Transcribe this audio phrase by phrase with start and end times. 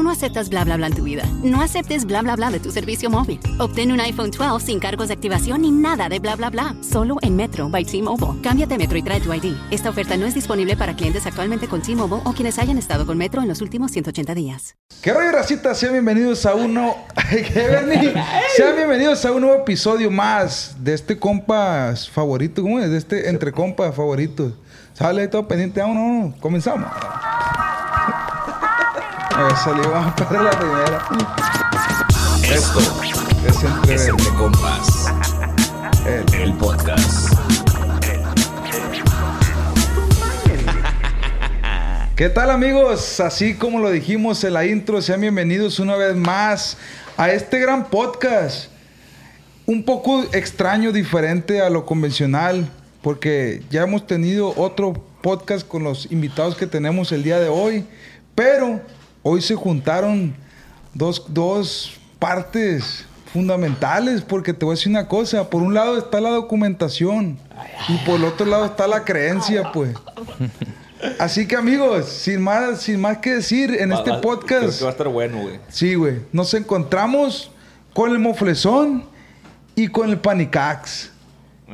[0.00, 1.24] Tú no aceptas bla bla bla en tu vida.
[1.42, 3.38] No aceptes bla bla bla de tu servicio móvil.
[3.58, 6.74] Obtén un iPhone 12 sin cargos de activación ni nada de bla bla bla.
[6.80, 8.40] Solo en Metro by T-Mobile.
[8.42, 9.54] Cámbiate a Metro y trae tu ID.
[9.70, 13.18] Esta oferta no es disponible para clientes actualmente con T-Mobile o quienes hayan estado con
[13.18, 14.74] Metro en los últimos 180 días.
[15.02, 15.74] ¿Qué rollo, racita?
[15.74, 16.96] Sean bienvenidos a uno...
[18.56, 22.62] Sean bienvenidos a un nuevo episodio más de este compa favorito.
[22.62, 22.88] ¿Cómo es?
[22.88, 24.54] De este entre compas favoritos.
[24.94, 25.82] Sale todo pendiente.
[25.82, 26.88] Vámonos, comenzamos.
[29.48, 31.08] Salimos para la primera.
[32.42, 32.78] Esto
[33.48, 33.94] Es entre...
[33.94, 35.06] es Entre Compas,
[36.06, 37.32] el- el podcast.
[42.16, 43.18] ¿Qué tal amigos?
[43.20, 46.76] Así como lo dijimos en la intro, sean bienvenidos una vez más
[47.16, 48.70] a este gran podcast.
[49.64, 52.68] Un poco extraño, diferente a lo convencional,
[53.00, 57.86] porque ya hemos tenido otro podcast con los invitados que tenemos el día de hoy,
[58.34, 58.80] pero
[59.22, 60.34] hoy se juntaron
[60.94, 66.20] dos, dos partes fundamentales, porque te voy a decir una cosa, por un lado está
[66.20, 67.38] la documentación
[67.88, 69.94] y por el otro lado está la creencia, pues.
[71.18, 74.78] Así que amigos, sin más, sin más que decir en este Va- va- Creo podcast,
[74.78, 75.60] que va a estar bueno, güey.
[75.68, 77.50] sí, güey, nos encontramos
[77.94, 79.04] con el moflezón
[79.74, 81.10] y con el panicax.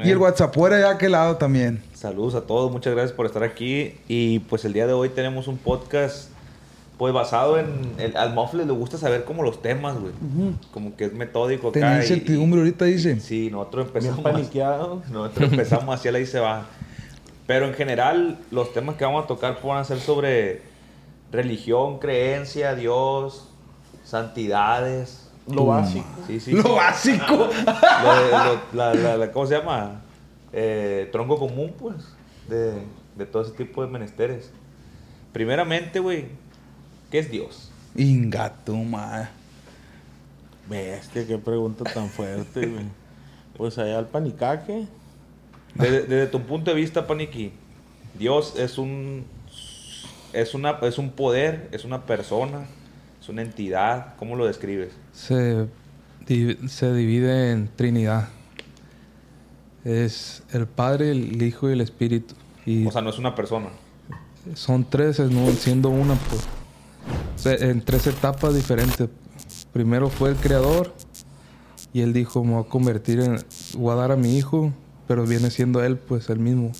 [0.04, 1.82] Y el WhatsApp fuera de aquel lado también.
[1.94, 3.94] Saludos a todos, muchas gracias por estar aquí.
[4.08, 6.28] Y pues el día de hoy tenemos un podcast,
[6.98, 7.66] pues basado en.
[7.98, 10.12] El, al Mofle le gusta saber como los temas, güey.
[10.72, 11.80] Como que es metódico acá.
[11.80, 13.20] Tenía incertidumbre ahorita, dice.
[13.20, 14.20] Sí, nosotros empezamos.
[14.20, 15.02] paniqueado.
[15.10, 16.64] Nosotros empezamos así, ahí se va.
[17.46, 20.62] Pero en general, los temas que vamos a tocar van a ser sobre
[21.30, 23.48] religión, creencia, Dios,
[24.04, 25.22] santidades.
[25.48, 26.06] Lo básico.
[26.26, 26.52] Sí, sí.
[26.52, 27.24] Lo básico.
[27.36, 30.02] Lo de- lo- la- la- la- ¿Cómo se llama?
[30.52, 31.94] Eh, tronco común, pues,
[32.48, 32.72] de,
[33.16, 34.50] de todo ese tipo de menesteres.
[35.32, 36.26] Primeramente, güey,
[37.16, 37.70] ¿qué es Dios?
[37.96, 39.28] Ingato, madre.
[40.68, 42.84] Bestia, qué pregunta tan fuerte, güey.
[43.56, 44.86] Pues allá al panicaje.
[45.74, 47.52] Desde, desde tu punto de vista, Paniki,
[48.18, 49.24] Dios es un,
[50.34, 52.66] es, una, es un poder, es una persona,
[53.22, 54.14] es una entidad.
[54.18, 54.92] ¿Cómo lo describes?
[55.14, 55.66] se,
[56.26, 58.28] di- se divide en Trinidad.
[59.86, 62.34] Es el Padre, el Hijo y el Espíritu.
[62.66, 63.68] Y O sea, no es una persona.
[64.54, 65.18] son tres,
[65.60, 66.46] siendo una, pues,
[67.46, 69.08] en tres etapas diferentes.
[69.72, 70.92] Primero fue el Creador
[71.92, 73.38] y él dijo, me voy a convertir en,
[73.78, 74.72] voy a dar a mi hijo,
[75.06, 76.72] pero viene siendo él, pues, el mismo.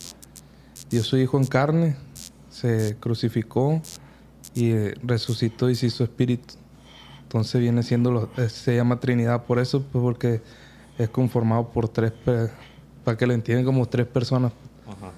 [0.90, 1.96] Dio su hijo en carne,
[2.50, 3.80] se crucificó
[4.54, 6.54] y eh, resucitó y se hizo espíritu.
[7.22, 10.40] Entonces viene siendo, lo- eh, se llama Trinidad por eso, pues porque
[10.98, 12.12] es conformado por tres,
[13.04, 14.52] para que lo entiendan como tres personas.
[14.86, 15.12] Ajá.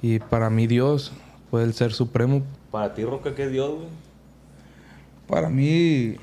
[0.00, 1.12] Y para mí Dios
[1.50, 2.42] fue el ser supremo.
[2.70, 3.88] Para ti, Roca, ¿qué es Dios, güey?
[5.28, 6.16] Para mí,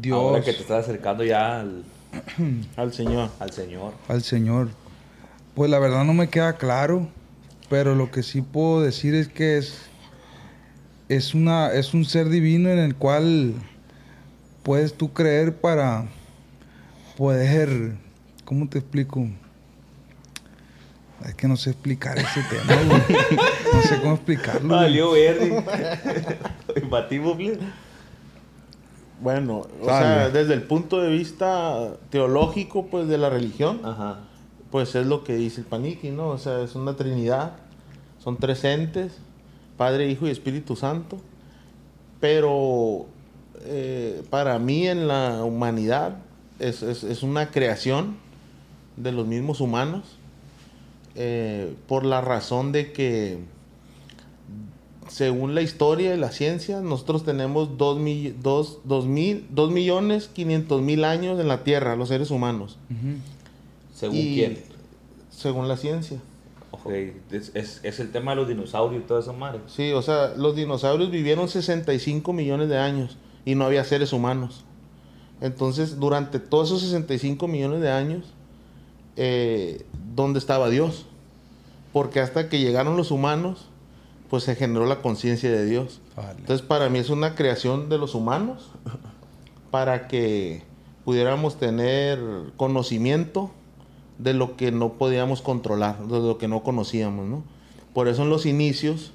[0.00, 1.84] Dios, Ahora que te estás acercando ya al,
[2.76, 3.30] Al Señor.
[3.38, 3.94] al Señor.
[4.08, 4.68] al Señor.
[5.54, 7.08] Pues la verdad no me queda claro,
[7.68, 9.82] pero lo que sí puedo decir es que es,
[11.08, 13.54] es, una, es un ser divino en el cual
[14.64, 16.06] puedes tú creer para
[17.16, 17.92] poder,
[18.44, 19.28] ¿cómo te explico?
[21.24, 23.20] Es que no sé explicar ese tema, güey.
[23.74, 24.68] No sé cómo explicarlo.
[24.68, 25.62] Valió verde.
[26.90, 27.36] Batimos.
[29.20, 34.20] Bueno, o sea, desde el punto de vista teológico, pues, de la religión, Ajá.
[34.70, 36.28] pues es lo que dice el paniqui, ¿no?
[36.28, 37.52] O sea, es una trinidad.
[38.18, 39.12] Son tres entes,
[39.76, 41.18] Padre, Hijo y Espíritu Santo.
[42.20, 43.06] Pero
[43.64, 46.16] eh, para mí en la humanidad
[46.58, 48.16] es, es- es una creación
[48.96, 50.02] de los mismos humanos
[51.14, 53.38] eh, por la razón de que
[55.10, 60.28] según la historia y la ciencia nosotros tenemos dos, mi- dos- dos mil, dos millones
[60.28, 62.78] quinientos mil años en la Tierra, los seres humanos,
[63.94, 64.58] ¿Según Y- quién?
[65.30, 66.18] según la ciencia.
[66.70, 66.90] Ok,
[67.32, 69.60] es, es, es el tema de los dinosaurios y toda esa madre.
[69.66, 74.62] Sí, o sea, los dinosaurios vivieron 65 millones de años y no había seres humanos.
[75.40, 78.26] Entonces, durante todos esos 65 millones de años,
[79.16, 79.84] eh,
[80.14, 81.06] ¿dónde estaba Dios?
[81.92, 83.66] Porque hasta que llegaron los humanos,
[84.30, 86.00] pues se generó la conciencia de Dios.
[86.16, 86.38] Vale.
[86.38, 88.70] Entonces, para mí es una creación de los humanos
[89.70, 90.62] para que
[91.04, 92.18] pudiéramos tener
[92.56, 93.50] conocimiento
[94.18, 97.42] de lo que no podíamos controlar, de lo que no conocíamos, ¿no?
[97.92, 99.12] Por eso en los inicios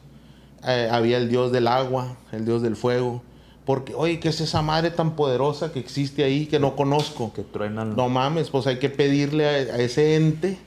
[0.68, 3.22] eh, había el dios del agua, el dios del fuego,
[3.66, 7.32] porque, oye, ¿qué es esa madre tan poderosa que existe ahí que no conozco?
[7.34, 7.96] Que truenan.
[7.96, 10.58] No mames, pues hay que pedirle a, a ese ente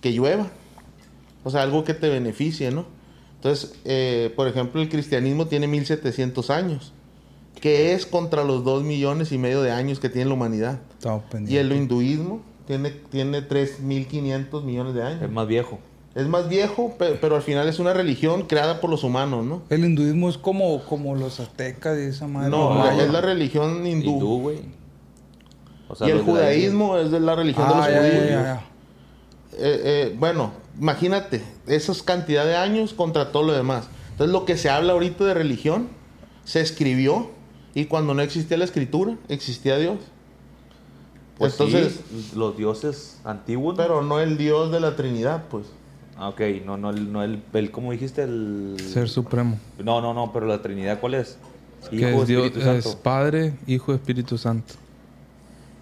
[0.00, 0.46] que llueva.
[1.42, 2.86] O sea, algo que te beneficie, ¿no?
[3.44, 6.94] Entonces, eh, por ejemplo, el cristianismo tiene 1700 años,
[7.60, 10.80] que es contra los 2 millones y medio de años que tiene la humanidad.
[11.46, 15.30] Y el hinduismo tiene, tiene 3500 millones de Es años.
[15.30, 15.78] más viejo.
[16.14, 19.62] Es más viejo, pe- pero, al final es una religión creada por los humanos, ¿no?
[19.68, 22.48] El hinduismo es como, como los aztecas y esa madre.
[22.48, 24.10] No, es la religión hindú.
[24.12, 24.60] Hindú, güey.
[25.88, 28.26] O sea, y el judaísmo es de la religión de Ah, los ya, ya, judíos.
[28.30, 28.64] ya, ya.
[29.58, 33.88] Eh, eh, bueno, imagínate, esas cantidad de años contra todo lo demás.
[34.12, 35.88] Entonces lo que se habla ahorita de religión
[36.44, 37.30] se escribió
[37.74, 39.98] y cuando no existía la escritura, existía Dios.
[41.38, 43.74] Pues Entonces, sí, los dioses antiguos.
[43.76, 45.66] pero no el Dios de la Trinidad, pues.
[46.16, 48.22] Ah, ok, no, no, el, no el, el, ¿cómo dijiste?
[48.22, 48.76] El...
[48.78, 49.58] Ser supremo.
[49.82, 51.36] No, no, no, pero la Trinidad, ¿cuál es?
[51.90, 52.88] que es, Dios, Espíritu Santo.
[52.88, 54.74] es Padre, Hijo, Espíritu Santo.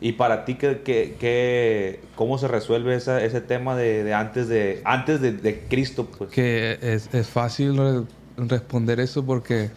[0.04, 4.48] Y para ti, ¿qué, qué, qué- cómo se resuelve esa, ese tema de, de antes
[4.48, 6.06] de antes de, de Cristo?
[6.18, 6.30] Pues?
[6.30, 8.02] Que es, es fácil re-
[8.48, 9.70] responder eso porque,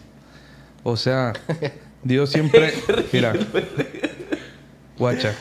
[0.82, 1.32] o sea,
[2.02, 2.72] Dios siempre...
[3.12, 3.34] Mira,
[4.98, 5.34] guacha,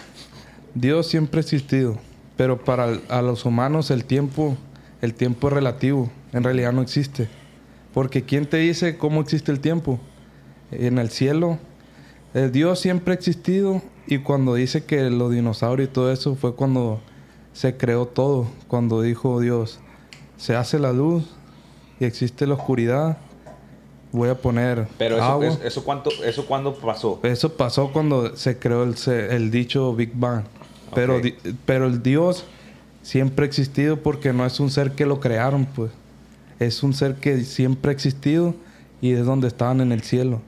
[0.73, 1.97] Dios siempre ha existido,
[2.37, 4.55] pero para el- a los humanos el tiempo,
[5.01, 7.27] el tiempo es relativo, en realidad no existe.
[7.93, 9.99] Porque ¿quién te dice cómo existe el tiempo?
[10.71, 11.57] En el cielo,
[12.33, 16.55] eh, Dios siempre ha existido y cuando dice que los dinosaurios y todo eso fue
[16.55, 16.99] cuando
[17.53, 19.79] se creó todo, cuando dijo Dios,
[20.37, 21.23] se hace la luz
[21.99, 23.17] y existe la oscuridad,
[24.11, 25.47] voy a poner Pero eso, agua.
[25.47, 27.19] es- eso, cuánto, ¿eso cuándo pasó?
[27.23, 30.43] Eso pasó cuando se creó el, el dicho Big Bang.
[30.93, 31.35] Pero, di-
[31.65, 32.45] pero el Dios
[33.01, 35.91] siempre ha existido porque no es un ser que lo crearon, pues.
[36.59, 38.55] Es un ser que siempre ha existido
[39.01, 40.41] y es donde estaban en el cielo.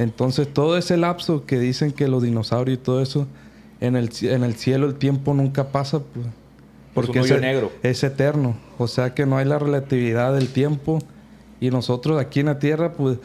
[0.00, 3.26] Entonces todo ese lapso que dicen que los dinosaurios y todo eso,
[3.82, 6.26] en el, en el cielo el tiempo nunca pasa, pues.
[6.94, 7.70] Porque hoyo es, negro.
[7.82, 8.56] es eterno.
[8.78, 11.00] O sea que no hay la relatividad del tiempo.
[11.60, 13.18] Y nosotros aquí en la Tierra, pues,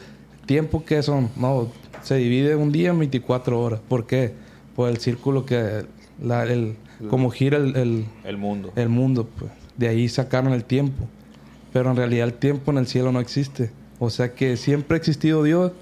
[0.44, 3.80] tiempo que son, no, se divide un día en 24 horas.
[3.88, 4.34] ¿Por qué?
[4.76, 5.86] Por el círculo que,
[6.22, 6.76] la, el,
[7.08, 8.74] como gira el, el, El mundo.
[8.76, 9.50] el mundo, pues.
[9.78, 11.08] De ahí sacaron el tiempo.
[11.72, 13.70] Pero en realidad el tiempo en el cielo no existe.
[13.98, 15.72] O sea que siempre ha existido Dios,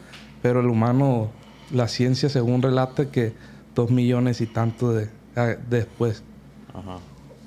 [0.44, 1.30] pero el humano,
[1.72, 3.32] la ciencia según relata que
[3.74, 6.22] dos millones y tanto de, ah, después.
[6.74, 6.98] Ajá.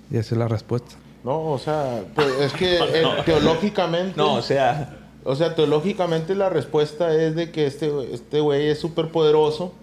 [0.10, 0.96] Y esa es la respuesta.
[1.24, 4.18] No, o sea, pues, es que eh, teológicamente...
[4.18, 8.80] No, o sea, O sea, teológicamente la respuesta es de que este este güey es
[8.80, 9.74] súper poderoso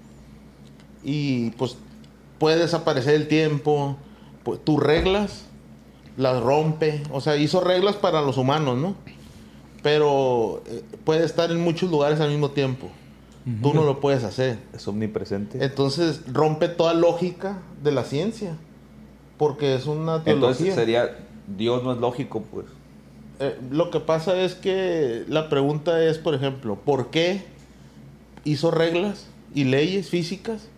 [1.04, 1.76] y pues
[2.40, 3.96] puede desaparecer el tiempo,
[4.64, 5.44] tus reglas
[6.16, 8.96] las rompe, o sea, hizo reglas para los humanos, ¿no?
[9.84, 12.90] Pero eh, puede estar en muchos lugares al mismo tiempo.
[13.62, 14.58] Tú no lo puedes hacer.
[14.72, 15.62] es omnipresente.
[15.62, 18.56] Entonces rompe toda lógica de la ciencia,
[19.36, 20.32] porque es una teología.
[20.32, 22.66] Entonces sería, Dios no es lógico, pues.
[23.40, 27.44] Eh, lo que pasa es que la pregunta es, por ejemplo, ¿por qué
[28.44, 30.68] hizo reglas y leyes físicas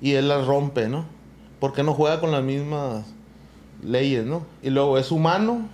[0.00, 1.04] y él las rompe, ¿no?
[1.60, 3.04] ¿Por qué no juega con las mismas
[3.82, 4.44] leyes, ¿no?
[4.62, 5.68] Y luego, ¿es humano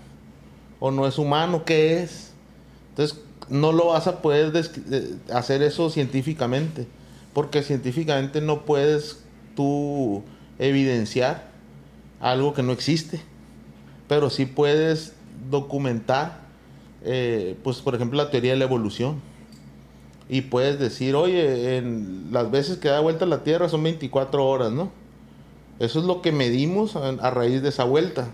[0.81, 1.65] o no es humano?
[1.65, 2.33] ¿Qué es?
[2.91, 6.87] Entonces, no lo vas a poder eh, hacer eso científicamente,
[7.33, 9.19] porque científicamente no puedes
[9.55, 10.23] tú
[10.59, 11.49] evidenciar
[12.21, 13.21] algo que no existe
[14.09, 15.15] pero sí puedes
[15.51, 16.41] documentar,
[17.03, 19.21] eh, pues por ejemplo la teoría de la evolución.
[20.29, 24.73] Y puedes decir, oye, en las veces que da vuelta la Tierra son 24 horas,
[24.73, 24.91] ¿no?
[25.79, 28.29] Eso es lo que medimos a, a raíz de esa vuelta.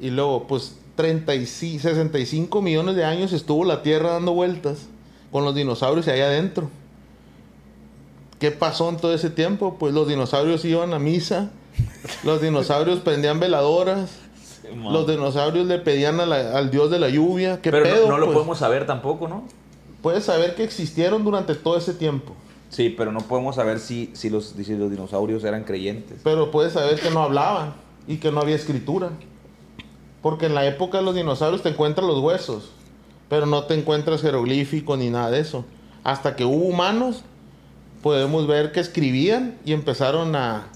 [0.00, 4.86] Y luego, pues 35, 65 millones de años estuvo la Tierra dando vueltas
[5.32, 6.70] con los dinosaurios allá adentro.
[8.38, 9.76] ¿Qué pasó en todo ese tiempo?
[9.78, 11.50] Pues los dinosaurios iban a misa,
[12.24, 14.10] los dinosaurios prendían veladoras,
[14.90, 17.60] los dinosaurios le pedían a la- al dios de la lluvia.
[17.60, 18.34] ¿Qué Pero no- lo pues?
[18.36, 19.44] podemos saber tampoco, ¿no?
[20.02, 22.34] Puedes saber que existieron durante todo ese tiempo,
[22.68, 26.18] Sí, pero no podemos saber si, si, los, si los dinosaurios eran creyentes.
[26.24, 27.72] pero puedes saber que no hablaban
[28.06, 29.10] y que no había escritura.
[30.24, 32.70] Porque en la época de los dinosaurios te encuentras los huesos,
[33.28, 35.64] pero no te encuentras jeroglífico ni nada de eso.
[36.02, 37.22] Hasta que hubo humanos,
[38.02, 40.66] podemos ver que escribían y empezaron a,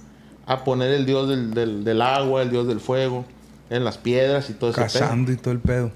[0.46, 3.24] a poner el dios del, del- del agua, el dios del fuego,
[3.70, 4.80] en las piedras y todo eso.
[4.80, 5.90] Cazando y todo el pedo.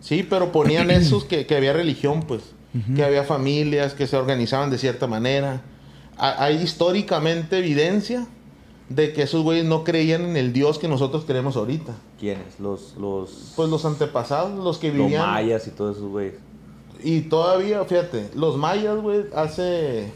[0.00, 2.42] Sí, pero ponían esos que, que había religión, pues.
[2.94, 5.62] Que había familias que se organizaban de cierta manera.
[6.18, 8.26] Ha- Hay históricamente evidencia
[8.88, 11.94] de que esos güeyes no creían en el Dios que nosotros creemos ahorita.
[12.18, 12.58] ¿Quiénes?
[12.58, 15.26] Los, los, Pues los antepasados, los que los vivían.
[15.30, 16.34] mayas y todos esos güeyes.
[17.02, 20.12] Y todavía, fíjate, los mayas, güey, hace.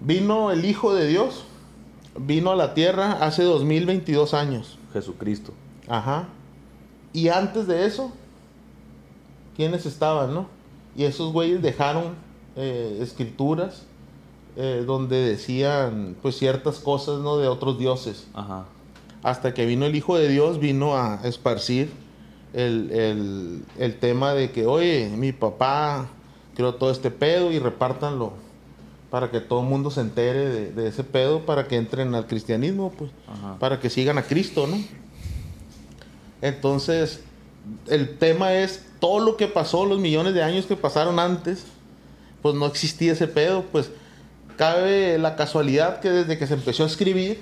[0.00, 1.44] Vino el Hijo de Dios,
[2.18, 4.78] vino a la tierra hace 2022 años.
[4.92, 5.52] Jesucristo.
[5.88, 6.28] Ajá.
[7.12, 8.12] Y antes de eso,
[9.56, 10.48] ¿quiénes estaban, no?
[10.96, 12.14] Y esos güeyes dejaron
[12.56, 13.84] eh, escrituras
[14.56, 17.36] eh, donde decían, pues, ciertas cosas, ¿no?
[17.38, 18.26] De otros dioses.
[18.34, 18.64] Ajá.
[19.22, 21.90] Hasta que vino el Hijo de Dios, vino a esparcir
[22.52, 26.06] el, el- el tema de que, oye, mi papá
[26.54, 28.32] creó todo este pedo y repártanlo
[29.10, 32.26] para que todo el mundo se entere de, de ese pedo, para que entren al
[32.26, 33.56] cristianismo, pues, Ajá.
[33.58, 34.78] para que sigan a Cristo, ¿no?
[36.42, 37.20] Entonces,
[37.88, 41.64] el tema es todo lo que pasó, los millones de años que pasaron antes,
[42.42, 43.90] pues no existía ese pedo, pues
[44.56, 47.40] cabe la casualidad que desde que se empezó a escribir,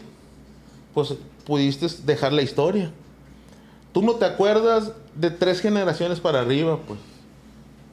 [0.92, 1.14] pues
[1.46, 2.90] pudiste dejar la historia.
[3.92, 6.98] Tú no te acuerdas de tres generaciones para arriba, pues.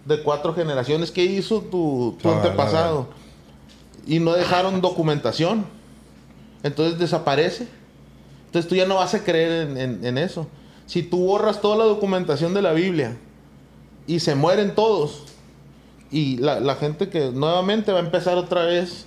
[0.06, 1.12] De cuatro generaciones.
[1.12, 3.08] ¿Qué hizo tu, tu la antepasado?
[4.08, 5.66] Y no dejaron documentación.
[6.64, 7.68] Entonces desaparece.
[8.48, 10.48] Entonces tú ya no vas a creer en, en- en eso.
[10.88, 13.16] Si tú borras toda la documentación de la Biblia
[14.08, 15.24] y se mueren todos,
[16.12, 19.06] y la, la gente que nuevamente va a empezar otra vez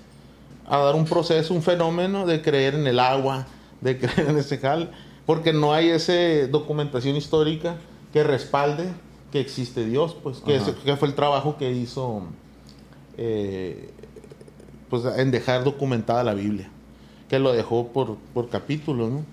[0.66, 3.46] a dar un proceso, un fenómeno de creer en el agua,
[3.80, 4.90] de creer en ese jal,
[5.26, 6.12] porque no hay esa
[6.50, 7.76] documentación histórica
[8.12, 8.88] que respalde
[9.32, 10.70] que existe Dios, pues que, Ajá.
[10.70, 12.22] ese- que fue el trabajo que hizo
[13.18, 13.90] eh,
[14.90, 16.68] pues en dejar documentada la Biblia,
[17.28, 19.24] que lo dejó por, por capítulos, ¿no?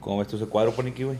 [0.00, 1.18] ¿Cómo ves tú ese cuadro, Poniqui, güey?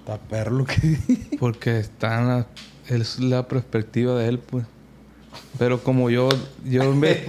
[0.00, 0.98] Está perro que
[1.40, 2.46] Porque está en la,
[2.88, 4.64] es la perspectiva de él, pues.
[5.58, 6.28] Pero como yo,
[6.64, 7.24] yo me...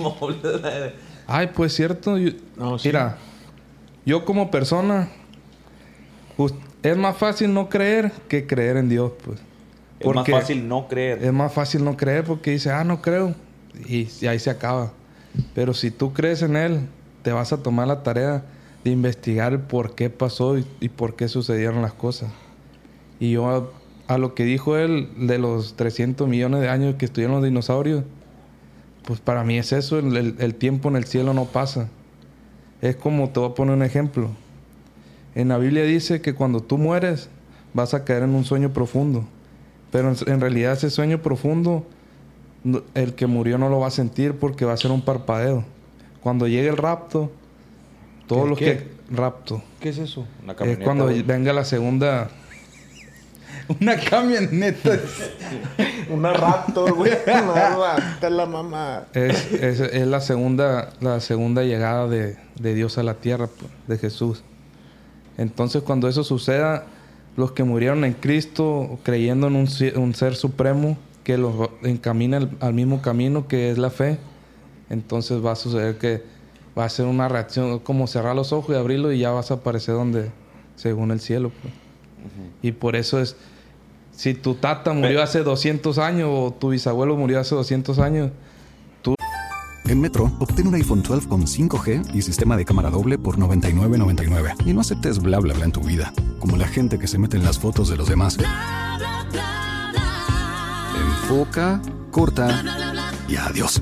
[1.28, 2.18] Ay, pues cierto.
[2.18, 2.88] yo- No, sí.
[2.90, 3.18] Mira,
[4.06, 5.10] yo como persona,
[6.84, 9.40] es más fácil no creer que creer en Dios, pues.
[10.00, 11.24] Es más fácil no creer.
[11.24, 13.36] Es más fácil no creer porque dice, ah, no creo.
[13.88, 14.94] Y, y ahí se acaba.
[15.54, 16.88] Pero si tú crees en Él,
[17.22, 18.44] te vas a tomar la tarea
[18.84, 22.32] de investigar por qué pasó y, y por qué sucedieron las cosas.
[23.20, 23.74] Y yo,
[24.14, 28.04] a, lo que dijo él de los 300 millones de años que estuvieron los dinosaurios,
[29.06, 31.90] pues para mí es eso, el, el- el tiempo en el cielo no pasa.
[32.82, 34.30] Es como, te voy a poner un ejemplo.
[35.36, 37.30] En la Biblia dice que cuando tú mueres
[37.74, 39.26] vas a caer en un sueño profundo.
[39.92, 41.86] Pero en, en realidad ese sueño profundo,
[42.94, 45.64] el que murió no lo va a sentir porque va a ser un parpadeo.
[46.22, 47.32] Cuando llegue el rapto,
[48.28, 48.66] todos ¿El los qué?
[48.66, 49.16] que...
[49.16, 49.62] Rapto.
[49.80, 50.26] ¿Qué es eso?
[50.44, 52.30] Una Es cuando venga la segunda...
[53.80, 55.00] Una camioneta.
[56.10, 57.12] Una raptor, güey.
[57.28, 59.06] Una la mamá.
[59.14, 63.50] Es, es- es la segunda la segunda llegada de, de Dios a la tierra,
[63.88, 64.44] de Jesús.
[65.38, 66.86] Entonces, cuando eso suceda,
[67.38, 69.68] los que murieron en Cristo, creyendo en un,
[70.16, 74.18] ser supremo que los encamina al, al mismo camino que es la fe,
[74.90, 76.24] entonces va a suceder que
[76.78, 79.56] va a ser una reacción, como cerrar los ojos y abrirlos y ya vas a
[79.56, 80.32] aparecer donde,
[80.76, 81.52] según el cielo.
[81.62, 81.74] pues.
[82.62, 83.38] Y por eso es,
[84.20, 88.32] si tu tata murió hace 200 años o tu bisabuelo murió hace 200 años,
[89.86, 94.68] En Metro, obtén un iPhone 12 con 5G y sistema de cámara doble por $99.99.
[94.68, 97.38] Y no aceptes bla bla bla en tu vida, como la gente que se mete
[97.38, 98.38] en las fotos de los demás.
[101.24, 102.62] Enfoca, corta
[103.28, 103.82] y adiós.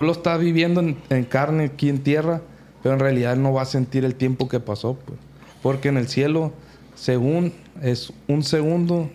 [0.00, 2.42] Lo está viviendo en, en carne aquí en tierra,
[2.82, 5.18] pero en realidad no va a sentir el tiempo que pasó, pues.
[5.62, 6.52] Porque en el cielo,
[6.96, 9.08] según es un segundo,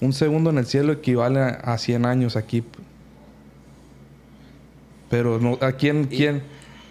[0.00, 2.60] un segundo en el cielo equivale a, a 100 años aquí.
[2.62, 2.86] pues.
[5.10, 6.42] Pero no, ¿a quién, quién?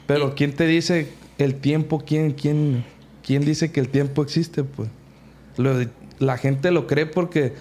[0.05, 2.03] Pero ¿quién te dice el tiempo?
[2.05, 2.83] ¿Quién, quién,
[3.25, 4.63] quién dice que el tiempo existe?
[4.63, 4.89] Pues
[5.55, 5.73] Lo-
[6.19, 7.53] la gente lo cree porque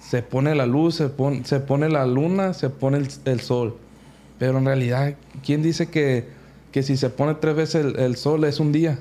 [0.00, 3.76] se pone la luz, se pone, se pone la luna, se pone el, el sol.
[4.42, 5.14] Pero en realidad,
[5.46, 6.24] ¿quién dice que,
[6.72, 8.98] que si se pone tres veces el, el sol es un día?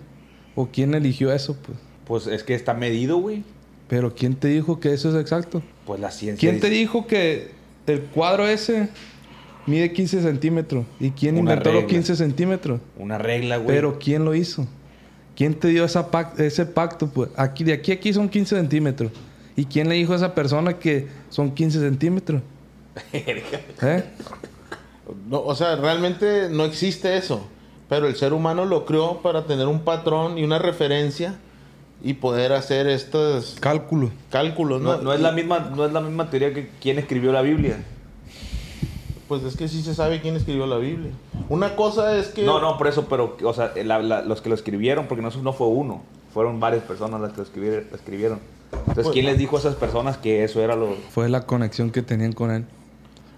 [0.53, 1.57] ¿O quién eligió eso?
[1.65, 1.79] Pues?
[2.05, 3.41] Pues es que está medido, güey.
[3.88, 5.63] Pero ¿quién te dijo que eso es exacto?
[5.88, 6.48] Pues la ciencia.
[6.48, 7.50] ¿Quién te dijo que
[7.88, 8.89] el cuadro ese
[9.65, 10.86] mide 15 centímetros?
[11.00, 11.88] ¿Y quién Una inventó los regla.
[11.95, 12.79] 15 centímetros?
[13.00, 13.75] Una regla, güey.
[13.75, 14.67] Pero ¿quién lo hizo?
[15.36, 17.07] ¿Quién te dio esa pac- ese pacto?
[17.10, 19.12] Pues aquí, de aquí a aquí son 15 centímetros.
[19.55, 22.43] ¿Y quién le dijo a esa persona que son 15 centímetros?
[23.13, 24.03] ¿Eh?
[25.27, 27.46] No, o sea, realmente no existe eso.
[27.89, 31.36] Pero el ser humano lo creó para tener un patrón y una referencia
[32.03, 34.10] y poder hacer estos Cálculo.
[34.30, 34.96] cálculos, ¿no?
[34.98, 37.84] No, no es la misma, no es la misma teoría que quién escribió la Biblia.
[39.27, 41.12] Pues es que sí se sabe quién escribió la Biblia.
[41.48, 42.44] Una cosa es que...
[42.44, 45.30] No, no, por eso, pero, o sea, la- la- los que lo escribieron, porque no,
[45.30, 46.01] no fue uno,
[46.34, 47.86] fueron varias personas las que lo escribieron.
[47.89, 48.39] lo escribieron.
[48.72, 50.96] Entonces, Pues- ¿quién les dijo a esas personas que eso era lo...
[51.12, 52.65] Fue la conexión que tenían con él.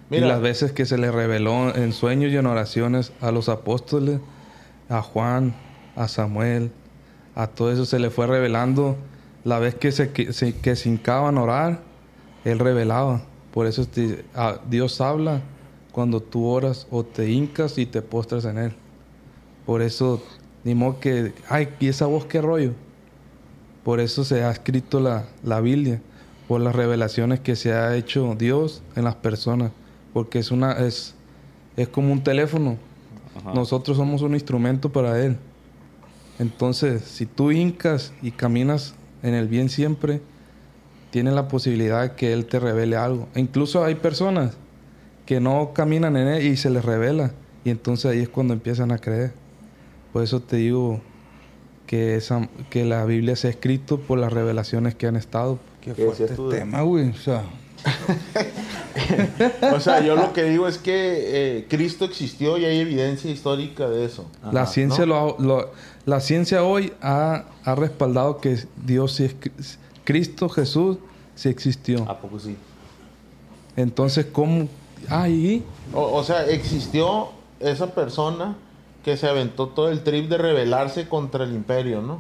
[0.10, 0.26] Mira.
[0.26, 4.20] Y las veces que se le reveló en sueños y en oraciones a los apóstoles,
[4.90, 5.56] a Juan,
[5.96, 6.72] a Samuel,
[7.36, 8.96] a todo eso se le fue revelando.
[9.44, 11.80] La vez que se, que se, que se hincaban a orar,
[12.46, 13.24] él revelaba.
[13.54, 15.42] Por eso te- a- Dios habla
[15.92, 18.74] cuando tú oras o te hincas y te postras en él.
[19.66, 20.22] Por eso,
[20.64, 22.72] ni modo que, ay, ¿y esa voz qué rollo?
[23.84, 26.02] Por eso se ha escrito la, la Biblia,
[26.48, 29.72] por las revelaciones que se ha hecho Dios en las personas,
[30.14, 31.16] porque es una es,
[31.78, 32.78] es como un teléfono.
[33.54, 35.38] Nosotros somos un instrumento para él.
[36.40, 40.22] Entonces, si tú hincas y caminas en el bien siempre,
[41.10, 43.28] tienes la posibilidad que él te revele algo.
[43.36, 44.58] E incluso hay personas
[45.26, 47.32] que no caminan en él y se les revela,
[47.64, 49.34] y entonces ahí es cuando empiezan a creer.
[50.12, 51.02] Por eso te digo
[51.88, 55.60] que, esa, que la Biblia se ha escrito por las revelaciones que han estado.
[55.82, 57.10] Qué ¿Qué fuerte tú de- tema, güey.
[57.10, 57.44] O sea,
[59.76, 60.92] O sea, yo lo que digo es que
[61.60, 64.26] eh, Cristo existió y hay evidencia histórica de eso.
[64.52, 65.72] la, ciencia lo
[66.06, 70.98] la ciencia hoy ha, ha respaldado que Dios sí es Cri- Cristo Jesús
[71.36, 72.08] sí existió.
[72.10, 72.56] ¿A poco sí?
[73.76, 74.68] Entonces, ¿cómo?
[75.10, 75.64] Ah, ¿y?
[75.94, 77.30] O, o sea, existió
[77.60, 78.56] esa persona
[79.04, 82.20] que se aventó todo el trip de rebelarse contra el imperio, ¿no?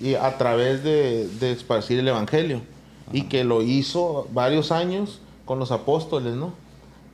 [0.00, 2.60] Y a través de, de esparcir el evangelio.
[3.12, 6.52] Y que lo hizo varios años con los apóstoles, ¿no?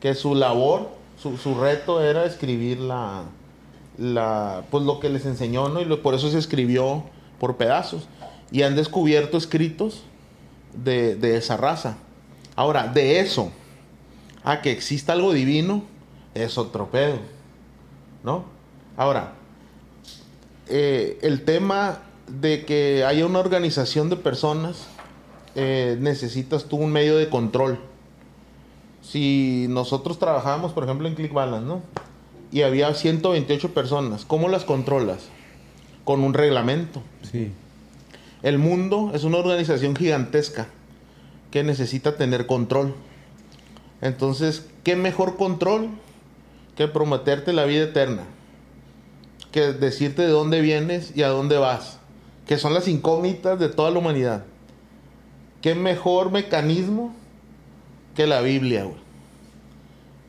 [0.01, 0.88] Que su labor,
[1.23, 3.23] su, su reto era escribir la,
[3.97, 5.81] la, pues lo que les enseñó, ¿no?
[5.81, 7.05] Y por eso se escribió
[7.38, 8.09] por pedazos.
[8.51, 10.03] Y han descubierto escritos
[10.75, 11.97] de, de esa raza.
[12.57, 13.53] Ahora, de eso
[14.42, 15.85] a que exista algo divino
[16.35, 17.18] es otro pedo,
[18.25, 18.44] ¿no?
[18.97, 19.35] Ahora,
[20.68, 24.87] eh, el tema de que haya una organización de personas,
[25.55, 27.79] eh, necesitas tú un medio de control.
[29.07, 31.83] Si nosotros trabajábamos, por ejemplo, en Click Balance, ¿no?
[32.51, 35.29] Y había 128 personas, ¿cómo las controlas?
[36.05, 37.03] Con un reglamento.
[37.23, 37.53] sí.
[38.43, 40.67] El mundo es una organización gigantesca
[41.51, 42.95] que necesita tener control.
[44.03, 45.88] Entonces, ¿qué mejor control
[46.77, 48.25] que prometerte la vida eterna?
[49.51, 52.01] Que decirte de dónde vienes y a dónde vas.
[52.47, 54.45] Que son las incógnitas de toda la humanidad.
[55.62, 57.14] ¿Qué mejor mecanismo
[58.14, 59.05] que la Biblia, güey?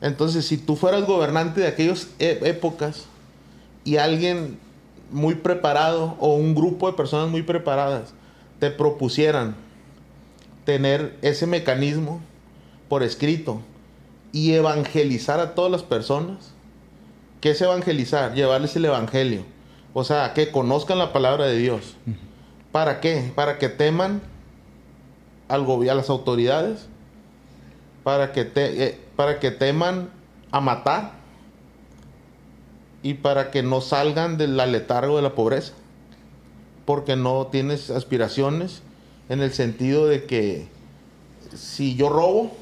[0.00, 3.06] Entonces, si tú fueras gobernante de aquellas e- épocas
[3.84, 4.58] y alguien
[5.10, 8.12] muy preparado o un grupo de personas muy preparadas
[8.58, 9.54] te propusieran
[10.64, 12.20] tener ese mecanismo
[12.88, 13.60] por escrito
[14.32, 16.52] y evangelizar a todas las personas,
[17.40, 18.34] ¿qué es evangelizar?
[18.34, 19.42] Llevarles el evangelio.
[19.94, 21.96] O sea, que conozcan la palabra de Dios.
[22.72, 23.32] ¿Para qué?
[23.34, 24.20] Para que teman
[25.48, 26.86] al a las autoridades,
[28.06, 30.10] para que, te- eh, para que teman
[30.52, 31.10] a matar
[33.02, 35.72] y para que no salgan del letargo de la pobreza.
[36.84, 38.82] Porque no tienes aspiraciones
[39.28, 40.68] en el sentido de que
[41.56, 42.56] si yo robo,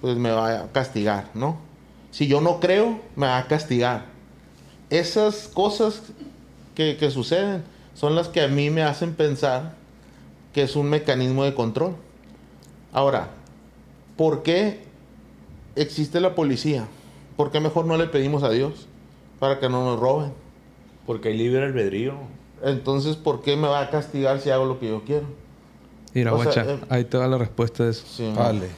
[0.00, 1.58] pues me va a castigar, ¿no?
[2.10, 4.06] Si yo no creo, me va a castigar.
[4.88, 6.04] Esas cosas
[6.74, 9.74] que, que suceden son las que a mí me hacen pensar
[10.54, 11.96] que es un mecanismo de control.
[12.94, 13.28] Ahora,
[14.22, 14.78] ¿por qué
[15.74, 16.86] existe la policía?
[17.36, 18.86] ¿Por qué mejor no le pedimos a Dios
[19.40, 20.32] para que no nos roben?
[21.08, 22.14] Porque hay libre albedrío.
[22.62, 25.26] Entonces, ¿por qué me va a castigar si hago lo que yo quiero?
[26.14, 28.04] Mira, O sea, guacha, eh, ahí te da la respuesta de eso.
[28.06, 28.68] Sí, Vale.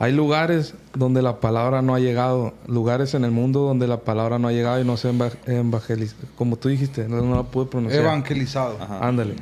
[0.00, 4.38] Hay lugares donde la palabra no ha llegado, lugares en el mundo donde la palabra
[4.38, 5.12] no ha llegado y no se ha
[5.46, 6.28] evangelizado.
[6.36, 8.02] Como tú dijiste, no, no la pude pronunciar.
[8.02, 8.76] Evangelizado.
[8.78, 8.98] Ajá.
[9.08, 9.36] Ándale.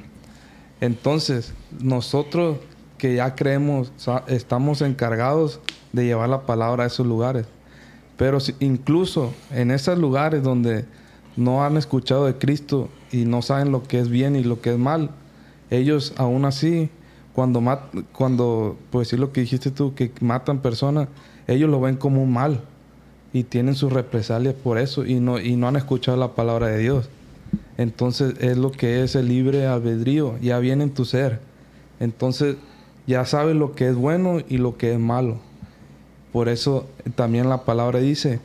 [0.80, 2.58] Entonces, nosotros
[3.02, 3.90] que ya creemos,
[4.28, 5.58] estamos encargados
[5.92, 7.46] de llevar la palabra a esos lugares.
[8.16, 10.84] Pero incluso en esos lugares donde
[11.36, 14.74] no han escuchado de Cristo y no saben lo que es bien y lo que
[14.74, 15.10] es mal,
[15.68, 16.90] ellos aún así,
[17.32, 21.08] cuando, mat- cuando pues decir lo que dijiste tú, que matan personas,
[21.48, 22.60] ellos lo ven como un mal
[23.32, 26.78] y tienen sus represalias por eso y no, y no han escuchado la palabra de
[26.78, 27.08] Dios.
[27.78, 31.40] Entonces es lo que es el libre albedrío, ya viene en tu ser.
[31.98, 32.54] Entonces
[33.06, 35.38] ya sabes lo que es bueno y lo que es malo.
[36.32, 38.40] Por eso también la palabra dice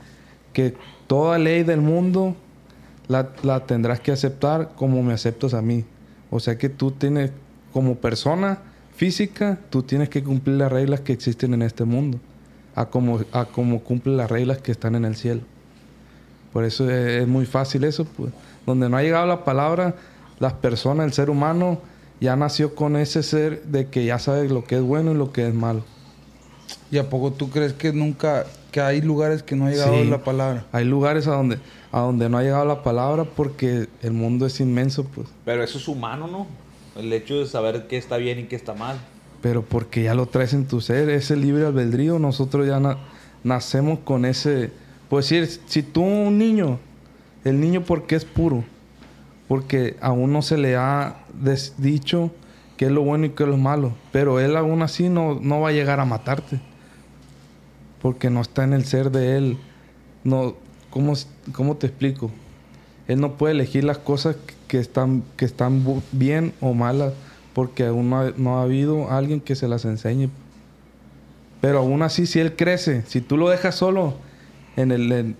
[0.54, 0.76] que
[1.08, 2.36] toda ley del mundo
[3.08, 5.86] la, la tendrás que aceptar como me aceptas a mí.
[6.30, 7.32] O sea que tú tienes,
[7.72, 8.60] como persona
[8.96, 12.20] física, tú tienes que cumplir las reglas que existen en este mundo,
[12.76, 15.42] a como, a como cumple las reglas que están en el cielo.
[16.52, 18.34] Por eso es, es muy fácil eso, pues.
[18.66, 19.96] Donde no ha llegado la palabra,
[20.40, 21.80] las personas, el ser humano,
[22.20, 25.32] ya nació con ese ser de que ya sabe lo que es bueno y lo
[25.32, 25.84] que es malo.
[26.92, 30.10] ¿Y a poco tú crees que nunca, que hay lugares que no ha llegado Sí.
[30.10, 30.66] la palabra?
[30.72, 31.60] Hay lugares a donde,
[31.92, 35.28] a donde no ha llegado la palabra porque el mundo es inmenso, pues.
[35.46, 36.48] Pero eso es humano, ¿no?
[36.96, 38.98] El hecho de saber qué está bien y qué está mal.
[39.42, 42.98] Pero porque ya lo traes en tu ser, ese libre albedrío, nosotros ya na-
[43.44, 44.72] nacemos con ese...
[45.10, 46.80] Pues decir, si tú un niño,
[47.46, 48.64] el niño porque es puro,
[49.48, 51.18] porque aún no se le ha
[51.78, 52.32] dicho
[52.76, 55.62] qué es lo bueno y qué es lo malo, pero él aún así no, no
[55.62, 56.60] va a llegar a matarte,
[58.02, 59.58] porque no está en el ser de él.
[60.24, 60.56] No,
[60.90, 61.14] ¿cómo,
[61.54, 62.30] cómo te explico?
[63.08, 64.36] Él no puede elegir las cosas
[64.68, 67.14] que están, que están bien o malas
[67.54, 70.30] porque aún no ha, no ha habido alguien que se las enseñe.
[71.60, 74.14] Pero aún así, si él crece, si tú lo dejas solo
[74.76, 75.36] en el,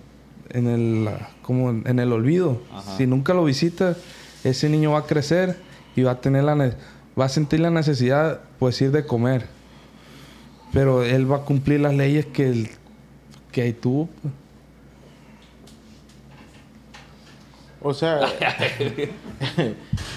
[0.50, 1.08] en el,
[1.42, 2.96] como en el olvido, Ajá.
[2.96, 3.96] si nunca lo visitas,
[4.44, 5.56] ese niño va a crecer
[5.96, 6.74] y va a tener la, ne-
[7.18, 9.46] va a sentir la necesidad, pues ir de comer.
[10.72, 12.70] Pero él va a cumplir las leyes que, el-
[13.52, 14.08] que tú.
[14.22, 14.34] pues.
[17.80, 18.20] O sea,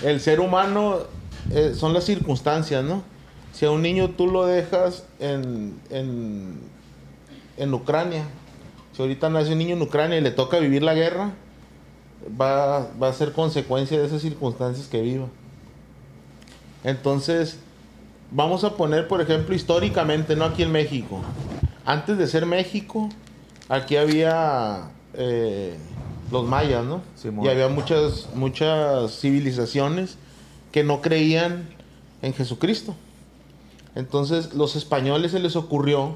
[0.03, 0.97] el ser humano
[1.51, 3.03] eh, son las circunstancias, ¿no?
[3.53, 6.55] Si a un niño tú lo dejas en, en,
[7.57, 8.23] en Ucrania,
[8.93, 11.31] si ahorita nace un niño en Ucrania y le toca vivir la guerra,
[12.39, 15.27] va, va a ser consecuencia de esas circunstancias que viva.
[16.83, 17.59] Entonces,
[18.31, 21.21] vamos a poner, por ejemplo, históricamente, no aquí en México.
[21.85, 23.09] Antes de ser México,
[23.69, 25.77] aquí había eh,
[26.31, 27.01] los mayas, ¿no?
[27.43, 30.17] Y había muchas, muchas civilizaciones
[30.71, 31.69] que no creían
[32.21, 32.95] en Jesucristo.
[33.95, 36.15] Entonces, los españoles se les ocurrió,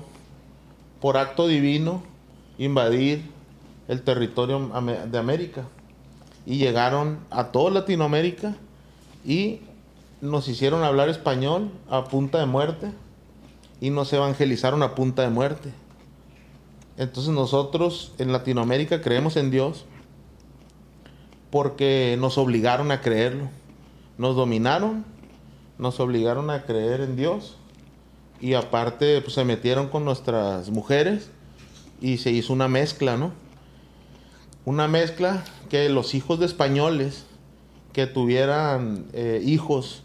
[1.01, 2.03] por acto divino,
[2.57, 3.23] invadir
[3.87, 4.71] el territorio
[5.09, 5.63] de América.
[6.45, 8.55] Y llegaron a toda Latinoamérica
[9.25, 9.61] y
[10.21, 12.91] nos hicieron hablar español a punta de muerte
[13.81, 15.71] y nos evangelizaron a punta de muerte.
[16.97, 19.85] Entonces nosotros en Latinoamérica creemos en Dios
[21.49, 23.49] porque nos obligaron a creerlo.
[24.17, 25.03] Nos dominaron,
[25.77, 27.57] nos obligaron a creer en Dios
[28.39, 31.31] y aparte pues, se metieron con nuestras mujeres
[32.01, 33.31] y se hizo una mezcla, ¿no?
[34.65, 37.25] Una mezcla que los hijos de españoles
[37.93, 40.03] que tuvieran eh, hijos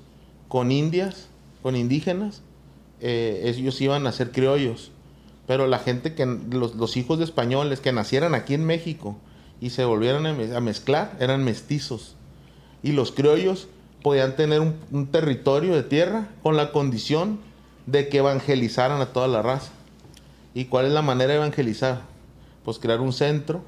[0.48, 1.28] con indias,
[1.62, 2.42] con indígenas,
[3.00, 4.90] eh, ellos iban a ser criollos.
[5.46, 9.16] Pero la gente que, los, hijos de españoles que nacieran aquí en México
[9.60, 12.14] y se volvieran a, me- a mezclar, eran mestizos.
[12.82, 13.66] Y los criollos
[14.02, 17.40] podían tener un territorio de tierra con la condición
[17.86, 19.72] de que evangelizaran a toda la raza.
[20.54, 22.02] ¿Y cuál es la manera de evangelizar?
[22.64, 23.62] Pues crear un centro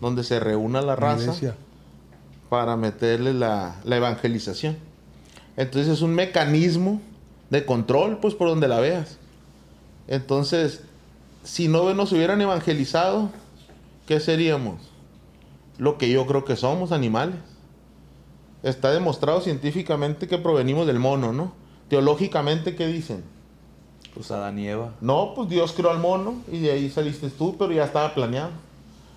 [0.00, 1.56] donde se reúna la raza Iglesia.
[2.48, 4.76] para meterle la, la evangelización.
[5.56, 7.00] Entonces es un mecanismo
[7.50, 9.18] de control, pues por donde la veas.
[10.08, 10.82] Entonces,
[11.42, 13.30] si no nos hubieran evangelizado,
[14.06, 14.94] ¿qué seríamos?
[15.78, 17.36] lo que yo creo que somos, animales.
[18.62, 21.52] Está demostrado científicamente que provenimos del mono, ¿no?
[21.88, 23.22] Teológicamente, ¿qué dicen?
[24.14, 24.92] Pues Adán y Eva.
[25.00, 28.50] No, pues Dios creó al mono y de ahí saliste tú, pero ya estaba planeado.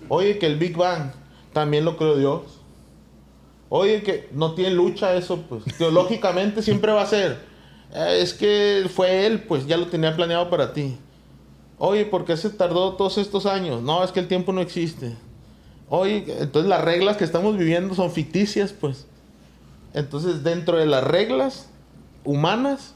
[0.08, 1.12] Oye, que el Big Bang
[1.52, 2.42] también lo creó Dios.
[3.68, 7.40] Oye, que no tiene lucha eso, pues teológicamente siempre va a ser.
[7.94, 10.96] Eh, es que fue él, pues ya lo tenía planeado para ti.
[11.78, 13.82] Oye, ¿por qué se tardó todos estos años?
[13.82, 15.14] No, es que el tiempo no existe.
[15.88, 19.06] Oye, entonces las reglas que estamos viviendo son ficticias, pues.
[19.94, 21.68] Entonces, dentro de las reglas
[22.24, 22.94] humanas,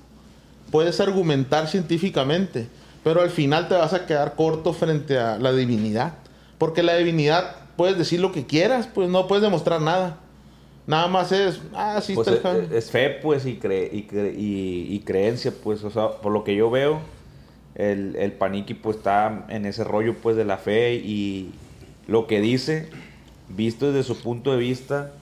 [0.73, 2.67] puedes argumentar científicamente,
[3.05, 6.15] pero al final te vas a quedar corto frente a la divinidad.
[6.59, 10.19] Porque la divinidad puedes decir lo que quieras, pues no puedes demostrar nada.
[10.87, 12.79] Nada más es, ah, sí Pues está es, jale.
[12.79, 16.43] es fe, pues, y, cre- y, cre- y- y creencia, pues, o sea, por lo
[16.43, 17.01] que yo veo,
[17.77, 21.51] el, el paniqui, pues, está en ese rollo, pues, de la fe y
[22.09, 22.89] lo que dice,
[23.49, 25.13] visto desde su punto de vista,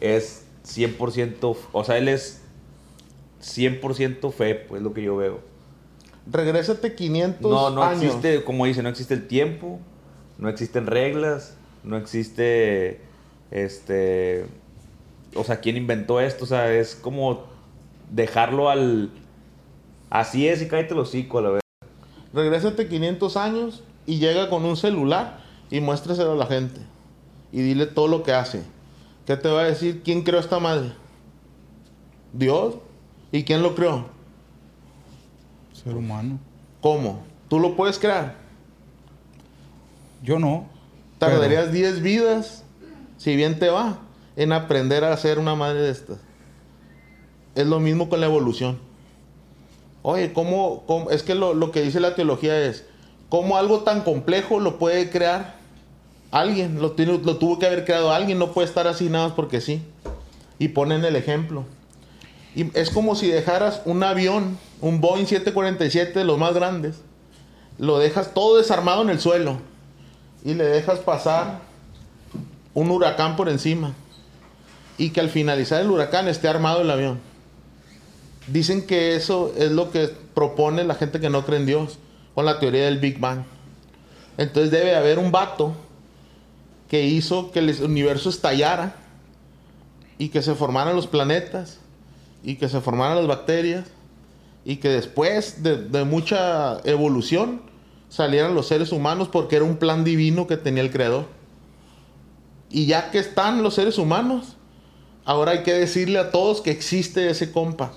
[0.00, 2.39] es 100%, o sea, él es
[3.40, 5.40] 100% fe, pues, lo que yo veo.
[6.26, 8.04] Regrésate 500 No, no años.
[8.04, 9.80] existe, como dice, no existe el tiempo,
[10.38, 13.00] no existen reglas, no existe,
[13.50, 14.46] este,
[15.34, 16.44] o sea, ¿quién inventó esto?
[16.44, 17.44] O sea, es como
[18.10, 19.10] dejarlo al,
[20.10, 21.60] así es y cállate los hocico a la vez.
[22.32, 26.80] Regrésate 500 años y llega con un celular y muéstreselo a la gente.
[27.52, 28.62] Y dile todo lo que hace.
[29.26, 30.02] ¿Qué te va a decir?
[30.04, 30.92] ¿Quién creó esta madre?
[32.32, 32.76] ¿Dios?
[33.32, 34.06] ¿Y quién lo creó?
[35.72, 36.38] Ser humano.
[36.80, 37.22] ¿Cómo?
[37.48, 38.34] ¿Tú lo puedes crear?
[40.22, 40.66] Yo no.
[41.18, 42.64] Tardarías 10 vidas,
[43.18, 43.98] si bien te va,
[44.36, 46.18] en aprender a hacer una madre de estas.
[47.54, 48.78] Es lo mismo con la evolución.
[50.02, 52.86] Oye, ¿cómo, cómo- es que lo, lo que dice la teología es,
[53.28, 55.56] ¿cómo algo tan complejo lo puede crear
[56.30, 56.80] alguien?
[56.80, 59.60] Lo, tiene- lo tuvo que haber creado alguien, no puede estar así nada más porque
[59.60, 59.82] sí.
[60.58, 61.64] Y ponen el ejemplo.
[62.54, 66.96] Y es como si dejaras un avión, un Boeing 747 de los más grandes,
[67.78, 69.58] lo dejas todo desarmado en el suelo
[70.44, 71.60] y le dejas pasar
[72.74, 73.94] un huracán por encima
[74.98, 77.20] y que al finalizar el huracán esté armado el avión.
[78.46, 81.98] Dicen que eso es lo que propone la gente que no cree en Dios
[82.34, 83.44] con la teoría del Big Bang.
[84.36, 85.74] Entonces debe haber un vato
[86.88, 88.96] que hizo que el universo estallara
[90.18, 91.79] y que se formaran los planetas
[92.42, 93.86] y que se formaran las bacterias
[94.64, 97.62] y que después de, mucha evolución
[98.08, 101.26] salieran los seres humanos porque era un plan divino que tenía el creador.
[102.70, 104.56] Y ya que están los seres humanos,
[105.24, 107.92] ahora hay que decirle a todos que existe ese compa.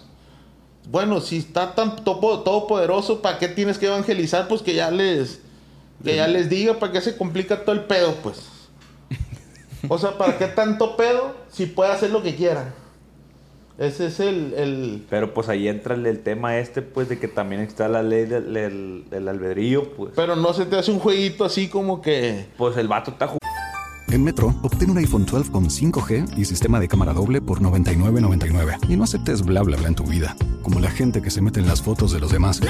[0.90, 4.48] Bueno, si está tan todopoderoso, ¿para qué tienes que evangelizar?
[4.48, 5.40] Pues que ya les,
[6.04, 8.16] que ya les diga, ¿para qué se complica todo el pedo?
[8.16, 8.50] Pues.
[9.90, 12.74] O sea, ¿para qué tanto pedo si puede hacer lo que quiera?
[13.78, 17.28] Ese es el, el, Pero pues ahí entra el, el tema este, pues, de que
[17.28, 20.14] también está la ley del, del- del albedrío, pues.
[20.16, 22.46] Pero no se te hace un jueguito así como que...
[22.58, 23.40] Pues el vato está jugando.
[24.10, 28.78] En Metro, obtén un iPhone 12 con 5G y sistema de cámara doble por $99.99.
[28.90, 31.60] Y no aceptes bla bla bla en tu vida, como la gente que se mete
[31.60, 32.62] en las fotos de los demás.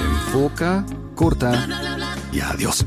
[0.00, 0.86] Enfoca,
[1.16, 1.66] corta
[2.32, 2.86] y adiós.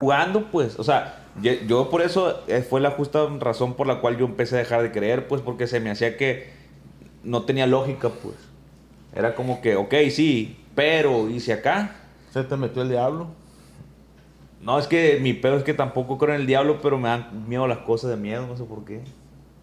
[0.00, 0.78] Jugando, pues.
[0.78, 4.26] O sea, yo, yo por eso eh, fue la justa razón por la cual yo
[4.26, 6.50] empecé a dejar de creer, pues, porque se me hacía que
[7.22, 8.36] no tenía lógica, pues.
[9.14, 11.96] Era como que, ok, sí, pero, ¿y si acá?
[12.32, 13.28] Se te metió el diablo.
[14.60, 17.48] No, es que mi pedo es que tampoco creo en el diablo, pero me dan
[17.48, 19.00] miedo las cosas de miedo, no sé por qué.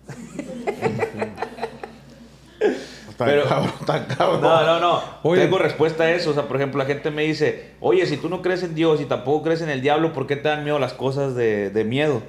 [3.13, 4.41] Está Pero- cabrón, está cabrón.
[4.41, 5.01] No, no, no.
[5.21, 5.43] Oye.
[5.43, 6.31] Tengo respuesta a eso.
[6.31, 8.99] O sea, por ejemplo, la gente me dice, oye, si tú no crees en Dios
[9.01, 11.83] y tampoco crees en el diablo, ¿por qué te dan miedo las cosas de, de
[11.83, 12.23] miedo?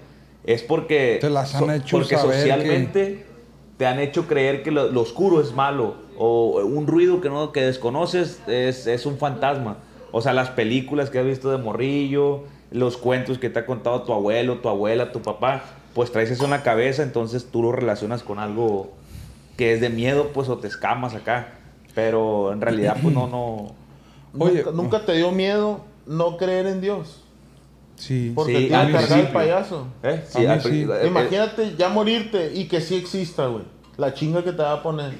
[0.44, 3.24] Es porque, Te las han hecho porque saber socialmente
[3.78, 7.50] te han hecho creer que lo, lo oscuro es malo o un ruido que no
[7.50, 9.78] que desconoces es, es un fantasma.
[10.12, 14.02] O sea, las películas que has visto de morrillo, los cuentos que te ha contado
[14.02, 15.62] tu abuelo, tu abuela, tu papá,
[15.94, 18.92] pues traes eso en la cabeza, entonces tú lo relacionas con algo
[19.56, 21.54] que es de miedo, pues, o te escamas acá.
[21.94, 23.74] Pero en realidad, pues, no, no...
[24.38, 27.22] Oye, ¿Nunca, nunca te dio miedo no creer en Dios?
[27.96, 28.32] Sí.
[28.34, 29.32] Porque Sí, te iba a cargar el principio.
[29.32, 29.86] payaso.
[30.02, 30.24] ¿Eh?
[30.34, 30.82] A mí al sí.
[30.82, 33.64] eh, eh, Imagínate ya morirte y que sí exista, güey.
[33.96, 35.12] La chinga que te va a poner.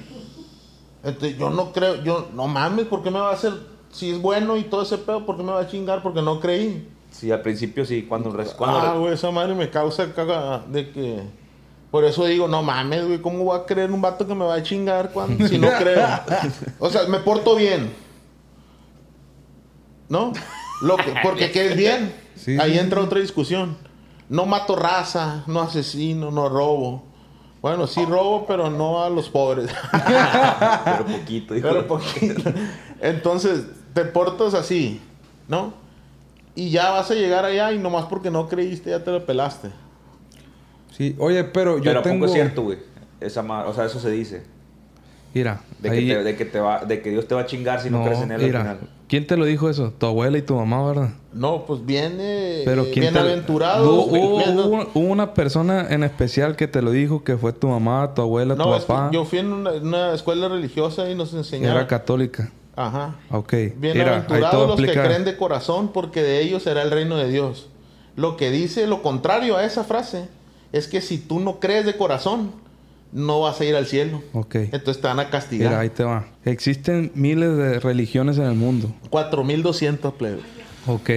[1.03, 3.53] Entonces, yo no creo, yo, no mames, ¿por qué me va a hacer?
[3.91, 6.01] Si es bueno y todo ese pedo, ¿por qué me va a chingar?
[6.03, 6.89] Porque no creí.
[7.11, 8.31] Sí, al principio sí, cuando...
[8.57, 11.21] cuando ah, güey, esa madre me causa caga de que.
[11.95, 14.43] Por eso digo, no mames, güey, ¿cómo voy a creer en un vato que me
[14.43, 16.05] va a chingar cuando, si no creo?
[16.79, 17.93] O sea, me porto bien.
[20.09, 20.33] ¿No?
[20.81, 22.13] Lo que, porque que es bien.
[22.35, 23.77] Sí, Ahí sí, entra otra discusión.
[24.27, 27.01] No mato raza, no asesino, no robo.
[27.61, 29.71] Bueno, sí robo, pero no a los pobres.
[30.83, 31.55] pero poquito.
[31.55, 32.51] hijo Pero poquito.
[32.99, 34.99] Entonces, te portas así,
[35.47, 35.73] ¿no?
[36.55, 39.84] Y ya vas a llegar allá y nomás porque no creíste ya te lo pelaste.
[40.95, 41.15] Sí.
[41.19, 42.17] Oye, pero yo Pero ¿a tengo...
[42.19, 42.77] poco es cierto, güey.
[43.19, 44.43] Esa ma- O sea, eso se dice.
[45.33, 47.45] Mira, De, ahí- que te, de, que te va, de que Dios te va a
[47.45, 48.89] chingar si no, no, crees en él mira, al final.
[49.09, 49.91] ¿quién te lo dijo eso?
[49.97, 51.09] Tu abuela y tu mamá, ¿verdad?
[51.33, 53.93] No, pues viene Pero ¿quién te- bienaventurado.
[54.05, 58.55] Hubo, una persona en especial que te lo dijo, que fue tu mamá, tu abuela,
[58.55, 59.09] no, tu es que papá.
[59.11, 61.75] yo fui en una, escuela religiosa y nos enseñaron.
[61.79, 62.51] Era católica.
[62.77, 63.15] Ajá.
[63.29, 63.53] Ok.
[63.75, 67.67] Bienaventurados los que creen de corazón, porque de ellos será el reino de Dios.
[68.15, 70.29] Lo que dice lo contrario a esa frase
[70.75, 72.51] es que si tú no crees de corazón,
[73.13, 74.21] no vas a ir al cielo.
[74.33, 74.55] Ok.
[74.55, 75.73] Entonces te van a Mira, castigar.
[75.73, 76.27] ahí te va.
[76.43, 78.93] Existen miles de religiones en el mundo.
[79.09, 80.43] 4200 plebes.
[80.85, 81.09] Ok.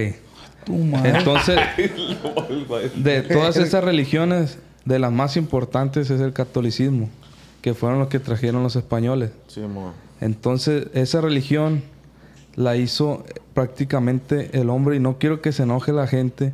[0.63, 1.17] Tu madre.
[1.17, 1.59] Entonces,
[2.95, 7.09] de todas esas religiones, de las más importantes es el catolicismo,
[7.61, 9.31] que fueron los que trajeron los españoles.
[9.47, 9.61] Sí.
[10.21, 11.83] Entonces, esa religión
[12.55, 16.53] la hizo prácticamente el hombre y no quiero que se enoje la gente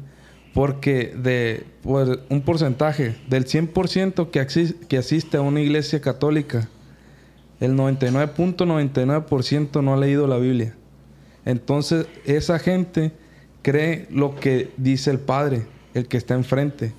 [0.56, 6.68] porque de pues, un porcentaje del 100% que, axis- que asiste a una iglesia católica,
[7.60, 10.74] el 99.99% no ha leído la Biblia.
[11.46, 13.12] Entonces, esa gente
[13.62, 16.94] cree lo que dice el Padre, el que está enfrente.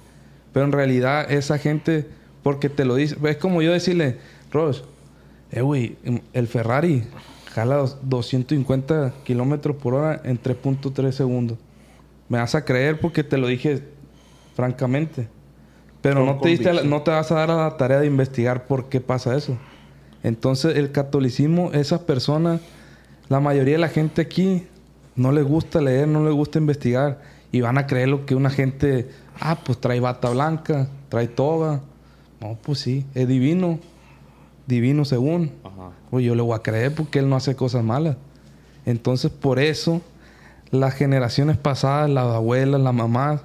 [0.53, 2.07] Pero en realidad, esa gente,
[2.42, 4.19] porque te lo dice, es como yo decirle,
[4.53, 4.85] Ross,
[5.51, 5.97] eh,
[6.35, 7.05] el Ferrari
[7.55, 11.57] jala dos- 250 kilómetros por hora en 3.3 segundos.
[12.28, 13.82] Me vas a creer porque te lo dije
[14.54, 15.28] francamente.
[16.02, 16.98] Pero Con no te, diste a la- convicción.
[16.98, 19.56] no te vas a dar a la tarea de investigar por qué pasa eso.
[20.22, 22.60] Entonces, el catolicismo, esas personas,
[23.28, 24.66] la mayoría de la gente aquí
[25.14, 27.20] no le gusta leer, no le gusta investigar.
[27.52, 29.08] Y van a creer lo que una gente,
[29.40, 31.80] ah, pues trae bata blanca, trae toga.
[32.40, 33.78] No, pues sí, es divino.
[34.66, 35.52] Divino según.
[35.64, 35.90] Ajá.
[36.10, 38.16] Pues yo le voy a creer porque él no hace cosas malas.
[38.84, 40.02] Entonces, por eso,
[40.70, 43.40] las generaciones pasadas, las abuelas, las mamás,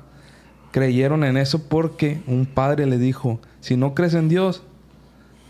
[0.71, 4.63] creyeron en eso porque un padre le dijo, si no crees en Dios,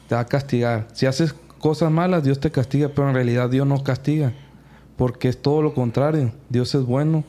[0.08, 0.88] te va a castigar.
[0.94, 4.34] Si haces cosas malas, Dios te castiga, pero en realidad Dios no castiga,
[4.98, 6.32] porque es todo lo contrario.
[6.50, 7.24] Dios es bueno.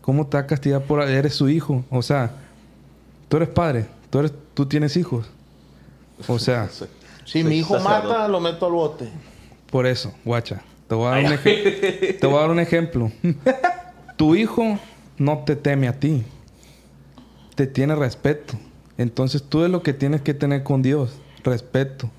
[0.00, 1.84] ¿Cómo te va a castigar por eres su hijo?
[1.90, 2.30] O sea,
[3.28, 5.26] tú eres padre, tú eres tú tienes hijos.
[6.26, 6.68] O sea,
[7.24, 8.08] Si mi hijo sacerdote.
[8.08, 9.08] mata, lo meto al bote.
[9.70, 13.12] por eso, guacha, te voy a dar un, ej- te voy a dar un ejemplo.
[14.16, 14.78] Tu hijo
[15.18, 16.24] no te teme a ti.
[17.54, 18.54] Te tiene respeto.
[18.96, 21.12] Entonces tú es lo que tienes que tener con Dios.
[21.44, 22.10] Respeto.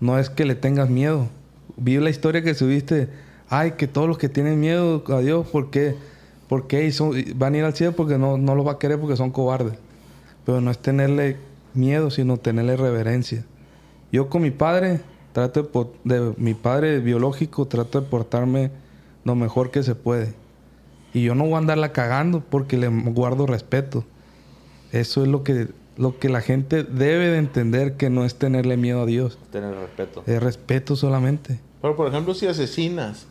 [0.00, 1.28] No es que le tengas miedo.
[1.76, 3.08] Vi la historia que subiste.
[3.48, 5.94] Ay, que todos los que tienen miedo a Dios, ¿por qué?
[6.48, 6.86] ¿Por qué?
[6.86, 8.98] Y son- y van a ir al cielo porque no, no los va a querer
[9.00, 9.74] porque son cobardes.
[10.44, 11.36] Pero no es tenerle
[11.74, 13.44] miedo, sino tenerle reverencia.
[14.12, 15.00] Yo con mi padre,
[15.32, 18.70] trato de, mi padre biológico, trato de portarme
[19.24, 20.34] lo mejor que se puede.
[21.12, 24.04] Y yo no voy a andarla cagando porque le guardo respeto.
[24.92, 28.76] Eso es lo que, lo que la gente debe de entender que no es tenerle
[28.76, 29.38] miedo a Dios.
[29.52, 30.22] Tener respeto.
[30.26, 31.60] Es respeto solamente.
[31.82, 33.26] Pero, por ejemplo, si asesinas,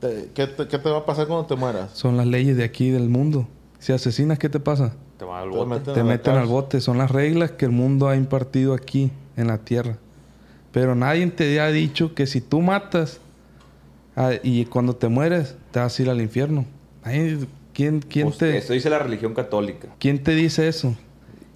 [0.00, 1.90] te- ¿qué, te, qué te va a pasar cuando te mueras?
[1.92, 3.46] Son las leyes de aquí del mundo.
[3.78, 4.94] Si asesinas, ¿qué te pasa?
[5.18, 5.70] Te van al Te bote.
[5.70, 6.80] meten Te meten al bote.
[6.80, 9.98] Son las reglas que el mundo ha impartido aquí, en la tierra.
[10.74, 13.20] Pero nadie te ha dicho que si tú matas
[14.16, 16.66] ah, y cuando te mueres, te vas a ir al infierno.
[17.72, 19.86] ¿Quién, quién Pues, te, Esto dice la religión católica.
[20.00, 20.96] ¿Quién te dice eso?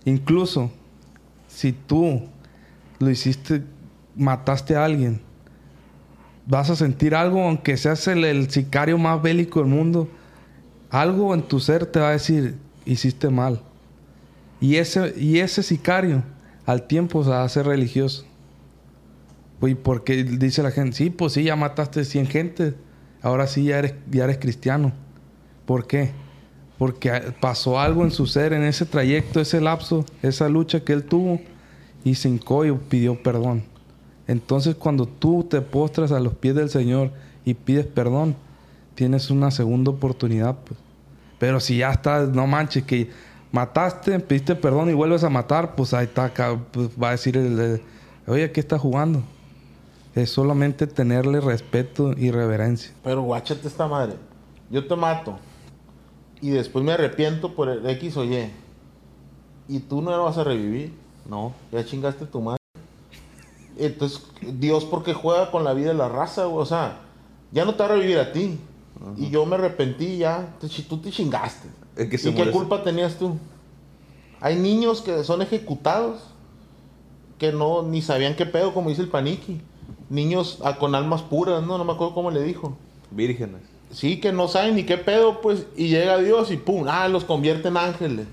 [0.05, 0.71] Incluso
[1.49, 2.29] si tú
[3.01, 3.65] lo hiciste,
[4.15, 5.21] mataste a alguien,
[6.47, 10.09] vas a sentir algo, aunque seas el, el sicario más bélico del mundo,
[10.91, 12.55] algo en tu ser te va a decir,
[12.85, 13.63] hiciste mal.
[14.61, 16.23] Y ese, y ese sicario
[16.67, 18.28] al tiempo se va a hacer religioso.
[19.61, 20.97] Pues, ¿y por qué dice la gente?
[20.97, 22.75] Sí, pues sí, ya mataste 100 gente.
[23.23, 24.93] Ahora sí ya eres, ya eres cristiano.
[25.67, 26.13] ¿Por qué?
[26.79, 31.05] Porque pasó algo en su ser, en ese trayecto, ese lapso, esa lucha que él
[31.05, 31.41] tuvo,
[32.05, 33.65] y se hincó y pidió perdón.
[34.29, 37.11] Entonces, cuando tú te postras a los pies del Señor
[37.45, 38.37] y pides perdón,
[38.95, 40.79] tienes una segunda oportunidad, pues.
[41.39, 43.11] Pero si ya estás, no manches, que
[43.53, 46.33] mataste, pediste perdón y vuelves a matar, pues ahí está,
[46.73, 47.83] pues, va a decir el, el,
[48.27, 49.23] oye, ¿qué estás jugando?
[50.15, 52.93] Es solamente tenerle respeto y reverencia.
[53.05, 54.15] Pero guáchate esta madre.
[54.71, 55.39] Yo te mato.
[56.41, 58.51] Y después me arrepiento por el X o Y.
[59.69, 60.93] Y tú no lo vas a revivir.
[61.29, 61.53] No.
[61.73, 62.59] Ya chingaste tu madre.
[63.77, 64.23] Entonces,
[64.59, 66.63] Dios, porque juega con la vida de la raza, güey?
[66.63, 67.01] O sea,
[67.53, 68.59] ya no te va a revivir a ti.
[69.17, 70.55] Y yo me arrepentí ya.
[70.67, 71.69] Chi- tú te chingaste.
[71.97, 73.37] El que se ¿Y qué culpa tenías tú?
[74.41, 76.23] Hay niños que son ejecutados
[77.39, 79.61] que no ni sabían qué pedo, como dice el paniqui.
[80.11, 82.77] Niños ah, con almas puras, no, no me acuerdo cómo le dijo.
[83.11, 83.61] Vírgenes.
[83.93, 87.25] Sí, que no saben ni qué pedo, pues, y llega Dios y pum, ah, los
[87.25, 88.27] convierte en ángeles.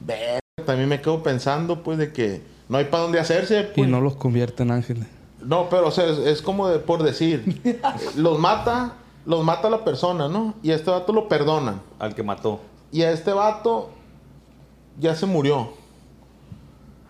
[0.00, 3.88] Ver, también me quedo pensando, pues, de que no hay para dónde hacerse, Y pues.
[3.90, 5.06] no los convierte en ángeles.
[5.44, 7.60] No, pero, o sea, es, es como de- por decir,
[8.16, 8.94] los mata,
[9.26, 10.54] los mata la persona, ¿no?
[10.62, 11.80] Y a este vato lo perdonan.
[12.00, 12.60] Al que mató.
[12.90, 13.90] Y a este vato
[14.98, 15.70] ya se murió.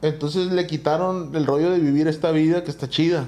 [0.02, 3.24] Entonces le quitaron el rollo de vivir esta vida que está chida.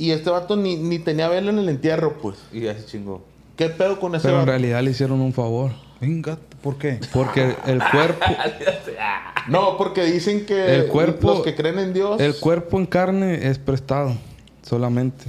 [0.00, 2.38] Y este vato ni, ni tenía vela en el entierro, pues.
[2.52, 3.22] Y ya se chingó.
[3.56, 5.72] ¿Qué pedo con ese Pero en realidad le hicieron un favor.
[6.00, 6.98] Venga, ¿por qué?
[7.12, 8.24] Porque el cuerpo,
[9.48, 12.20] No, porque dicen que El cuerpo- los que creen en Dios.
[12.20, 14.14] el cuerpo en carne es prestado
[14.62, 15.26] solamente.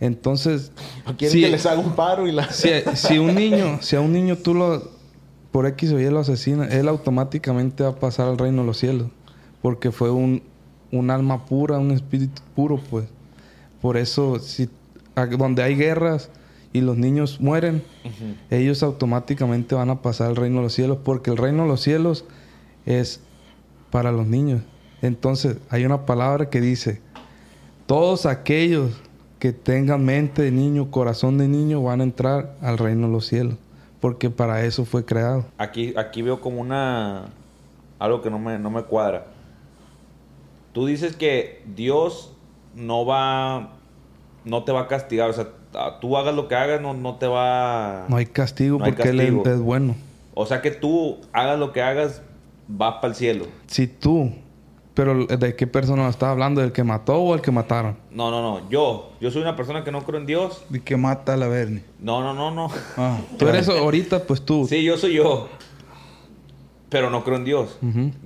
[0.00, 0.72] Entonces,
[1.16, 2.50] quieren si, que les haga un paro y la.
[2.52, 4.90] si, si un niño, si a un niño tú lo
[5.52, 8.76] por X o Y lo asesinas, él automáticamente va a pasar al reino de los
[8.78, 9.08] cielos.
[9.62, 10.42] Porque fue un,
[10.92, 13.06] un alma pura, un espíritu puro, pues.
[13.80, 14.68] Por eso, si
[15.38, 16.30] donde hay guerras
[16.72, 17.82] y los niños mueren,
[18.50, 21.80] ellos automáticamente van a pasar al reino de los cielos, porque el reino de los
[21.80, 22.24] cielos
[22.84, 23.20] es
[23.90, 24.62] para los niños.
[25.02, 27.00] Entonces, hay una palabra que dice,
[27.86, 28.92] todos aquellos
[29.38, 33.26] que tengan mente de niño, corazón de niño, van a entrar al reino de los
[33.26, 33.54] cielos,
[34.00, 35.46] porque para eso fue creado.
[35.58, 37.26] Aquí, aquí veo como una...
[37.98, 39.26] Algo que no me, no me cuadra.
[40.74, 42.35] Tú dices que Dios
[42.76, 43.70] no va...
[44.44, 45.28] No te va a castigar.
[45.28, 45.48] O sea,
[46.00, 48.04] tú hagas lo que hagas, no, no te va...
[48.08, 49.42] No hay castigo No hay porque Él castigo.
[49.44, 49.96] es- es bueno.
[50.34, 52.22] O sea que tú hagas lo que hagas,
[52.68, 53.46] vas para el cielo.
[53.66, 54.30] Si tú,
[54.94, 56.60] pero ¿de qué persona estás hablando?
[56.60, 57.96] ¿Del que mató o el que mataron?
[58.12, 58.68] No, no, no.
[58.70, 60.62] Yo, yo soy una persona que no creo en Dios.
[60.70, 61.82] ¿Y que mata a la Bernie?
[61.98, 62.68] No, no, no, no.
[62.98, 64.66] Ah, Tú eres ahorita, pues tú.
[64.68, 65.48] Sí, yo soy yo.
[66.88, 67.78] Pero no creo en Dios.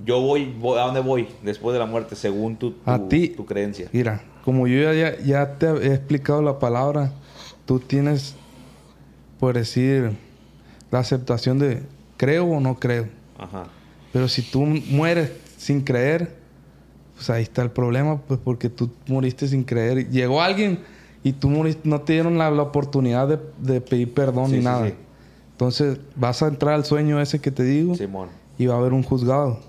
[0.05, 1.27] Yo voy, voy- ¿a dónde voy?
[1.41, 3.29] Después de la muerte, según tu, tu, A ti.
[3.29, 3.89] tu creencia.
[3.91, 7.11] Mira, como yo ya, ya, te he explicado la palabra,
[7.65, 8.35] tú tienes,
[9.39, 10.11] por decir,
[10.91, 11.83] la aceptación de
[12.17, 13.07] creo o no creo.
[13.37, 13.65] Ajá.
[14.13, 16.35] Pero si tú mueres sin creer,
[17.15, 20.09] pues ahí está el problema, pues porque tú moriste sin creer.
[20.09, 20.79] Llegó alguien
[21.23, 24.57] y tú moriste, no te dieron la, la oportunidad de, de pedir perdón Sí, ni
[24.59, 24.87] sí, nada.
[24.87, 24.93] sí.
[25.51, 28.29] Entonces vas a entrar al sueño ese que te digo Simón.
[28.57, 29.59] y va a haber un juzgado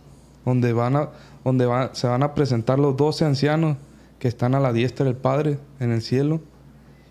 [0.47, 1.11] donde van a
[1.45, 3.77] donde va- se van a presentar los 12 ancianos
[4.23, 6.41] que están a la diestra del Padre en el cielo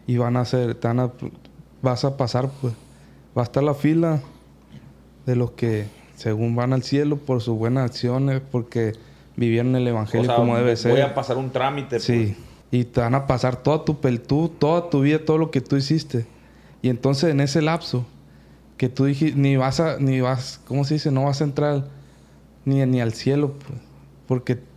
[0.07, 1.11] y van a hacer te van a-
[1.81, 2.71] vas a pasar pues
[3.37, 4.21] va a estar la fila
[5.25, 8.93] de los que según van al cielo por sus buenas acciones porque
[9.35, 11.99] vivieron el O evangelio sea, como debe voy ser a pasar un trámite.
[11.99, 12.37] Sí.
[12.71, 15.59] Y te van a pasar toda tu pel tú, toda tu vida, todo lo que
[15.59, 16.25] tú hiciste.
[16.81, 18.05] Y entonces en ese lapso
[18.77, 21.11] que tú dijiste, ni vas a, ni vas, ¿cómo se dice?
[21.11, 21.87] No vas a entrar
[22.63, 23.79] ni, ni al cielo, pues,
[24.27, 24.70] porque pues,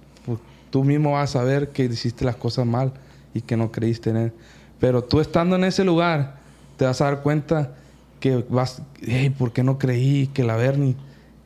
[0.74, 2.92] tú mismo vas a saber que hiciste las cosas mal
[3.32, 4.32] y que no creíste en él.
[4.80, 6.34] Pero tú estando en ese lugar,
[6.76, 7.76] te vas a dar cuenta
[8.18, 10.96] que vas, hey, ¿por qué no creí que la Bernie?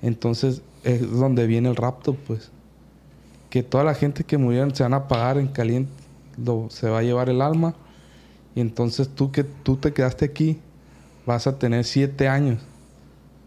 [0.01, 2.51] Entonces es donde viene el rapto, pues
[3.51, 5.93] que toda la gente que murieron se van a pagar en caliente,
[6.43, 7.75] lo- se va a llevar el alma.
[8.55, 10.59] Y entonces tú que tú te quedaste aquí,
[11.27, 12.61] vas a tener siete años.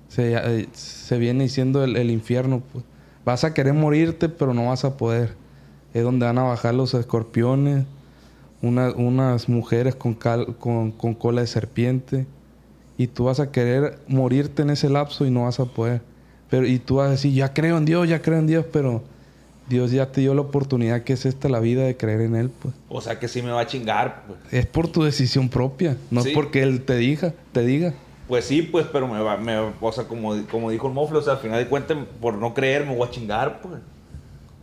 [0.10, 2.62] Se, eh, viene diciendo el, el infierno.
[2.72, 2.86] pues.
[3.26, 5.41] Vas a querer morirte, pero no vas a poder.
[5.94, 7.86] Es donde van a bajar los escorpiones,
[8.62, 12.26] una- unas mujeres con, cal- con, con cola de serpiente.
[12.98, 16.02] Y tú vas a querer morirte en ese lapso y no vas a poder.
[16.50, 19.02] Pero, y tú vas a decir, ya creo en Dios, ya creo en Dios, pero
[19.70, 22.50] Dios ya te dio la oportunidad que es esta la vida de creer en Él,
[22.50, 22.76] pues.
[22.90, 24.40] O sea que sí me va a chingar, pues.
[24.54, 26.30] Es por tu decisión propia, no Sí.
[26.30, 27.94] es porque Él te diga, te diga.
[28.28, 31.22] Pues sí, pues, pero me va, me, o sea, como, como dijo el mofle, o
[31.22, 33.76] sea, al final de cuentas, por no creer, me voy a chingar, pues.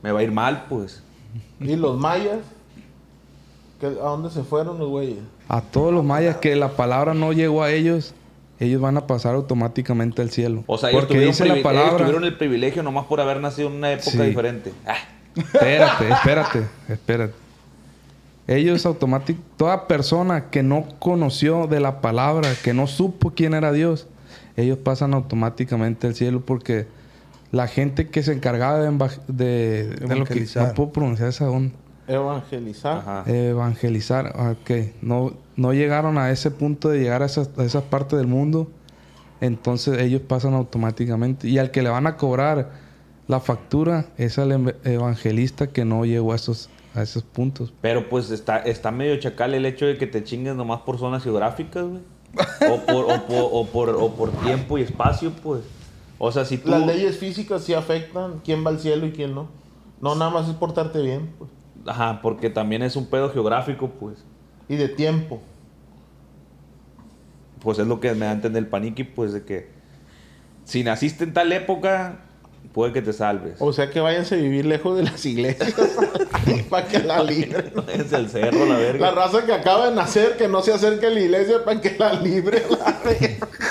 [0.02, 1.02] Me va a ir mal, pues.
[1.60, 2.38] ¿Y los mayas?
[3.80, 5.18] ¿Qué- ¿A dónde se fueron los güeyes?
[5.48, 8.14] A todos los mayas que la palabra no llegó a ellos,
[8.60, 10.64] ellos van a pasar automáticamente al cielo.
[10.66, 11.96] O sea, ellos porque tuvieron, dice la ellos palabra.
[11.98, 14.18] tuvieron el privilegio nomás por haber nacido en una época Sí.
[14.22, 14.72] diferente.
[14.86, 14.96] Ah,
[15.36, 17.34] Espérate, espérate, espérate.
[18.48, 23.70] Ellos automáticamente, toda persona que no conoció de la palabra, que no supo quién era
[23.72, 24.06] Dios,
[24.56, 26.86] ellos pasan automáticamente al cielo porque
[27.52, 28.90] la gente que se encargaba de,
[29.28, 30.68] de, de lo que Evangelizar.
[30.68, 31.74] no puedo pronunciar esa onda,
[32.06, 32.98] Evangelizar.
[32.98, 33.24] ajá.
[33.26, 34.70] evangelizar, ok,
[35.02, 38.68] no, no llegaron a ese punto de llegar a esas, a esas partes del mundo,
[39.40, 42.70] entonces ellos pasan automáticamente y al que le van a cobrar
[43.28, 47.72] la factura es al em- evangelista que no llegó a esos a esos puntos.
[47.82, 51.22] Pero pues está, está medio chacal el hecho de que te chingues nomás por zonas
[51.22, 52.00] geográficas, güey.
[52.72, 55.60] O por, o, por, o, por, o por tiempo y espacio, pues.
[56.18, 56.70] O sea, si tú...
[56.70, 59.48] Las leyes físicas sí afectan quién va al cielo y quién no.
[60.00, 61.30] No, nada más es portarte bien.
[61.38, 61.50] Pues.
[61.86, 64.24] Ajá, porque también es un pedo geográfico, pues.
[64.68, 65.40] Y de tiempo.
[67.60, 69.68] Pues es lo que me da a entender el paniqui, pues, de que...
[70.64, 72.20] Si naciste en tal época,
[72.72, 73.56] puede que te salves.
[73.60, 75.74] O sea que váyanse a vivir lejos de las iglesias.
[76.70, 77.72] para que la libren.
[77.92, 79.06] Es el cerro, la verga.
[79.06, 81.96] La raza que acaba de nacer, que no se acerque a la iglesia para que
[81.98, 82.62] la libre.
[82.70, 83.48] la verga.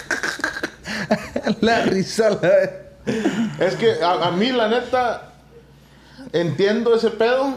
[1.61, 3.65] La risa, la...
[3.65, 5.31] Es que a, a mí, la neta,
[6.33, 7.53] entiendo ese pedo,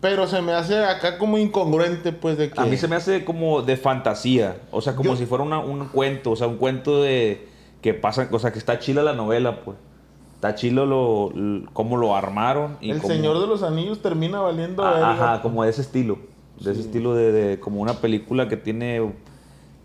[0.00, 2.60] pero se me hace acá como incongruente, pues, de que...
[2.60, 4.56] A mí se me hace como de fantasía.
[4.70, 6.30] O sea, como Yo- si fuera una- un cuento.
[6.30, 7.48] O sea, un cuento de...
[7.82, 8.28] Que pasa...
[8.30, 9.76] O sea, que está chila la novela, pues.
[10.36, 11.32] Está chilo lo...
[11.34, 12.76] l- cómo lo armaron.
[12.80, 15.12] Y El cómo- Señor de los Anillos termina valiendo Ah.
[15.12, 16.18] Ajá, como de ese estilo.
[16.60, 19.12] De ese estilo de, de- Como una película que tiene...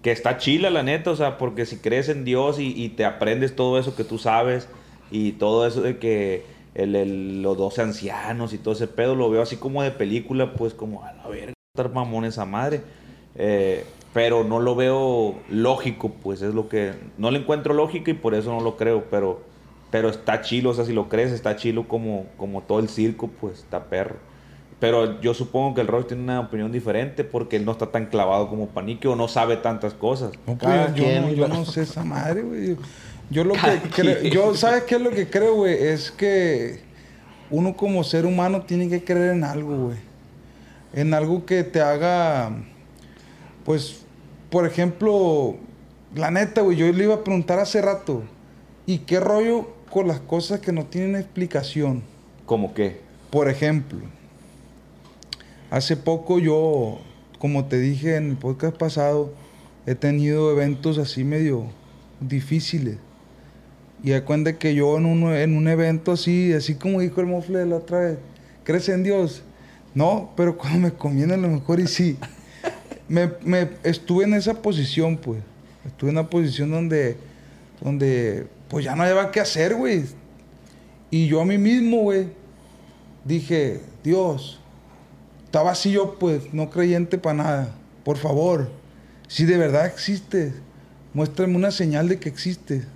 [0.04, 1.10] Que está chila, la neta.
[1.12, 4.68] O sea, porque si crees en Dios y, te aprendes todo eso que tú sabes...
[5.12, 6.46] Y todo eso de que...
[6.76, 10.54] El, el- los 12 ancianos y todo ese pedo lo veo así como de película,
[10.56, 12.82] pues como a la verga, estar mamón esa madre.
[13.36, 16.94] Eh, pero no lo veo lógico, pues es lo que.
[17.20, 19.42] No le encuentro lógica y por eso no lo creo, pero.
[19.92, 23.28] Pero está chilo, o sea, si lo crees, está chilo como, como todo el circo,
[23.28, 24.16] pues está perro.
[24.84, 28.08] Pero yo supongo que el Roy tiene una opinión diferente porque él no está tan
[28.08, 30.34] clavado como Panique o no sabe tantas cosas.
[30.46, 32.76] No, pues, yo, quien, no, yo no sé esa madre, güey.
[33.30, 35.74] Yo lo Cada que creo, yo, ¿sabes qué es lo que creo, güey?
[35.74, 36.82] Es que
[37.50, 39.98] uno como ser humano tiene que creer en algo, güey.
[40.92, 42.52] En algo que te haga,
[43.64, 44.04] pues,
[44.50, 45.56] por ejemplo,
[46.14, 48.24] la neta, güey, yo le iba a preguntar hace rato,
[48.86, 52.04] ¿y qué rollo con las cosas que no tienen explicación?
[52.46, 53.00] ¿Cómo qué?
[53.30, 54.00] Por ejemplo,
[55.74, 57.00] hace poco yo,
[57.40, 59.34] como te dije en el podcast pasado,
[59.88, 61.66] he tenido eventos así medio
[62.20, 62.98] difíciles.
[64.04, 67.66] Y cuenta que yo en un, en un evento así, así como dijo el mofle
[67.66, 68.18] la otra vez,
[68.64, 69.42] ¿crees en Dios?
[69.96, 72.18] No, pero cuando me conviene a lo mejor y sí.
[73.08, 75.42] Me, me- estuve en esa posición, pues.
[75.88, 77.18] Estuve en una posición donde,
[77.82, 80.04] donde, pues ya no había qué hacer, güey.
[81.10, 82.28] Y yo a mí mismo, güey,
[83.26, 84.60] dije, Dios,
[85.54, 87.76] estaba así yo, pues, no creyente para nada.
[88.04, 88.72] Por favor,
[89.28, 90.52] si de verdad existes,
[91.14, 92.88] muéstrame una señal de que existes.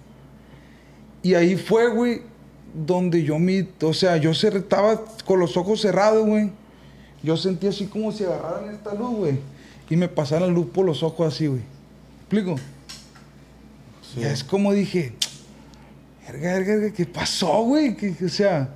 [1.22, 2.24] Y ahí fue, güey,
[2.74, 6.50] donde yo mi, o sea, yo estaba con los ojos cerrados, güey.
[7.22, 9.40] Yo sentí así como si agarraran esta luz, güey,
[9.88, 11.62] y me pasaran luz por los ojos así, güey.
[11.62, 12.56] ¿Me ¿Explico?
[14.18, 15.14] Y es como dije,
[16.26, 17.96] verga, verga, ¿qué pasó, güey?
[17.96, 18.70] ¿Qué- qué- o sea,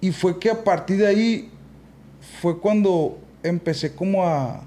[0.00, 1.52] y fue que a partir de ahí
[2.40, 4.62] fue cuando empecé como a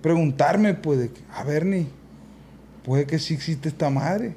[0.00, 1.86] preguntarme, pues, de a ver, ni,
[2.84, 4.34] puede que sí existe esta madre.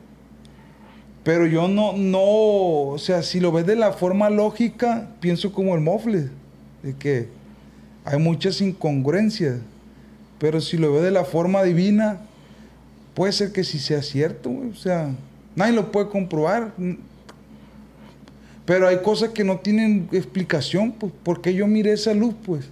[1.24, 5.74] Pero yo no, no, o sea, si lo ves de la forma lógica, pienso como
[5.74, 6.30] el mofle,
[6.84, 7.30] de que
[8.04, 9.58] hay muchas incongruencias.
[10.38, 12.22] Pero si lo ves de la forma divina,
[13.16, 14.52] puede ser que sí sea cierto.
[14.52, 15.10] O sea,
[15.56, 16.74] nadie lo puede comprobar.
[18.66, 22.66] Pero hay cosas que no tienen explicación, pues, ¿por qué yo miré esa luz, pues?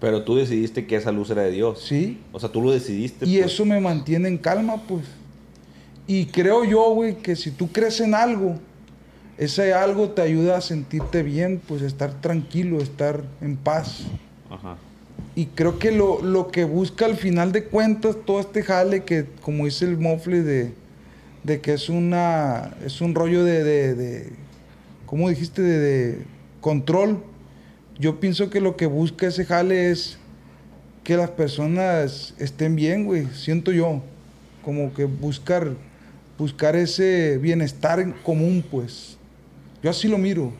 [0.00, 1.82] Pero tú decidiste que esa luz era de Dios.
[1.82, 2.18] Sí.
[2.32, 3.26] O sea, tú lo decidiste.
[3.26, 3.52] Y pues.
[3.52, 5.04] eso me mantiene en calma, pues.
[6.06, 8.56] Y creo yo, güey, que si tú crees en algo,
[9.38, 14.02] ese algo te ayuda a sentirte bien, pues, estar tranquilo, estar en paz.
[14.48, 14.76] Ajá.
[15.34, 19.26] y creo que lo, lo que busca al final de cuentas todo este jale que,
[19.42, 20.72] como dice el Mofle, de,
[21.42, 24.32] de que es una es un rollo de, de, de
[25.06, 25.62] ¿cómo dijiste?
[25.62, 26.24] De, de
[26.60, 27.22] control.
[27.98, 30.18] Yo pienso que lo que busca ese jale es
[31.04, 33.26] que las personas estén bien, güey.
[33.32, 34.02] Siento yo.
[34.64, 35.68] Como que buscar,
[36.36, 39.16] buscar ese bienestar en común, pues.
[39.82, 40.52] Yo así lo miro.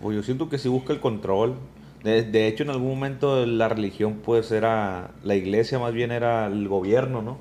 [0.00, 1.56] Pues yo siento que sí busca el control.
[2.04, 5.10] De, de hecho, en algún momento la religión, pues era.
[5.24, 7.38] La iglesia más bien era el gobierno, ¿no?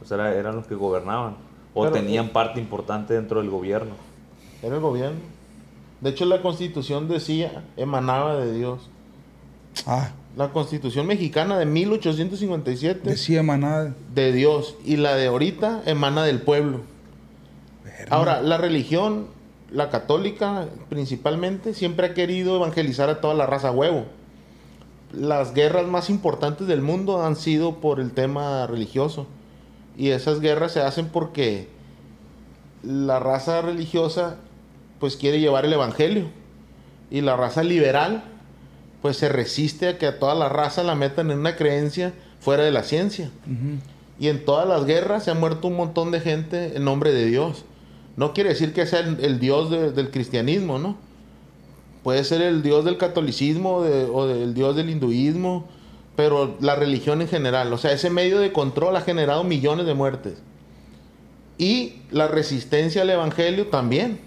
[0.00, 1.34] O sea, era- eran los que gobernaban.
[1.74, 3.92] O Pero, tenían eh, parte importante dentro del gobierno.
[4.62, 5.18] Era el gobierno.
[6.00, 8.88] De hecho, la constitución decía, emanaba de Dios.
[9.86, 13.94] Ah, La constitución mexicana de 1857 decía manada.
[14.14, 16.80] de Dios y la de ahorita emana del pueblo.
[18.08, 19.26] Ahora, la religión,
[19.70, 24.06] la católica principalmente, siempre ha querido evangelizar a toda la raza huevo.
[25.12, 29.26] Las guerras más importantes del mundo han sido por el tema religioso.
[29.98, 31.68] Y esas guerras se hacen porque
[32.82, 34.36] la raza religiosa
[35.00, 36.26] pues quiere llevar el evangelio.
[37.10, 38.22] Y la raza liberal
[39.02, 42.62] pues se resiste a que a toda la raza la metan en una creencia fuera
[42.62, 43.30] de la ciencia.
[44.20, 47.24] Y en todas las guerras se ha muerto un montón de gente en nombre de
[47.26, 47.64] Dios.
[48.16, 50.96] No quiere decir que sea el, el Dios de- del cristianismo, ¿no?
[52.04, 55.66] Puede ser el Dios del catolicismo de- o del Dios del hinduismo,
[56.16, 57.72] pero la religión en general.
[57.72, 60.34] O sea, ese medio de control ha generado millones de muertes.
[61.56, 64.20] Y la resistencia al evangelio también.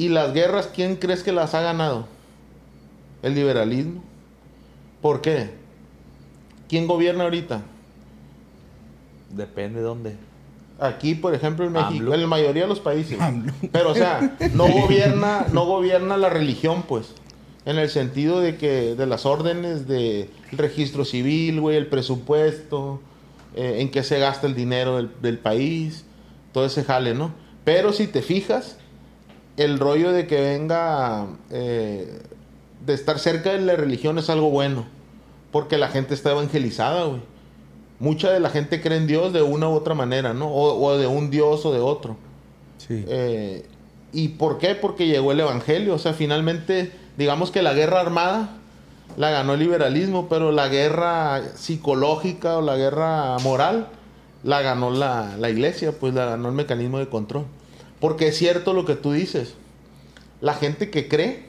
[0.00, 2.06] Y las guerras, ¿quién crees que las ha ganado?
[3.22, 4.02] El liberalismo.
[5.02, 5.50] ¿Por qué?
[6.70, 7.60] ¿Quién gobierna ahorita?
[9.28, 10.16] Depende de dónde.
[10.80, 12.14] Aquí, por ejemplo, en México, AMLO.
[12.14, 13.18] en la mayoría de los países.
[13.72, 17.12] Pero, o sea, no gobierna, no gobierna la religión, pues.
[17.66, 23.02] En el sentido de que de las órdenes de el registro civil, güey, el presupuesto,
[23.54, 26.06] eh, en qué se gasta el dinero del, del país,
[26.52, 27.32] todo ese jale, ¿no?
[27.64, 28.78] Pero si te fijas,
[29.60, 32.22] el rollo de que venga eh,
[32.86, 34.86] de estar cerca de la religión es algo bueno.
[35.52, 37.20] Porque la gente está evangelizada, güey.
[37.98, 40.48] Mucha de la gente cree en Dios de una u otra manera, ¿no?
[40.48, 42.16] O, o de un Dios o de otro.
[42.78, 43.04] Sí.
[43.06, 43.66] Eh,
[44.12, 44.74] ¿Y por qué?
[44.74, 45.94] Porque llegó el Evangelio.
[45.94, 48.56] O sea, finalmente, digamos que la guerra armada
[49.18, 53.88] la ganó el liberalismo, pero la guerra psicológica o la guerra moral
[54.42, 57.44] la ganó la, la iglesia, pues la ganó el mecanismo de control.
[58.00, 59.54] Porque es cierto lo que tú dices.
[60.40, 61.44] La gente que cree,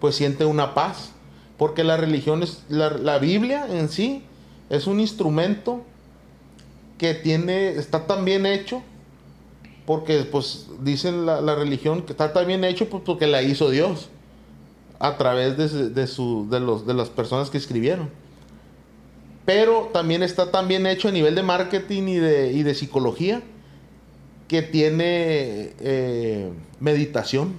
[0.00, 1.12] pues siente una paz.
[1.56, 4.22] Porque la religión es, la, Biblia en sí
[4.70, 5.82] es un instrumento
[6.98, 8.82] que tiene, está tan bien hecho
[9.84, 14.08] porque pues dicen la, religión que está tan bien hecho pues, porque la hizo Dios
[15.00, 18.08] a través de, de, de los, de las personas que escribieron.
[19.44, 23.42] Pero también está tan bien hecho a nivel de marketing y de, y de psicología
[24.48, 27.54] que tiene eh, meditación.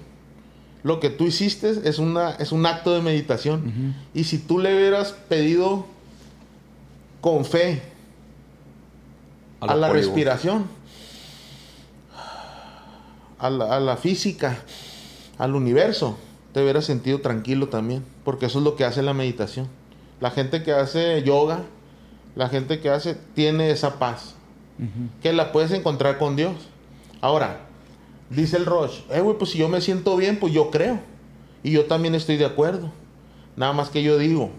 [0.82, 3.96] Lo que tú hiciste es, una, es un acto de meditación.
[4.14, 5.86] Y si tú le hubieras pedido
[7.22, 7.82] con fe
[9.60, 10.66] a la, respiración,
[13.38, 14.58] a la, a la física,
[15.38, 16.18] al universo,
[16.54, 19.68] te hubieras sentido tranquilo también, porque eso es lo que hace la meditación.
[20.20, 21.64] La gente que hace yoga,
[22.36, 24.36] la gente que hace, tiene esa paz,
[25.22, 26.54] que la puedes encontrar con Dios.
[27.22, 27.62] Ahora,
[28.30, 31.00] dice el Roche, eh, güey, pues si yo me siento bien, pues yo creo.
[31.64, 32.92] Y yo también estoy de acuerdo.
[33.56, 34.52] Nada más que yo digo,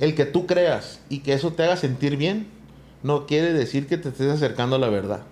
[0.00, 2.48] el que tú creas y que eso te haga sentir bien,
[3.02, 5.22] no quiere decir que te estés acercando a la verdad.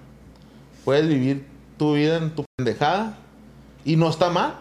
[0.84, 1.46] Puedes vivir
[1.78, 3.16] tu vida en tu pendejada
[3.84, 4.56] y no está mal.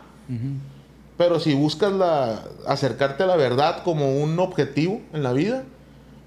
[1.17, 5.63] Pero si buscas la, acercarte a la verdad como un objetivo en la vida,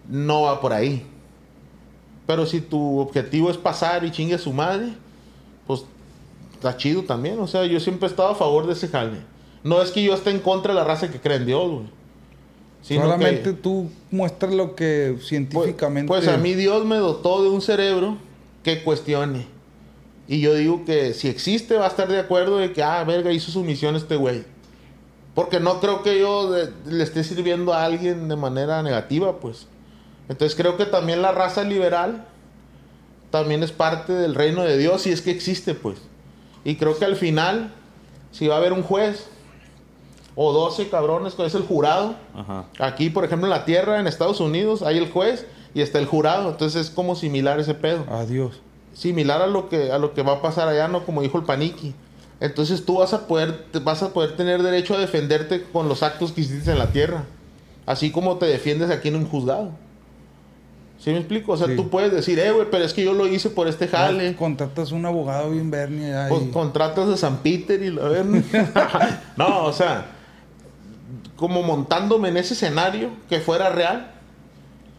[0.08, 1.06] no va por ahí.
[2.26, 4.92] Pero si tu objetivo es pasar y chingue a su madre,
[5.66, 5.84] pues
[6.54, 7.38] está chido también.
[7.40, 9.18] O sea, yo siempre he estado a favor de ese jale.
[9.64, 11.86] No es que yo esté en contra de la raza que cree en Dios, güey.
[12.82, 16.08] Sino Solamente que- tú muestras lo que pues, científicamente.
[16.08, 18.16] pues a mí Dios me dotó de un cerebro
[18.64, 19.46] que cuestione.
[20.26, 23.30] Y yo digo que si existe va a estar de acuerdo de que, ah, verga,
[23.32, 24.44] hizo su misión este güey.
[25.34, 29.66] Porque no creo que yo de- le esté sirviendo a alguien de manera negativa, pues.
[30.28, 32.24] Entonces creo que también la raza liberal
[33.30, 35.98] también es parte del reino de Dios y es que existe, pues.
[36.64, 37.72] Y creo que al final,
[38.30, 39.26] si va a haber un juez
[40.34, 42.66] o 12 cabrones, que es el jurado, Ajá.
[42.78, 46.06] Aquí, por ejemplo, en la tierra, en Estados Unidos, hay el juez y está el
[46.06, 46.50] jurado.
[46.50, 48.04] Entonces es como similar ese pedo.
[48.10, 48.60] Adiós.
[48.94, 51.04] Similar a lo que, a lo que va a pasar allá, ¿no?
[51.04, 51.94] Como dijo el Paniqui.
[52.40, 56.32] Entonces tú vas a poder, vas a poder tener derecho a defenderte con los actos
[56.32, 57.24] que hiciste en la tierra.
[57.86, 59.70] Así como te defiendes aquí en un juzgado.
[61.02, 61.52] ¿Sí me explico?
[61.52, 61.74] O sea, Sí.
[61.74, 64.36] tú puedes decir, eh, güey, pero es que yo lo hice por este jale.
[64.36, 66.28] Contratas un abogado bien Bernie ahí.
[66.30, 68.24] Pues contratas de San Peter y la ver.
[69.36, 70.06] no, o sea,
[71.34, 74.12] como montándome en ese escenario que fuera real,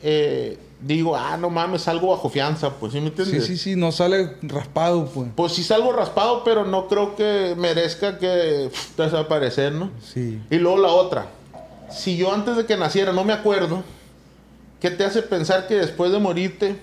[0.02, 3.46] eh, digo, ah, no mames, salgo bajo fianza, pues, ¿sí me sí, entiendes?
[3.46, 5.30] sí, sí, no sale raspado, pues.
[5.34, 9.90] Pues sí salgo raspado, pero no creo que merezca que pff, desaparecer, ¿no?
[10.02, 10.42] Sí.
[10.50, 11.28] Y luego la otra,
[11.90, 13.84] si yo antes de que naciera no me acuerdo,
[14.84, 16.76] ¿qué te hace pensar que después de morirte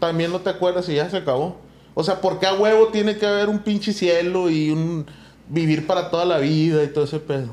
[0.00, 1.58] también no te acuerdas y ya se acabó?
[1.94, 5.06] O sea, ¿por qué a huevo tiene que haber un pinche cielo y un
[5.48, 7.48] vivir para toda la vida y todo ese pedo?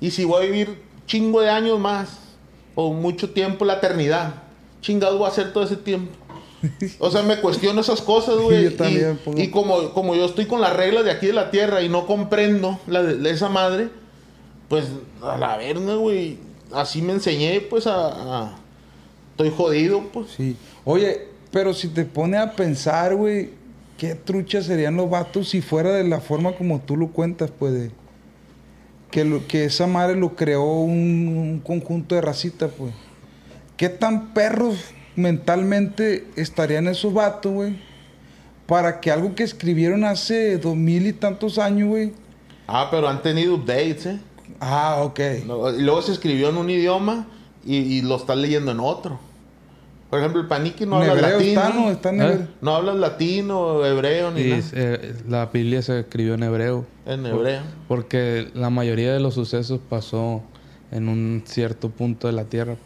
[0.00, 2.10] Y si voy a vivir chingo de años más,
[2.74, 4.34] o mucho tiempo, la eternidad,
[4.82, 6.12] chingado voy a hacer todo ese tiempo.
[6.98, 8.66] O sea, me cuestiono esas cosas, güey.
[8.66, 8.66] Y
[9.24, 11.88] pongo- y como, como yo estoy con las reglas de aquí de la tierra y
[11.88, 13.88] no comprendo la de, de esa madre,
[14.68, 14.84] pues
[15.22, 16.36] a la verga, güey.
[16.72, 18.57] Así me enseñé, pues a, a-
[19.38, 20.30] Estoy jodido, pues.
[20.36, 20.56] Sí.
[20.84, 23.50] Oye, pero si te pone a pensar, güey,
[23.96, 27.72] qué truchas serían los vatos si fuera de la forma como tú lo cuentas, pues,
[27.72, 27.90] de-
[29.12, 32.92] que, lo- que esa madre lo creó un, un conjunto de racitas, pues.
[33.76, 34.76] ¿Qué tan perros
[35.14, 37.76] mentalmente estarían esos vatos, güey?
[38.66, 42.12] Para que algo que escribieron hace dos mil y tantos años, güey.
[42.66, 44.18] Ah, pero han tenido updates, ¿eh?
[44.58, 45.20] Ah, ok.
[45.46, 47.28] No, y luego se escribió en un idioma
[47.64, 49.20] y, y lo estás leyendo en otro.
[50.10, 51.60] Por ejemplo, el paniqui no habla hebreo latino.
[51.60, 51.90] está, ¿no?
[51.90, 52.48] Está en ¿Eh?
[52.62, 54.62] No hablas latino, hebreo ni Y nada.
[54.72, 56.86] eh, la Biblia se escribió en hebreo.
[57.04, 57.60] En hebreo.
[57.88, 60.42] Porque la mayoría de los sucesos pasó
[60.90, 62.76] en un cierto punto de la tierra.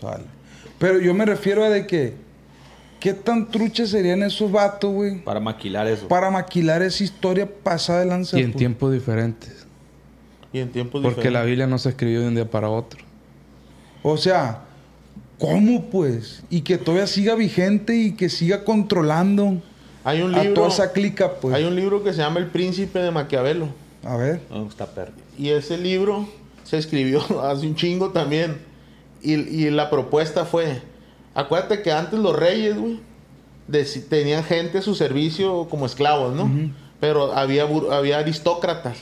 [0.00, 0.24] Vale.
[0.78, 2.28] Pero yo me refiero a de que...
[3.00, 5.22] ¿Qué tan truchas serían esos vatos, güey?
[5.22, 6.08] Para maquilar eso.
[6.08, 8.36] Para maquilar esa historia pasada de lanza.
[8.38, 8.58] Y en pues?
[8.58, 9.66] tiempos diferentes.
[10.52, 11.46] Y en tiempos Porque la diferentes.
[11.46, 13.00] Biblia no se escribió de un día para otro.
[14.02, 14.62] O sea,
[15.38, 16.42] ¿cómo pues?
[16.50, 19.60] Y que todavía siga vigente y que siga controlando
[20.04, 20.54] Hay un a libro.
[20.54, 21.54] toda esa clica, pues.
[21.54, 23.68] Hay un libro que se llama El Príncipe de Maquiavelo.
[24.04, 24.40] A ver.
[24.50, 25.12] No, está perro.
[25.38, 26.28] Y ese libro
[26.64, 28.58] se escribió hace un chingo también.
[29.22, 30.80] Y, y la propuesta fue,
[31.34, 33.00] acuérdate que antes los reyes, güey,
[34.08, 36.50] tenían gente a su servicio como esclavos, ¿no?
[37.00, 38.98] Pero había, había aristócratas,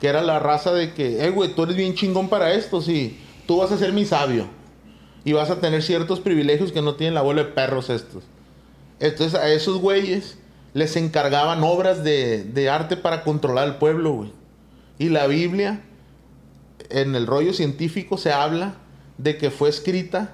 [0.00, 3.18] que era la raza de que, eh, güey, tú eres bien chingón para esto, sí,
[3.46, 4.46] tú vas a ser mi sabio.
[5.24, 8.24] Y vas a tener ciertos privilegios que no tienen la abuela de perros estos.
[9.00, 10.38] Entonces a esos güeyes
[10.74, 14.32] les encargaban obras de, de arte para controlar al pueblo, güey.
[14.98, 15.82] Y la Biblia,
[16.90, 18.74] en el rollo científico, se habla
[19.18, 20.32] de que fue escrita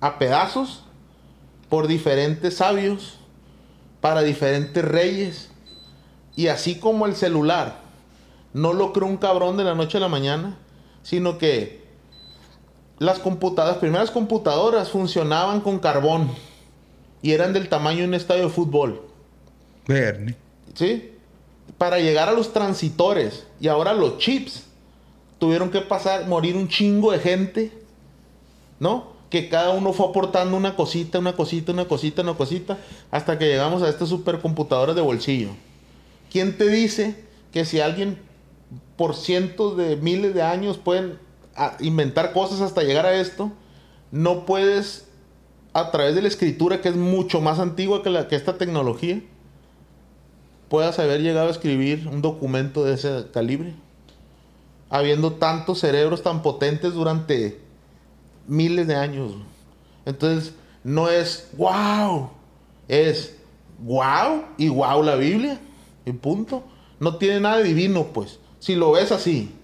[0.00, 0.84] a pedazos
[1.68, 3.18] por diferentes sabios
[4.00, 5.50] para diferentes reyes.
[6.36, 7.80] Y así como el celular
[8.52, 10.56] no lo creó un cabrón de la noche a la mañana,
[11.02, 11.79] sino que
[13.00, 16.30] las computadoras, las primeras computadoras funcionaban con carbón
[17.22, 19.00] y eran del tamaño de un estadio de fútbol.
[19.88, 20.36] Bernie.
[20.74, 21.10] ¿Sí?
[21.78, 24.64] Para llegar a los transitores y ahora los chips,
[25.38, 27.72] tuvieron que pasar, morir un chingo de gente,
[28.78, 29.14] ¿no?
[29.30, 32.78] Que cada uno fue aportando una cosita, una cosita, una cosita, una cosita,
[33.10, 35.48] hasta que llegamos a estas supercomputadoras de bolsillo.
[36.30, 38.18] ¿Quién te dice que si alguien
[38.98, 41.18] por cientos de miles de años pueden
[41.60, 43.52] ah, inventar cosas hasta llegar a esto,
[44.10, 45.06] no puedes
[45.72, 49.22] a través de la escritura que es mucho más antigua que, la, que esta tecnología,
[50.68, 53.74] puedas haber llegado a escribir un documento de ese calibre?
[54.88, 57.60] Habiendo tantos cerebros tan potentes durante
[58.46, 59.32] miles de años.
[60.06, 62.30] Entonces, no es wow,
[62.88, 63.36] es
[63.78, 65.60] wow y wow la Biblia.
[66.04, 66.64] Y punto.
[66.98, 68.38] No tiene nada divino, pues.
[68.58, 69.54] Si lo ves así.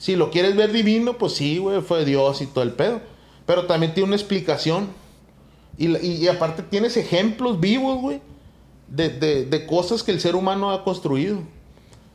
[0.00, 3.02] Si lo quieres ver divino, pues sí, güey, fue Dios y todo el pedo.
[3.44, 4.88] Pero también tiene una explicación.
[5.76, 8.22] Y, y aparte tienes ejemplos vivos, güey,
[8.88, 11.40] de, de- de cosas que el ser humano ha construido.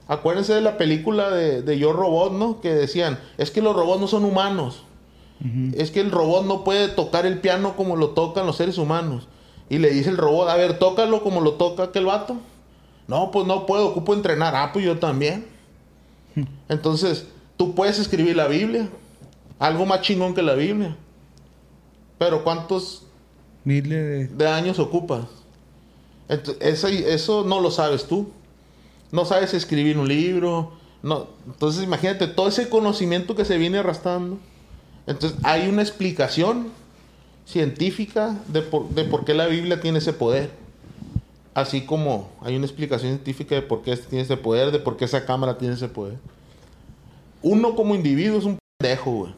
[0.07, 2.59] Acuérdense de la película de, de Yo Robot, ¿no?
[2.59, 4.81] Que decían, es que los robots no son humanos.
[5.75, 9.27] Es que el robot no puede tocar el piano como lo tocan los seres humanos.
[9.69, 12.38] Y le dice el robot, a ver, tócalo como lo toca aquel vato.
[13.07, 14.55] No, pues no puedo, ocupo entrenar.
[14.55, 15.45] Ah, pues yo también.
[16.69, 17.27] Entonces,
[17.58, 18.89] tú puedes escribir la Biblia.
[19.60, 20.95] Algo más chingón que la Biblia.
[22.18, 23.03] Pero ¿cuántos
[23.64, 24.28] Miles de...
[24.28, 25.26] de años ocupas?
[26.28, 28.30] Eso, eso no lo sabes tú.
[29.12, 30.74] No sabes escribir un libro.
[31.03, 31.28] No.
[31.45, 34.39] Entonces imagínate todo ese conocimiento que se viene arrastrando.
[35.08, 36.72] Entonces hay una explicación
[37.45, 40.49] científica de por, de por qué la Biblia tiene ese poder.
[41.53, 44.97] Así como hay una explicación científica de por qué este tiene ese poder, de por
[44.97, 46.18] qué esa cámara tiene ese poder.
[47.47, 49.33] Uno como individuo es un pendejo, güey.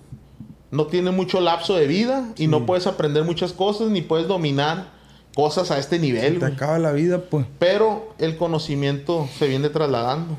[0.71, 4.87] no tiene mucho lapso de vida y no puedes aprender muchas cosas ni puedes dominar
[5.35, 6.35] cosas a este nivel.
[6.35, 6.53] Te güey.
[6.53, 7.45] acaba la vida, pues.
[7.59, 10.37] Pero el conocimiento se viene trasladando.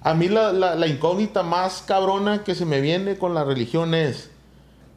[0.00, 3.92] A mí la, la- la incógnita más cabrona que se me viene con la religión
[3.94, 4.30] es,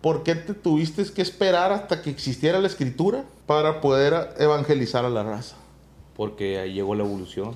[0.01, 5.09] ¿por qué te tuviste que esperar hasta que existiera la escritura para poder evangelizar a
[5.09, 5.55] la raza?
[6.15, 7.55] Porque ahí llegó la evolución.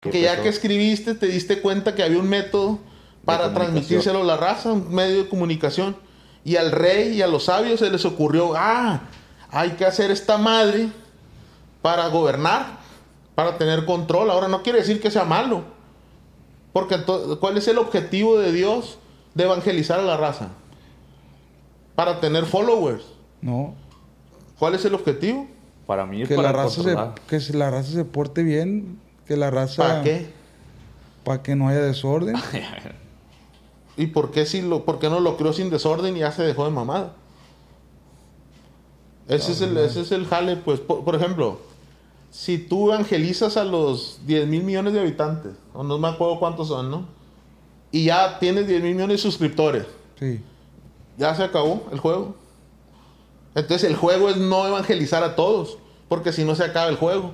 [0.00, 2.78] Que ya que escribiste te diste cuenta que había un método
[3.26, 5.94] para transmitírselo a la raza, un medio de comunicación.
[6.42, 9.02] Y al rey y a los sabios se les ocurrió, ah,
[9.50, 10.88] hay que hacer esta madre
[11.82, 12.78] para gobernar,
[13.34, 14.30] para tener control.
[14.30, 15.64] Ahora no quiere decir que sea malo.
[16.72, 16.96] Porque
[17.38, 18.98] ¿cuál es el objetivo de Dios
[19.34, 20.48] de evangelizar a la raza?
[21.94, 23.04] Para tener followers.
[23.42, 23.74] No.
[24.58, 25.46] ¿Cuál es el objetivo?
[25.86, 26.96] Para mí es Que para la, raza se,
[27.26, 28.98] que la raza se porte bien.
[29.30, 29.80] Que la raza.
[29.80, 30.26] ¿Para qué?
[31.22, 32.34] Para que no haya desorden.
[33.96, 36.42] ¿Y por qué, si lo, por qué no lo creó sin desorden y ya se
[36.42, 37.12] dejó de mamada?
[39.28, 40.80] Ese, es, el, ese es el jale, pues.
[40.80, 41.60] Por, por ejemplo,
[42.32, 46.66] si tú evangelizas a los 10 mil millones de habitantes, o no me acuerdo cuántos
[46.66, 47.06] son, ¿no?
[47.92, 49.86] Y ya tienes 10 mil millones de suscriptores,
[50.18, 50.40] Sí.
[51.16, 52.34] ya se acabó el juego.
[53.54, 55.78] Entonces el juego es no evangelizar a todos,
[56.08, 57.30] porque si no se acaba el juego.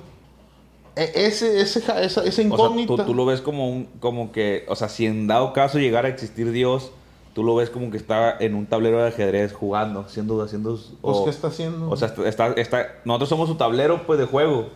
[0.97, 2.95] E- ese, ese, esa, esa O sea, incógnita.
[2.97, 6.07] tú, tú lo ves como un, como que, o sea, si en dado caso llegara
[6.07, 6.91] a existir Dios,
[7.33, 10.79] tú lo ves como que está en un tablero de ajedrez jugando, haciendo, haciendo.
[11.01, 11.89] Pues, o- ¿qué está haciendo?
[11.89, 14.69] O sea, está, está, está- nosotros somos su tablero, pues, de juego.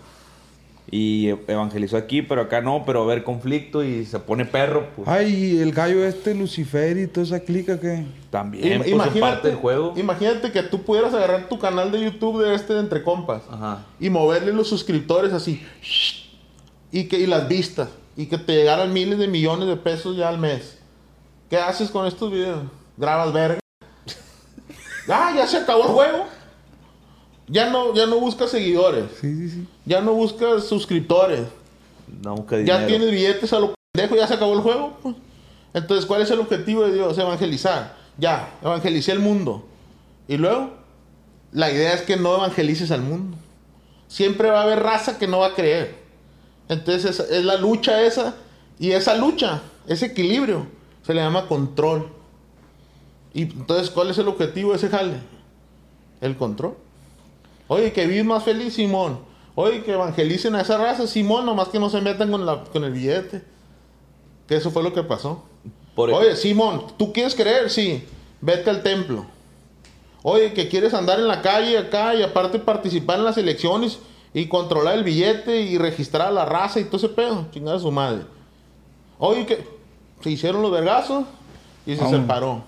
[0.90, 5.08] Y evangelizó aquí, pero acá no, pero haber conflicto y se pone perro, pues.
[5.08, 8.04] Ay, el gallo este, Lucifer y toda esa clica que.
[8.30, 9.94] También, Im- pues, es parte del juego.
[9.96, 13.86] imagínate que tú pudieras agarrar tu canal de YouTube de este de Entre Compas Ajá.
[14.00, 15.62] y moverle los suscriptores así
[16.92, 20.28] y que y las vistas y que te llegaran miles de millones de pesos ya
[20.30, 20.78] al mes.
[21.50, 22.64] ¿Qué haces con estos videos?
[22.98, 23.60] Grabas verga.
[25.10, 26.26] ah, ya se acabó el juego.
[27.52, 29.06] Ya no, ya no buscas seguidores.
[29.20, 29.68] Sí, sí, sí.
[29.86, 31.42] Ya no buscas suscriptores.
[32.24, 34.98] No busca Ya tienes billetes a lo pendejo, ya se acabó el juego.
[35.02, 35.16] pues.
[35.74, 37.18] Entonces, ¿cuál es el objetivo de Dios?
[37.18, 37.98] Evangelizar.
[38.18, 39.66] Ya, evangelicé el mundo.
[40.30, 40.72] Y luego,
[41.52, 43.36] la idea es que no evangelices al mundo.
[44.08, 45.96] Siempre va a haber raza que no va a creer.
[46.70, 48.36] Entonces, es, es la lucha esa.
[48.80, 50.68] Y esa lucha, ese equilibrio,
[51.06, 52.08] se le llama control.
[53.34, 55.16] Y entonces, ¿cuál es el objetivo de ese jale?
[56.22, 56.78] El control.
[57.74, 59.20] Oye, que vives más feliz, Simón.
[59.56, 62.84] Oye, que evangelicen a esa raza, Simón, nomás que no se metan con, la, con
[62.84, 63.44] el billete.
[64.46, 65.46] Que eso fue lo que pasó.
[65.96, 67.70] Por- Oye, Simón, ¿tú quieres creer?
[67.70, 68.04] Sí.
[68.42, 69.26] Vete al templo.
[70.22, 74.00] Oye, que quieres andar en la calle acá y aparte participar en las elecciones
[74.34, 77.46] y controlar el billete y registrar a la raza y todo ese pedo.
[77.52, 78.24] Chingada su madre.
[79.18, 79.66] Oye, que
[80.22, 81.24] se hicieron los vergazos
[81.86, 82.64] y se separó.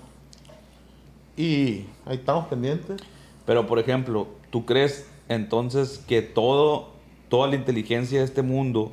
[1.36, 3.02] Y ahí estamos pendientes.
[3.46, 6.90] Pero, por ejemplo, ¿tú crees entonces que todo,
[7.28, 8.92] toda la inteligencia de este mundo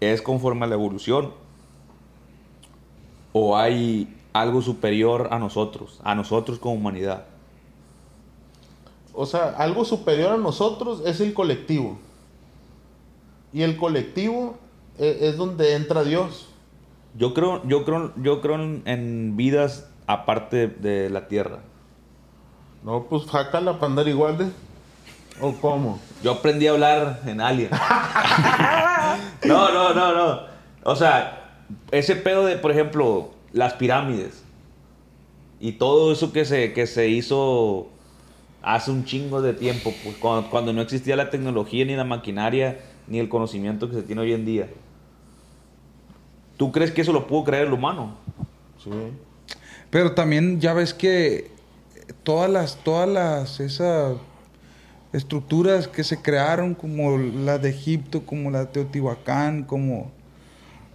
[0.00, 1.34] es conforme a la evolución?
[3.34, 7.26] ¿O hay algo superior a nosotros, a nosotros como humanidad?
[9.12, 11.98] O sea, algo superior a nosotros es el colectivo.
[13.52, 14.56] Y el colectivo
[14.98, 16.48] e- es, donde entra Dios.
[17.14, 21.60] Yo creo, yo creo, yo creo en, en vidas aparte de la Tierra.
[22.82, 24.46] No, pues jácala para andar igual de.
[25.40, 26.00] ¿O cómo?
[26.22, 27.70] Yo aprendí a hablar en Alien.
[29.44, 30.40] no, no, no, no.
[30.84, 34.42] O sea, ese pedo de, por ejemplo, las pirámides.
[35.60, 37.88] Y todo eso que se, que se hizo
[38.62, 42.80] hace un chingo de tiempo, pues cuando, cuando no existía la tecnología, ni la maquinaria,
[43.06, 44.68] ni el conocimiento que se tiene hoy en día.
[46.56, 48.16] ¿Tú crees que eso lo pudo creer el humano?
[48.82, 48.90] Sí.
[49.90, 51.50] Pero también ya ves que
[52.12, 54.16] todas las, todas las, esas
[55.12, 60.10] estructuras que se crearon, como las de Egipto, como la de Teotihuacán, como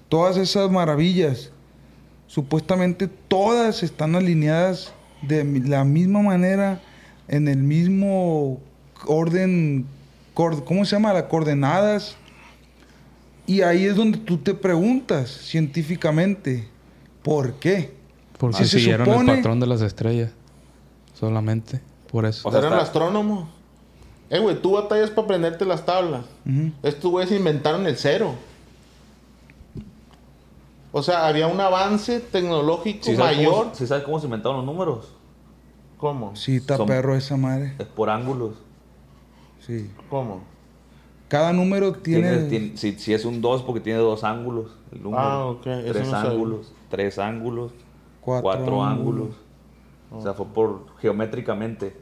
[0.09, 1.51] todas esas maravillas,
[2.27, 6.81] supuestamente todas están alineadas de la misma manera,
[7.27, 8.59] en el mismo
[9.07, 9.85] orden,
[10.33, 11.13] ¿cómo se llama?
[11.13, 12.15] Las coordenadas.
[13.47, 16.67] Y ahí es donde tú te preguntas científicamente,
[17.21, 17.91] ¿por qué?
[18.37, 20.31] Porque Si se siguieron supone- el patrón de las estrellas.
[21.19, 21.81] Solamente.
[22.11, 22.47] Por eso.
[22.47, 23.47] O sea, Eran astrónomos.
[24.29, 26.25] Eh, güey, tú batallas para aprenderte las tablas.
[26.83, 28.33] Estos güeyes inventaron el cero.
[30.91, 33.53] O sea, había un avance tecnológico ¿Sí sabes, mayor.
[33.53, 35.11] cómo, sí sabes cómo se inventaron los números?
[35.97, 36.35] ¿Cómo?
[36.35, 37.73] Sí, está Son- perro esa madre.
[37.77, 38.53] Es por ángulos.
[39.65, 39.91] Sí.
[40.09, 40.43] ¿Cómo?
[41.27, 42.29] Cada número tiene...
[42.31, 44.71] Tiene- tiene- si, si es un 2 porque tiene dos ángulos.
[44.91, 45.21] El número.
[45.21, 46.73] Ah, ok, eso Tres no ángulos.
[46.89, 47.71] Tres ángulos.
[48.21, 49.27] Cuatro Cuatro, ángulos.
[49.27, 49.35] ángulos.
[50.11, 51.95] O sea, fue por geométricamente.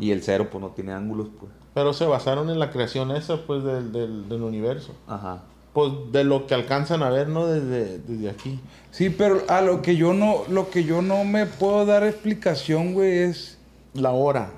[0.00, 1.50] Y el cero, pues no tiene ángulos, pues.
[1.74, 4.92] Pero se basaron en la creación esa, pues, del, del, del universo.
[5.08, 5.42] Ajá.
[5.72, 7.46] Pues de lo que alcanzan a ver, ¿no?
[7.46, 8.60] Desde, desde aquí.
[8.90, 12.94] Sí, pero a lo que yo no, lo que yo no me puedo dar explicación,
[12.94, 13.58] güey, es
[13.94, 14.50] La hora.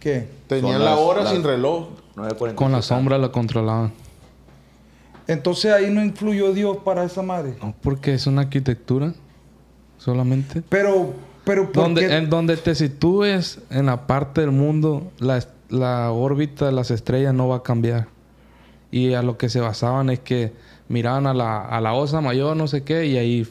[0.00, 1.88] que Tenían la hora las- sin reloj.
[2.16, 2.54] 9.45.
[2.56, 3.92] Con la sombra lo controlaban.
[5.28, 7.54] entonces ahí no influyó Dios para esa madre.
[7.62, 9.14] No, porque es una arquitectura.
[9.98, 10.62] Solamente.
[10.68, 11.12] Pero,
[11.48, 12.14] pero ¿por Donde, qué?
[12.14, 17.48] en donde te sitúes en la parte del mundo, la, órbita de las estrellas no
[17.48, 18.08] va a cambiar.
[18.90, 20.52] Y a lo que se basaban es que
[20.88, 23.46] miraban a la, a la osa mayor, no sé qué, y ahí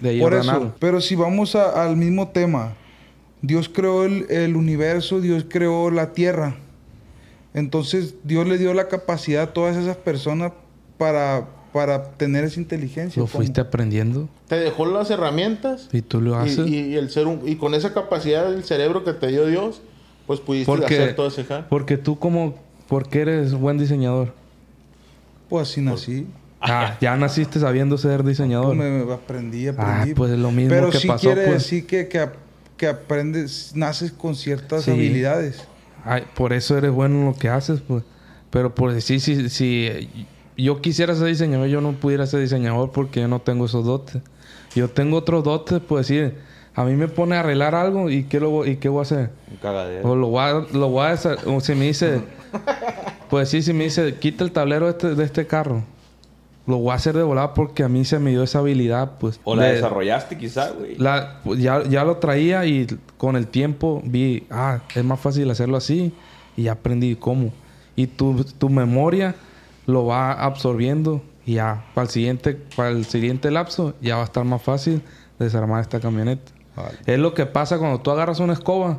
[0.00, 2.72] de ahí Por eso, pero si vamos a- al mismo tema,
[3.40, 6.56] Dios creó el, el universo, Dios creó la tierra.
[7.54, 10.52] Entonces Dios le dio la capacidad a todas esas personas
[10.98, 13.20] para, para tener esa inteligencia.
[13.20, 13.38] Lo ¿cómo?
[13.38, 15.88] fuiste aprendiendo Te dejó las herramientas.
[15.92, 16.66] y tú lo haces.
[16.66, 19.80] y- y el ser hum- y con esa capacidad del cerebro que te dio Dios,
[20.26, 21.66] pues pudiste porque, hacer todo ese hack.
[21.68, 22.54] porque tú como...
[22.88, 24.32] Porque eres buen diseñador.
[25.50, 26.26] Pues así nací.
[26.60, 28.74] Ah, ya naciste sabiendo ser diseñador.
[28.74, 30.14] Me, me aprendí, Ah, aprendí.
[30.14, 31.62] pues es lo mismo Pero que sí pasó, quiere pues.
[31.64, 32.26] decir que, que,
[32.78, 34.90] que aprendes, naces con ciertas Sí.
[34.90, 35.62] habilidades.
[36.04, 38.02] Ay, por eso eres bueno en lo que haces, pues.
[38.50, 40.08] Pero por decir, si, si eh,
[40.64, 44.20] yo quisiera ser diseñador, yo no pudiera ser diseñador porque yo no tengo esos dotes.
[44.74, 46.34] Yo tengo otros dotes, pues decir,
[46.74, 49.30] a mí me pone a arreglar algo y ¿qué, lo, y qué voy a hacer?
[49.50, 50.10] Un cagadero.
[50.10, 52.20] O lo voy a, lo voy a desa- o si me dice,
[53.30, 55.82] pues sí, si me dice, quita el tablero de este, de este carro.
[56.66, 59.40] Lo voy a hacer de volada porque a mí se me dio esa habilidad, pues.
[59.44, 60.96] O la de- desarrollaste quizá, güey.
[60.96, 62.86] la, pues, ya, ya lo traía y
[63.16, 66.12] con el tiempo vi, ah, es más fácil hacerlo así
[66.56, 67.52] y ya aprendí cómo.
[67.96, 69.34] Y tu, tu memoria
[69.88, 74.24] lo va absorbiendo y ya para el siguiente, para el siguiente lapso ya va a
[74.26, 75.02] estar más fácil
[75.38, 76.52] desarmar esta camioneta.
[77.06, 78.98] Es lo que pasa cuando tú agarras una escoba,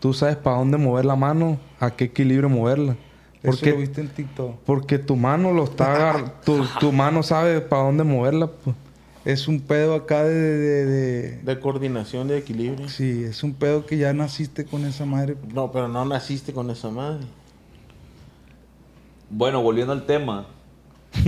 [0.00, 2.92] tú sabes para dónde mover la mano, a qué equilibrio moverla.
[3.42, 4.56] Eso Porque, lo viste en TikTok.
[4.64, 8.46] porque tu mano lo está tu, tu mano sabe para dónde moverla.
[8.46, 8.74] pues.
[9.26, 12.88] Es un pedo acá de, de- de- De coordinación, de equilibrio.
[12.88, 15.36] Sí, es un pedo que ya naciste con esa madre.
[15.52, 17.24] No, pero no naciste con esa madre.
[19.36, 20.46] Bueno, volviendo al tema.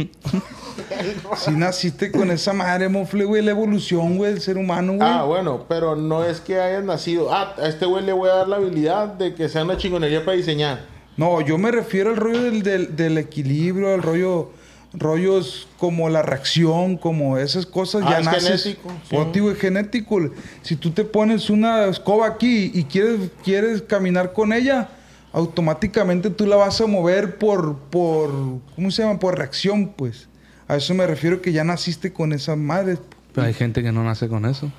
[1.36, 5.08] Si naciste con esa madre, mofle, güey, la evolución, güey, del ser humano, güey.
[5.08, 7.32] Ah, bueno, pero no es que hayas nacido.
[7.32, 10.24] Ah, a este güey le voy a dar la habilidad de que sea una chingonería
[10.24, 10.84] para diseñar.
[11.16, 14.50] No, yo me refiero al rollo del, del- del equilibrio, al rollo,
[14.92, 18.62] rollos como la reacción, como esas cosas Ah, ya es naces.
[18.64, 19.16] genético, sí.
[19.50, 20.20] Es genético.
[20.62, 24.88] Si tú te pones una escoba aquí y quieres, quieres caminar con ella,
[25.36, 28.30] automáticamente tú la vas a mover por, por,
[28.74, 29.18] ¿cómo se llama?
[29.20, 30.28] Por reacción, pues.
[30.66, 32.96] A eso me refiero que ya naciste con esa madre.
[33.34, 34.72] Pero hay gente que no nace con eso.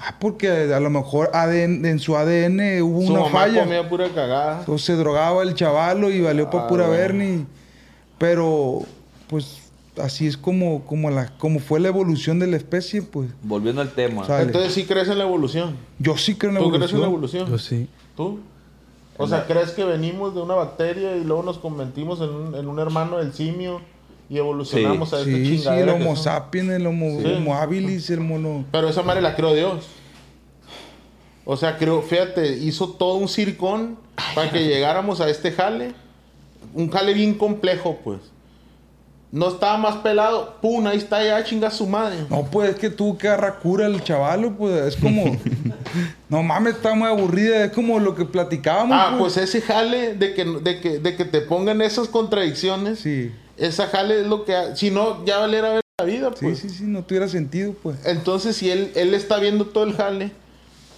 [0.00, 3.62] Ah, porque a lo mejor ADN, en su ADN hubo Su una mamá falla.
[3.62, 4.64] comía pura cagada.
[4.66, 7.00] O se drogaba el chavalo y valió para Ah, pura bueno.
[7.00, 7.46] Bernie.
[8.18, 8.80] Pero,
[9.28, 9.70] pues,
[10.02, 13.30] así es como, como, la, como fue la evolución de la especie, pues.
[13.44, 14.26] Volviendo al tema.
[14.26, 14.42] Sale.
[14.46, 15.76] Entonces sí crees en la evolución.
[16.00, 17.42] Yo sí creo en la ¿Tú crees en la evolución.
[17.46, 17.48] evolución?
[17.48, 17.88] Yo sí.
[18.16, 18.40] ¿Tú?
[19.18, 22.66] O sea, ¿crees que venimos de una bacteria y luego nos convertimos en un, en
[22.68, 23.80] un hermano del simio
[24.30, 25.14] y evolucionamos Sí.
[25.16, 27.32] a esta Sí, sí, el Homo sapiens, el Homo, Sí.
[27.36, 28.64] homo habilis, el mono.
[28.72, 29.86] Pero esa madre la creó Dios.
[31.44, 33.98] O sea, creo, fíjate, hizo todo un circón
[34.34, 35.92] para que llegáramos a este jale.
[36.74, 38.20] Un jale bien complejo, pues.
[39.32, 40.56] No estaba más pelado.
[40.60, 42.18] Pum, ahí está ya, chinga su madre.
[42.28, 45.24] No, pues es que que agarrar cura el chavalo, pues es como.
[46.28, 47.64] no mames, está muy aburrida.
[47.64, 48.94] Es como lo que platicábamos.
[48.98, 52.98] Ah, pues ese jale de que, de que, de que te pongan esas contradicciones.
[53.00, 53.32] Sí.
[53.56, 54.54] Esa jale es lo que...
[54.76, 56.58] Si no, ya valiera ver la vida, Sí, pues.
[56.58, 57.96] sí, sí, no tuviera sentido, pues.
[58.04, 60.32] Entonces, si él, él está viendo todo el jale,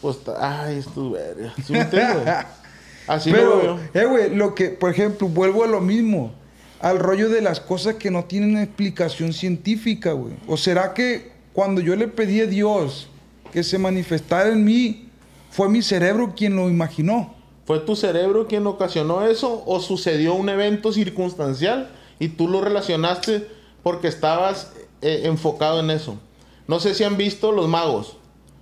[0.00, 0.16] pues...
[0.16, 1.52] está- Ay, esto verga.
[1.66, 1.74] ¿Sí?
[3.06, 3.78] Así lo Pero, veo.
[4.02, 6.32] eh, güey, lo que, por ejemplo, vuelvo a lo mismo.
[6.80, 10.34] Al rollo de las cosas que no tienen explicación científica, güey.
[10.46, 13.08] ¿O será que cuando yo le pedí a Dios
[13.52, 15.08] que se manifestara en mí,
[15.50, 17.34] fue mi cerebro quien lo imaginó?
[17.64, 23.48] ¿Fue tu cerebro quien ocasionó eso o sucedió un evento circunstancial y tú lo relacionaste
[23.82, 26.18] porque estabas eh, enfocado en eso?
[26.66, 28.16] No sé si han visto los magos,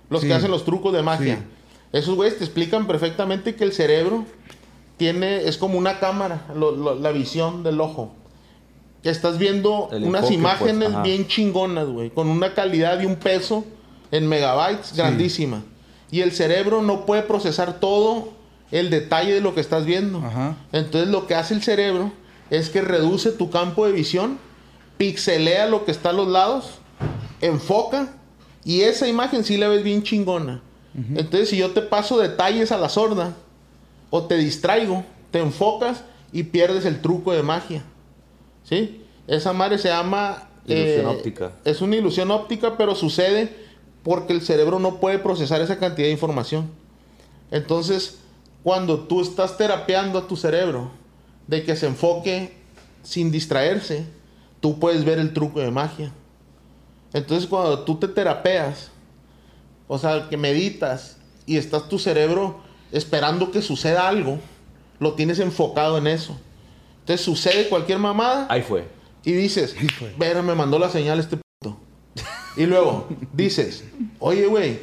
[0.09, 0.27] los Sí.
[0.27, 1.37] que hacen los trucos de magia.
[1.37, 1.43] Sí.
[1.99, 4.25] Esos güeyes te explican perfectamente que el cerebro
[4.97, 8.13] tiene, es como una cámara, lo- lo- la visión del ojo.
[9.01, 13.05] Que estás viendo El unas enfoque, pues, imágenes bien chingonas, güey, con una calidad y
[13.05, 13.65] un peso
[14.11, 15.63] en megabytes grandísima.
[16.09, 18.29] Y el cerebro no puede procesar todo
[18.71, 20.19] el detalle de lo que estás viendo.
[20.19, 20.55] Ajá.
[20.71, 22.11] Entonces lo que hace el cerebro
[22.49, 24.37] es que reduce tu campo de visión,
[24.97, 26.79] pixelea lo que está a los lados,
[27.41, 28.13] enfoca
[28.63, 30.61] y esa imagen sí la ves bien chingona.
[31.15, 33.33] Entonces si yo te paso detalles a la sorda
[34.15, 37.83] o te distraigo, te enfocas y pierdes el truco de magia.
[38.63, 39.01] ¿Sí?
[39.25, 40.49] Esa madre se llama...
[40.67, 41.51] eh, Ilusión óptica.
[41.65, 43.57] Es una ilusión óptica, pero sucede
[44.03, 46.69] porque el cerebro no puede procesar esa cantidad de información.
[47.49, 48.19] Entonces,
[48.61, 50.91] cuando tú estás terapeando a tu cerebro
[51.47, 52.53] de que se enfoque
[53.01, 54.05] sin distraerse,
[54.59, 56.11] tú puedes ver el truco de magia.
[57.13, 58.91] Entonces, cuando tú te terapeas,
[59.87, 62.61] o sea, que meditas y estás tu cerebro
[62.93, 64.39] esperando que suceda algo,
[64.99, 66.37] lo tienes enfocado en eso.
[67.01, 68.87] Entonces, sucede cualquier mamada Ahí fue.
[69.25, 69.75] y dices,
[70.17, 71.77] verga, me mandó la señal este puto.
[72.55, 73.83] Y luego dices,
[74.19, 74.79] oye, güey,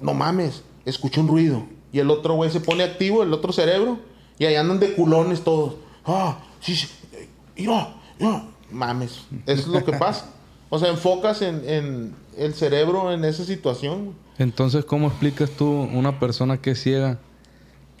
[0.00, 1.62] no mames, escuché un ruido.
[1.92, 4.00] Y el otro güey se pone activo, el otro cerebro,
[4.38, 5.74] y ahí andan de culones todos.
[6.06, 8.44] Ah, sí, sí, eh, mira, mira.
[8.70, 10.30] Mames, eso es lo que pasa.
[10.70, 14.14] O sea, enfocas en, en el cerebro en esa situación.
[14.38, 17.18] Entonces, ¿cómo explicas tú una persona que es ciega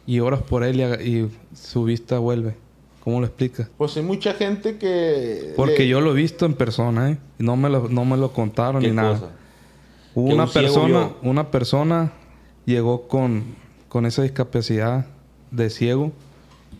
[0.06, 2.54] y oras por él y, su vista vuelve?
[3.04, 3.68] ¿Cómo lo explicas?
[3.76, 5.54] Pues hay mucha gente que...
[5.56, 7.18] Porque le- yo lo he visto en persona, ¿eh?
[7.38, 9.32] Y no me lo, no me lo contaron ¿Qué ni nada.
[10.14, 12.12] Hubo una un persona, una persona
[12.64, 13.42] llegó con,
[13.88, 15.06] con esa discapacidad
[15.50, 16.12] de ciego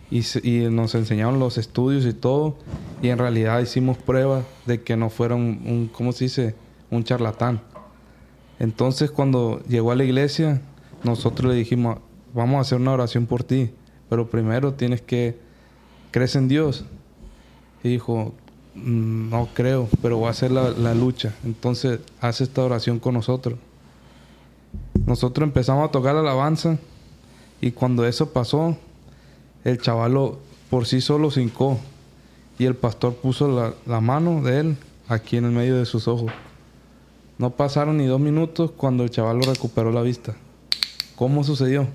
[0.09, 2.55] y, y nos enseñaron los estudios y todo.
[3.01, 6.55] Y en realidad hicimos pruebas de que no fuera un, un ¿cómo se dice?
[6.89, 7.59] Un charlatán.
[8.59, 10.61] Entonces cuando llegó a la iglesia,
[11.03, 11.97] nosotros le dijimos,
[12.33, 13.71] vamos a hacer una oración por ti,
[14.09, 15.37] pero primero tienes que,
[16.11, 16.85] ¿crees en Dios?
[17.83, 18.33] Y dijo,
[18.75, 21.33] "Mm, no creo, pero voy a hacer la, la lucha.
[21.43, 23.57] Entonces, hace esta oración con nosotros.
[25.05, 26.77] Nosotros empezamos a tocar la alabanza
[27.61, 28.77] y cuando eso pasó,
[29.63, 31.77] el chavalo por sí solo se hincó
[32.57, 34.77] y el pastor puso la, la mano de él
[35.07, 36.31] aquí en el medio de sus ojos.
[37.37, 40.35] No pasaron ni dos minutos cuando el chavalo recuperó la vista.
[41.15, 41.87] ¿Cómo sucedió?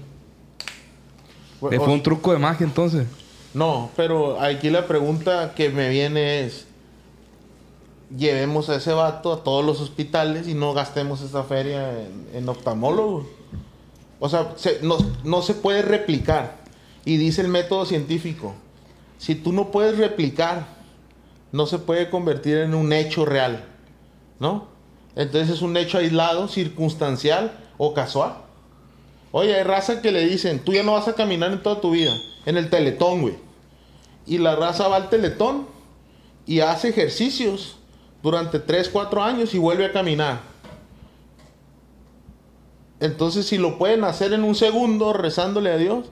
[1.61, 3.07] ¿Fue un truco de magia entonces?
[3.55, 6.67] No, pero aquí la pregunta que me viene es,
[8.17, 12.49] llevemos a ese vato a todos los hospitales y no gastemos esa feria en, en
[12.49, 13.27] oftalmólogos.
[14.21, 16.59] O sea, se- no, no se puede replicar.
[17.05, 18.55] Y dice el método científico,
[19.19, 20.67] si tú no puedes replicar,
[21.53, 23.65] no se puede convertir en un hecho real.
[24.41, 24.69] ¿No?
[25.17, 28.37] Entonces es un hecho aislado, circunstancial o casual.
[29.33, 31.91] Oye, hay raza que le dicen, tú ya no vas a caminar en toda tu
[31.91, 32.13] vida,
[32.47, 33.35] en el teletón, güey.
[34.27, 35.67] Y la raza va al teletón
[36.47, 37.77] y hace ejercicios
[38.23, 40.41] durante 3, 4 años y vuelve a caminar.
[43.01, 46.07] Entonces, si lo pueden hacer en un segundo rezándole a Dios,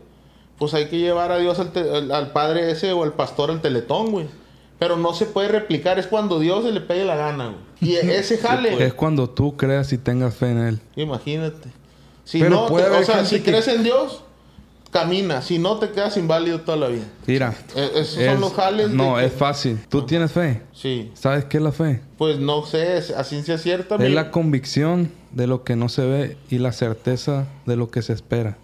[0.59, 3.60] pues hay que llevar a Dios al, te- al- padre ese o al pastor al
[3.60, 4.26] teletón, güey.
[4.78, 7.59] Pero no se puede replicar, es cuando Dios se le pegue la gana, güey.
[7.93, 10.80] Y ese jale, Es cuando tú creas y tengas fe en él.
[10.97, 11.70] Imagínate.
[12.26, 14.22] Si Pero no, puede te- o sea, si que- crees en Dios,
[14.90, 15.40] camina.
[15.42, 17.04] Si no, te quedas inválido toda la vida.
[17.26, 17.54] Mira.
[17.74, 18.90] Eh, esos es- son los jales.
[18.90, 19.78] de No, es fácil.
[19.88, 20.62] ¿Tú tienes fe?
[20.74, 21.10] Sí.
[21.14, 22.00] ¿Sabes qué es la fe?
[22.18, 23.94] Pues no sé, es- a ciencia cierta.
[23.94, 27.90] Es mi- la convicción de lo que no se ve y la certeza de lo
[27.90, 28.58] que se espera.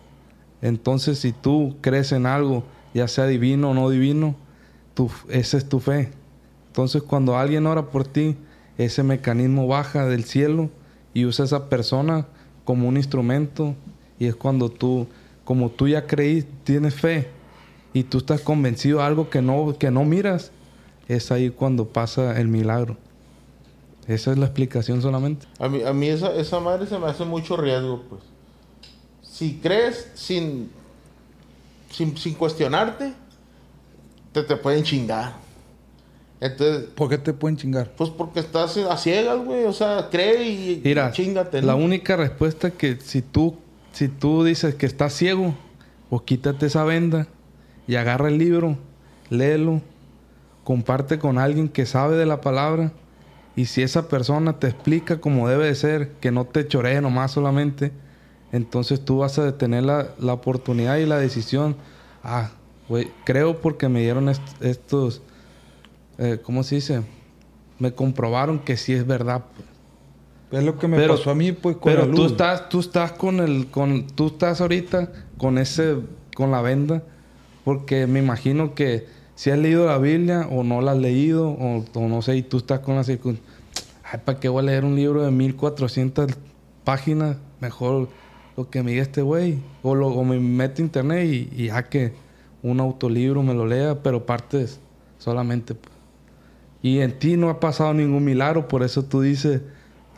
[0.60, 2.64] Entonces, si tú crees en algo,
[2.94, 4.34] ya sea divino o no divino,
[4.94, 6.10] tu, esa es tu fe.
[6.68, 8.36] Entonces, cuando alguien ora por ti,
[8.78, 10.70] ese mecanismo baja del cielo
[11.14, 12.26] y usa a esa persona
[12.64, 13.74] como un instrumento
[14.18, 15.06] Y es cuando tú,
[15.44, 17.28] como tú ya creí, tienes fe
[17.94, 20.50] y tú estás convencido de algo que no, que no miras,
[21.08, 22.96] es ahí cuando pasa el milagro.
[24.06, 25.46] Esa es la explicación solamente.
[25.58, 28.22] A mí, a mí esa, esa madre se me hace mucho riesgo, pues.
[29.22, 30.70] Si crees sin,
[31.90, 33.12] sin, sin cuestionarte,
[34.32, 35.34] te, te pueden chingar.
[36.44, 37.92] Entonces, ¿Por qué te pueden chingar?
[37.96, 39.64] pues porque estás a ciegas, güey.
[39.64, 41.62] O sea, cree y Mira, chingate.
[41.62, 43.56] la única respuesta es que si tú,
[43.92, 45.54] si tú dices que estás ciego,
[46.10, 47.28] pues quítate esa venda
[47.86, 48.76] y agarra el libro,
[49.30, 49.80] léelo,
[50.64, 52.92] comparte con alguien que sabe de la palabra
[53.54, 57.32] y si esa persona te explica como debe de ser, que no te choree nomás
[57.32, 57.92] solamente,
[58.50, 61.76] entonces tú vas a tener la, la oportunidad y la decisión.
[62.24, 62.50] Ah,
[62.88, 65.22] güey, creo porque me dieron est- estos,
[66.22, 67.02] eh, ¿cómo se dice?
[67.78, 69.44] Me comprobaron que sí es verdad.
[70.50, 72.80] Es lo que me Pero- pasó a mí, pues, con Pero la tú estás, tú
[72.80, 75.96] estás con el, con, tú estás ahorita con ese,
[76.36, 77.02] con la venda,
[77.64, 81.84] porque me imagino que si has leído la Biblia o no la has leído o,
[81.94, 83.38] o no sé y tú estás con la circun,
[84.04, 86.30] ay, ¿para qué voy a leer un libro de 1400
[86.84, 87.38] páginas?
[87.60, 88.08] Mejor
[88.56, 91.66] lo que me diga este güey o, lo, o me meto a internet y, y
[91.68, 92.12] ya que
[92.62, 94.78] un autolibro me lo lea, pero partes
[95.18, 95.74] solamente.
[95.74, 95.91] pues.
[96.82, 99.60] Y en ti no ha pasado ningún milagro, por eso tú dices,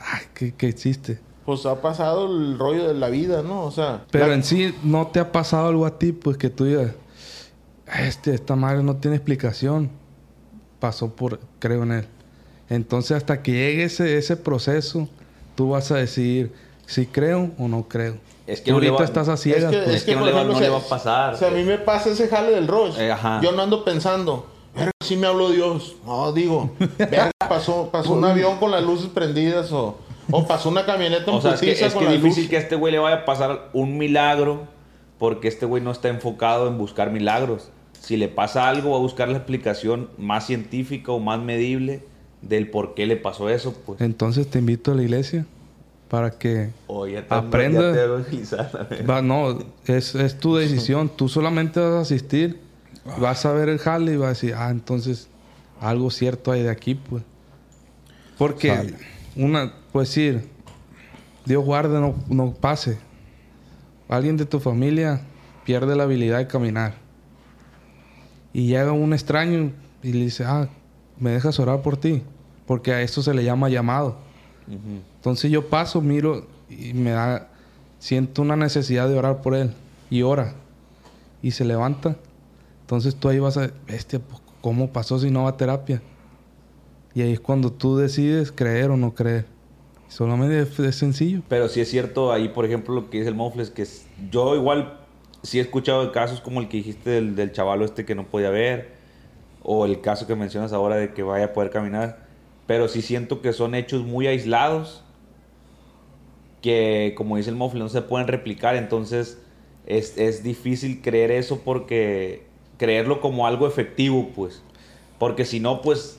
[0.00, 1.18] ay, que, que existe.
[1.44, 3.64] Pues ha pasado el rollo de la vida, ¿no?
[3.64, 6.48] O sea, Pero la- en sí no te ha pasado algo a ti, pues que
[6.48, 6.92] tú digas,
[7.98, 9.90] este, esta madre no tiene explicación.
[10.80, 12.04] Pasó por, creo en él.
[12.70, 15.08] Entonces hasta que llegue ese, ese proceso,
[15.54, 16.52] tú vas a decidir
[16.86, 18.16] si creo o no creo.
[18.46, 19.96] Es que no ahorita va- estás a es ciegas, que, pues.
[19.96, 21.60] es que, no le va- no le a pasar, Si a pues.
[21.62, 23.40] mí me pasa ese jale del Roche, Eh, ajá.
[23.42, 25.96] yo no ando pensando, verga, sí me habló Dios.
[26.04, 29.98] No, digo, verga, pasó, pasó un avión con las luces prendidas o,
[30.30, 32.50] o pasó una camioneta en O sea, es que es con que las difícil luces.
[32.50, 34.62] que a este güey le vaya a pasar un milagro
[35.18, 37.70] porque este güey no está enfocado en buscar milagros.
[38.00, 42.02] Si le pasa algo, va a buscar la explicación más científica o más medible
[42.42, 44.00] del por qué le pasó eso, pues.
[44.02, 45.46] Entonces te invito a la iglesia
[46.08, 47.80] para que O ya te Aprenda.
[47.88, 49.06] ya te evangelizar, la verdad.
[49.08, 51.08] Va, no, es, es tu decisión.
[51.16, 52.60] Tú solamente vas a asistir,
[53.18, 55.28] vas a ver el jale y vas a decir, ah, entonces
[55.80, 57.22] algo cierto hay de aquí, pues.
[58.38, 58.94] Porque Sale.
[59.36, 60.48] una, pues decir,
[61.44, 62.98] Dios guarde, no, no pase.
[64.08, 65.20] Alguien de tu familia
[65.64, 66.94] pierde la habilidad de caminar.
[68.52, 69.72] Y llega un extraño
[70.02, 70.68] y le dice, ah,
[71.18, 72.22] ¿me dejas orar por ti?
[72.66, 74.16] Porque a eso se le llama llamado.
[75.16, 77.48] Entonces yo paso, miro y me da,
[77.98, 79.72] siento una necesidad de orar por él
[80.08, 80.54] y ora
[81.42, 82.16] y se levanta.
[82.94, 84.20] Entonces tú ahí vas a, este,
[84.60, 86.00] ¿cómo pasó si no va a terapia?
[87.14, 89.46] Y ahí es cuando tú decides creer o no creer.
[90.08, 91.42] Solamente es, es sencillo.
[91.48, 94.54] Pero sí es cierto ahí, por ejemplo, lo que dice el Mofles, que es- yo
[94.54, 95.00] igual
[95.42, 98.50] sí he escuchado casos como el que dijiste del, del chavalo este que no podía
[98.50, 98.92] ver,
[99.62, 102.26] o el caso que mencionas ahora de que vaya a poder caminar,
[102.66, 105.02] pero sí siento que son hechos muy aislados,
[106.62, 109.38] que como dice el Mofles, no se pueden replicar, entonces
[109.86, 112.43] es, es difícil creer eso porque
[112.78, 114.62] creerlo como algo efectivo, pues,
[115.18, 116.18] porque si no, pues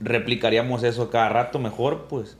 [0.00, 2.36] replicaríamos eso cada rato mejor, pues.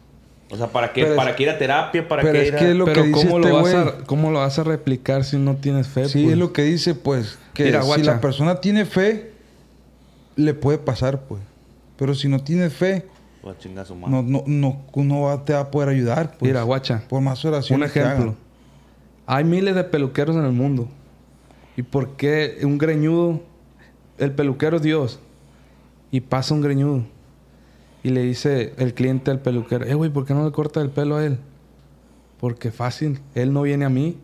[0.50, 2.06] O sea, ¿para qué, Pero es- ¿para qué ir a terapia?
[2.06, 3.74] ¿Para pero qué es ir a- que lo Pero que dice ¿cómo, este lo vas
[3.74, 6.04] a, ¿cómo lo vas a replicar si no tienes fe?
[6.08, 6.32] Sí, pues?
[6.34, 9.32] es lo que dice, pues, que Mira, si la persona tiene fe,
[10.36, 11.42] le puede pasar, pues.
[11.96, 13.06] Pero si no tiene fe,
[13.42, 16.50] Pues, chinga su no, no, no, no va- te va a poder ayudar, pues.
[16.50, 17.02] Mira, guacha.
[17.08, 18.34] Por más Un oraciones que ejemplo.
[19.26, 20.88] Hay miles de peluqueros en el mundo.
[21.76, 23.40] ¿Y por qué un greñudo?
[24.18, 25.20] El peluquero es Dios.
[26.10, 27.04] Y pasa un greñudo.
[28.02, 30.90] Y le dice el cliente al peluquero, eh, güey, ¿por qué no le cortas el
[30.90, 31.38] pelo a él?
[32.38, 34.16] Porque fácil, él no viene a mí.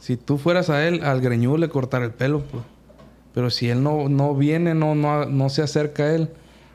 [0.00, 2.64] Si tú fueras a él, al greñudo le cortar el pelo, pues.
[3.32, 6.30] Pero si él no, no viene, no, no, no se acerca a él,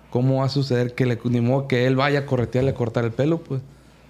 [0.09, 3.03] ¿cómo va a suceder que le, ni modo que él vaya a corretearle a cortar
[3.03, 3.39] el pelo?
[3.39, 3.61] Pues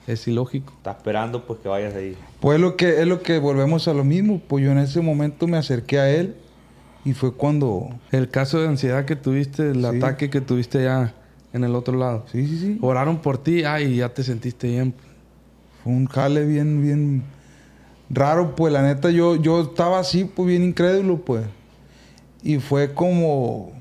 [0.06, 0.74] es ilógico.
[0.78, 2.16] Está esperando pues que vayas ahí.
[2.40, 4.40] Pues es lo que es lo que volvemos a lo mismo.
[4.48, 6.36] Pues yo en ese momento me acerqué a él
[7.06, 7.90] y fue cuando.
[8.12, 9.86] El caso de ansiedad que tuviste, el Sí.
[9.86, 11.14] ataque que tuviste ya
[11.54, 12.26] en el otro lado.
[12.32, 12.78] Sí, sí, sí.
[12.82, 14.94] Oraron por ti, ay, ya te sentiste bien.
[15.84, 17.24] Fue un jale bien, bien
[18.10, 21.46] raro, pues la neta yo, yo estaba así, pues bien incrédulo, pues.
[22.44, 23.72] Y fue como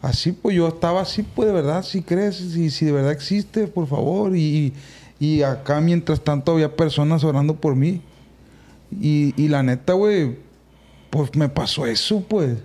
[0.00, 3.66] así, pues yo estaba así, pues de verdad, si crees, si, si de verdad existe,
[3.66, 4.36] por favor.
[4.36, 4.72] Y,
[5.18, 8.00] y acá mientras tanto había personas orando por mí.
[8.90, 10.36] Y, y la neta, güey,
[11.10, 12.58] pues me pasó eso, pues.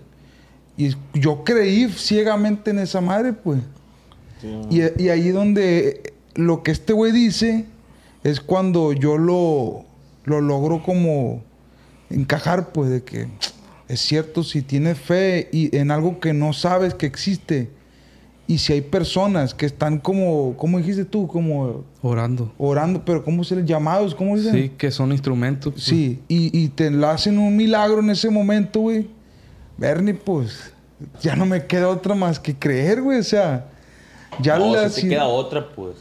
[0.77, 3.61] Y yo creí ciegamente en esa madre, pues.
[4.69, 7.65] Y, y ahí donde lo que este güey dice
[8.23, 9.85] es cuando yo lo,
[10.25, 11.41] lo logro como
[12.09, 13.27] encajar, pues, de que
[13.87, 17.69] es cierto, si tienes fe y en algo que no sabes que existe,
[18.47, 21.27] y si hay personas que están como, ¿cómo dijiste tú?
[21.27, 22.51] Como Orando.
[22.57, 24.13] orando, pero ¿cómo se les llamados?
[24.13, 24.53] ¿Cómo dicen?
[24.53, 25.73] Sí, que son instrumentos.
[25.73, 25.85] pues.
[25.85, 29.07] Sí, y, y te hacen un milagro en ese momento, güey.
[29.77, 30.73] Bernie, pues,
[31.21, 33.19] ya no me queda otra más que creer, güey.
[33.19, 33.67] O sea,
[34.41, 35.95] ya no, la- si te queda otra, pues.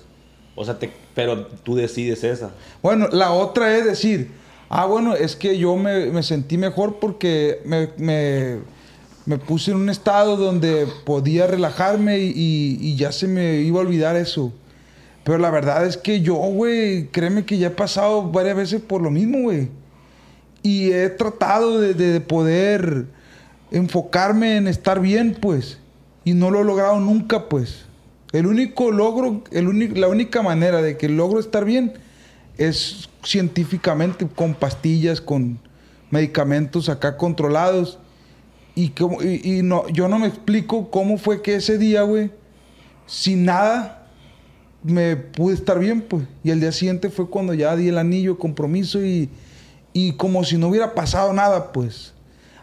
[0.55, 2.51] O sea, te, pero tú decides esa.
[2.83, 4.31] Bueno, la otra es decir,
[4.69, 8.59] ah, bueno, es que yo me, me sentí mejor porque me, me-
[9.25, 14.17] me puse en un estado donde podía relajarme y, ya se me iba a olvidar
[14.17, 14.53] eso.
[15.25, 19.01] Pero la verdad es que yo, güey, créeme que ya he pasado varias veces por
[19.01, 19.69] lo mismo, güey.
[20.63, 23.07] Y he tratado de, de poder
[23.71, 25.79] enfocarme en estar bien, pues.
[26.25, 27.85] Y no lo he logrado nunca, pues.
[28.33, 31.93] El único logro, el la única manera de que logro estar bien
[32.57, 35.59] es científicamente con pastillas, con
[36.11, 37.99] medicamentos acá controlados.
[38.75, 42.31] Y, como- y, y no, yo no me explico cómo fue que ese día, güey,
[43.07, 44.07] sin nada,
[44.83, 46.25] me pude estar bien, pues.
[46.43, 49.29] Y el día siguiente fue cuando ya di el anillo, compromiso y,
[49.93, 52.15] y como si no hubiera pasado nada, pues.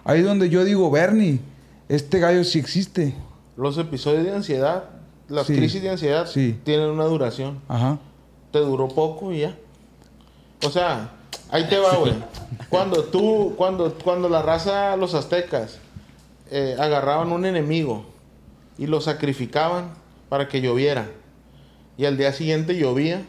[0.03, 1.40] Ahí es donde yo digo, Bernie,
[1.88, 3.14] este gallo sí existe.
[3.56, 4.86] Los episodios de ansiedad,
[5.27, 5.56] las Sí.
[5.56, 6.57] crisis de ansiedad, Sí.
[6.64, 7.60] tienen una duración.
[7.68, 7.99] Ajá.
[8.52, 9.56] Te duró poco y ya.
[10.65, 11.11] O sea,
[11.52, 12.14] ahí te va, güey.
[12.69, 15.77] Cuando tú, cuando, cuando la raza, los aztecas,
[16.52, 18.06] eh, agarraban un enemigo
[18.78, 19.94] y lo sacrificaban
[20.30, 21.10] para que lloviera.
[21.98, 23.26] Y al día siguiente llovía.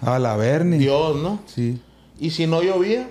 [0.00, 0.78] A la Bernie.
[0.78, 1.40] Dios, ¿no?
[1.46, 1.80] Sí.
[2.18, 3.08] Y si no llovía,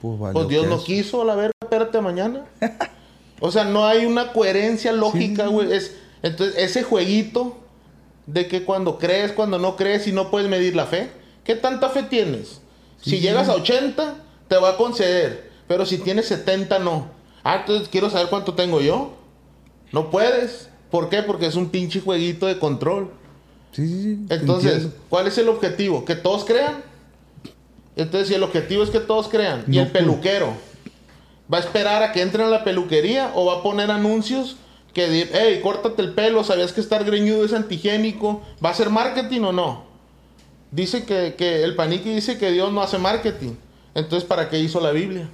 [0.00, 2.44] Pues, valió pues Dios no quiso, a la verga, espérate mañana.
[3.40, 5.72] O sea, no hay una coherencia lógica, güey.
[5.72, 5.94] Es,
[6.24, 7.56] entonces, ese jueguito
[8.28, 11.10] de que cuando crees, cuando no crees y no puedes medir la fe.
[11.44, 12.60] ¿Qué tanta fe tienes?
[13.00, 14.16] Si llegas a 80,
[14.48, 15.47] te va a conceder.
[15.68, 17.08] Pero si tienes 70, no.
[17.44, 19.12] Ah, entonces quiero saber cuánto tengo yo.
[19.92, 20.68] No puedes.
[20.90, 21.22] ¿Por qué?
[21.22, 23.10] Porque es un pinche jueguito de control.
[23.72, 24.26] Sí, sí, sí.
[24.30, 24.96] Entonces, entiendo.
[25.10, 26.04] ¿cuál es el objetivo?
[26.04, 26.82] ¿Que todos crean?
[27.96, 30.02] Entonces, si el objetivo es que todos crean, y el pues.
[30.02, 30.52] peluquero
[31.52, 34.56] va a esperar a que entren a la peluquería o va a poner anuncios
[34.94, 38.88] que di- hey, córtate el pelo, sabías que estar greñudo es antigénico, ¿va a hacer
[38.90, 39.84] marketing o no?
[40.70, 43.52] Dice que, que el paniqui dice que Dios no hace marketing.
[43.94, 45.28] Entonces, ¿para qué hizo la Biblia?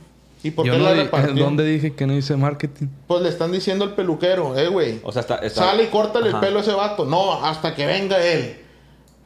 [0.45, 1.31] ¿Y por Yo qué no la di- repartió?
[1.31, 2.87] ¿En dónde dije que no hice marketing?
[3.09, 5.01] Pues le están diciendo al peluquero, eh, güey.
[5.03, 5.37] O sea, está.
[5.37, 6.39] está- Sale y córtale Ajá.
[6.39, 7.05] el pelo a ese vato.
[7.07, 8.59] No, hasta que venga él.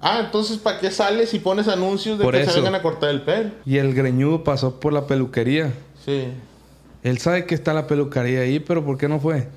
[0.01, 2.59] Ah, entonces, ¿para qué sales y pones anuncios de Por que se eso.
[2.63, 3.51] vengan a cortar el pelo?
[3.67, 5.73] Y el greñudo pasó por la peluquería.
[6.07, 6.29] Sí.
[7.03, 9.49] Él sabe que está la peluquería ahí, pero ¿por qué no fue?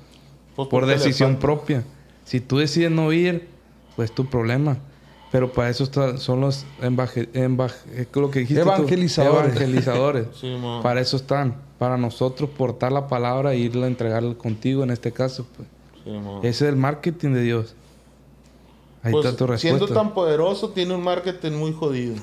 [0.56, 1.40] Pues Por porque le decisión falta.
[1.40, 1.84] propia.
[2.24, 3.48] Si tú decides no ir,
[3.94, 4.78] pues tu problema.
[5.32, 10.26] Pero para eso está- son los embaje- embaje- lo que dijiste tú, Evangelizadores.
[10.40, 11.56] Sí, para eso están.
[11.78, 15.46] Para nosotros portar la palabra e irla a entregarla contigo en este caso.
[15.56, 15.66] Pues.
[16.04, 16.10] Sí.
[16.46, 17.74] Ese es el marketing de Dios.
[19.02, 19.78] Ahí Pues, está tu respuesta.
[19.78, 22.14] siendo tan poderoso, tiene un marketing muy jodido.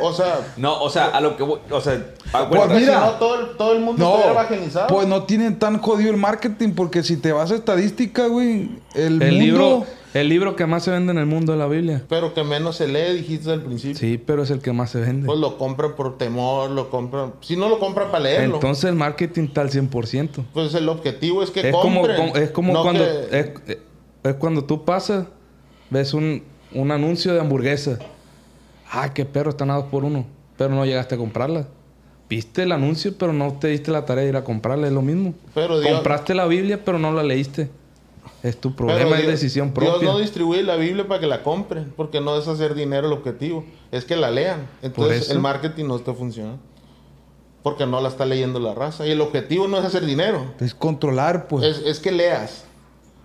[0.00, 1.58] O sea, No, o sea, a lo que voy.
[1.70, 2.00] O sea,
[2.48, 2.80] Pues mira.
[2.80, 4.86] si no, todo el, todo el mundo No, estuviera evangelizado.
[4.88, 9.20] pues no tienen tan jodido el marketing porque si te vas a estadística, güey, el,
[9.22, 9.38] el, mundo...
[9.44, 12.02] libro, el libro que más se vende en el mundo es la Biblia.
[12.08, 13.96] Pero que menos se lee, dijiste al principio.
[13.98, 15.26] Sí, pero es el que más se vende.
[15.26, 17.34] Pues lo compran por temor, lo compran...
[17.40, 18.54] Si no lo compran para leerlo.
[18.54, 20.44] Entonces el marketing está al 100%.
[20.54, 22.16] pues el objetivo es que es como, compren.
[22.16, 23.76] como- es como no cuando que- es,
[24.22, 25.26] es cuando tú pasas
[25.90, 27.98] ves un, un anuncio de hamburguesa
[28.90, 30.24] ah qué perro están a dos por uno
[30.56, 31.66] pero no llegaste a comprarla
[32.28, 35.02] viste el anuncio pero no te diste la tarea de ir a comprarla es lo
[35.02, 37.70] mismo Pero Dios- compraste la Biblia pero no la leíste
[38.42, 41.42] es tu problema es Dios- decisión Dios propia no distribuye la Biblia para que la
[41.42, 44.68] compren, porque no es hacer dinero el objetivo, es que la lean.
[44.82, 46.58] Entonces el marketing no está funcionando.
[47.64, 49.04] Porque no la está leyendo la raza.
[49.06, 51.64] Y el objetivo no es hacer dinero, Es controlar, pues.
[51.64, 52.64] es, es que leas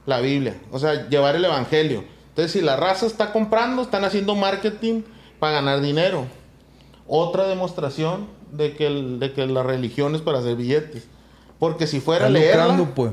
[0.08, 2.04] la Biblia, o sea, llevar el Evangelio.
[2.30, 5.02] Entonces si la raza está comprando, están haciendo marketing
[5.42, 6.26] para ganar dinero.
[7.08, 11.08] Otra demostración de que, el- de que la religión es para hacer billetes.
[11.60, 13.12] Porque si fuera leerla, pues.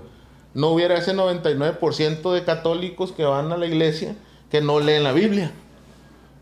[0.54, 4.14] no hubiera ese 99% de católicos que van a la iglesia
[4.50, 5.52] que no leen la Biblia.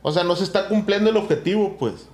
[0.03, 2.09] O sea, no se está cumpliendo el objetivo, pues.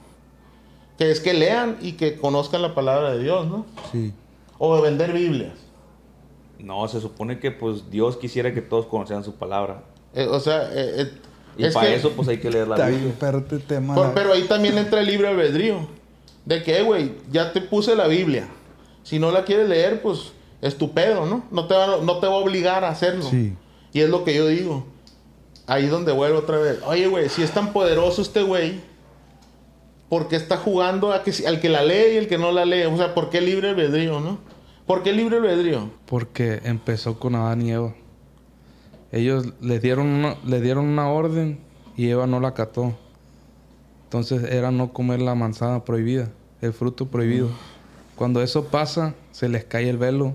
[0.98, 3.64] Que es que lean y que conozcan la palabra de Dios, ¿no?
[3.90, 4.12] Sí.
[4.58, 5.54] O de vender Biblias.
[6.58, 9.82] no, se supone que pues Dios quisiera que todos conocieran su palabra.
[10.14, 11.12] Eh, o sea, eh, eh,
[11.56, 13.12] Y es para que- eso pues hay que leer la Biblia.
[14.04, 14.14] tema.
[14.14, 15.86] pero ahí también entra el libre albedrío.
[16.44, 18.48] De que, güey, ya te puse la Biblia.
[19.04, 21.44] Si no la quieres leer, pues es tu pedo, ¿no?
[21.50, 23.24] No te va, no te va a obligar a hacerlo.
[23.24, 23.54] Sí.
[23.92, 24.86] Y es lo que yo digo.
[25.66, 26.78] Ahí donde vuelvo otra vez.
[26.86, 28.80] Oye, güey, si es tan poderoso este güey,
[30.08, 32.64] ¿por qué está jugando a que, al que la lee y el que no la
[32.64, 32.84] lee?
[32.84, 34.38] O sea, ¿por qué libre albedrío, no?
[34.86, 35.90] ¿Por qué libre albedrío?
[36.06, 37.94] Porque empezó con Adán y Eva.
[39.12, 41.58] Ellos le dieron una, le dieron una orden
[41.96, 42.94] y Eva no la acató.
[44.04, 46.30] Entonces era no comer la manzana prohibida,
[46.60, 47.48] el fruto prohibido.
[48.16, 50.34] Cuando eso pasa, se les cae el velo.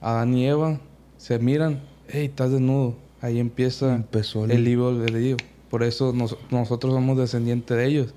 [0.00, 0.78] Adán y Eva
[1.18, 2.96] se miran, hey, estás desnudo.
[3.20, 5.36] Ahí empieza Empezó el- el libro albedrío.
[5.70, 8.14] Por eso nos- nosotros somos descendientes de ellos.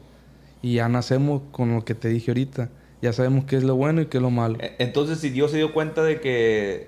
[0.61, 2.69] Y ya nacemos con lo que te dije ahorita.
[3.01, 4.57] Ya sabemos qué es lo bueno y qué es lo malo.
[4.59, 6.87] E- Entonces, si Dios se dio cuenta de que,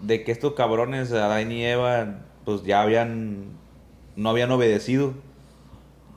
[0.00, 3.44] de que estos cabrones, Adán y Eva, pues ya habían,
[4.16, 5.12] no habían obedecido,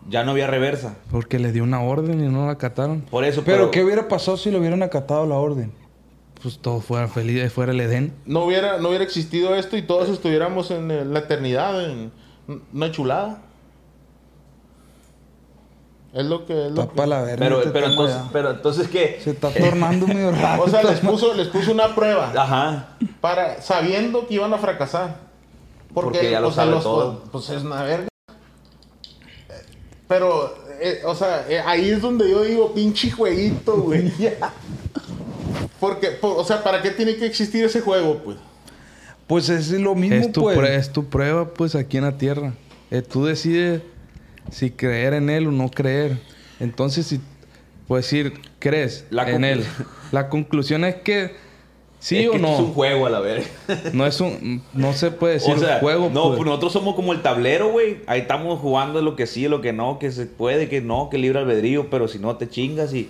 [0.09, 0.95] ya no había reversa.
[1.11, 3.01] Porque les dio una orden y no la acataron.
[3.01, 5.71] Por eso, Pero, ¿qué hubiera pasado si le hubieran acatado la orden?
[6.41, 8.13] Pues todos fueran felices, fuera el Edén.
[8.25, 12.11] No hubiera, no hubiera existido esto y todos estuviéramos en eh, la eternidad, en
[12.73, 13.41] una chulada.
[16.13, 16.67] Es lo que...
[16.67, 17.37] Es lo que- Tapa la verga.
[17.71, 19.19] pero, entonces, pero entonces, ¿qué?
[19.23, 20.63] Se está tornando medio raro.
[20.65, 22.89] O sea, les puso, les puso una prueba Ajá.
[23.21, 25.15] para sabiendo que iban a fracasar.
[25.93, 27.23] Porque, Porque ya lo o sea, sabe los- todo.
[27.31, 28.07] Pues es una verga.
[30.07, 34.11] Pero, eh, o sea, eh, ahí es donde yo digo, pinche jueguito, güey.
[34.19, 34.53] ya.
[35.79, 38.37] Porque, po- o sea, ¿para qué tiene que existir ese juego, pues?
[39.27, 40.69] Pues es lo mismo, Es tu, pues.
[40.69, 42.53] es tu prueba, pues, aquí en la tierra.
[42.91, 43.81] Eh, tú decides
[44.51, 46.19] si creer en Él o no creer.
[46.59, 47.21] Entonces, si
[47.87, 49.65] puedes decir, crees La en Él.
[50.11, 51.35] La conclusión es que
[52.03, 52.53] sí Es o que no.
[52.53, 53.47] Es un juego a la verga.
[53.93, 54.61] No es un...
[54.73, 56.37] No se puede decir o sea, juego, no, pues.
[56.37, 58.01] pues nosotros somos como el tablero, güey.
[58.07, 61.17] Ahí estamos jugando lo que sí, lo que no, que se puede, que no, que
[61.17, 63.09] libre albedrío, pero si no te chingas y...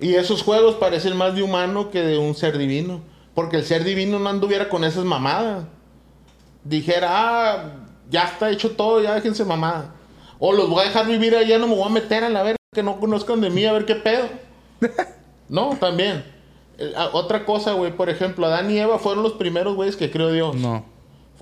[0.00, 3.00] Y esos juegos parecen más de humano que de un ser divino.
[3.34, 5.64] Porque el ser divino no anduviera con esas mamadas.
[6.62, 7.64] Dijera, ah,
[8.10, 9.94] ya está hecho todo, ya déjense mamada.
[10.38, 12.58] O los voy a dejar vivir allá, no me voy a meter a la verga,
[12.72, 14.28] que no conozcan de mí, a ver qué pedo.
[15.48, 16.33] no, también.
[16.78, 20.10] Eh, ah, otra cosa, güey, por ejemplo, Adán y Eva fueron los primeros güeyes que
[20.10, 20.56] creó Dios.
[20.56, 20.84] No.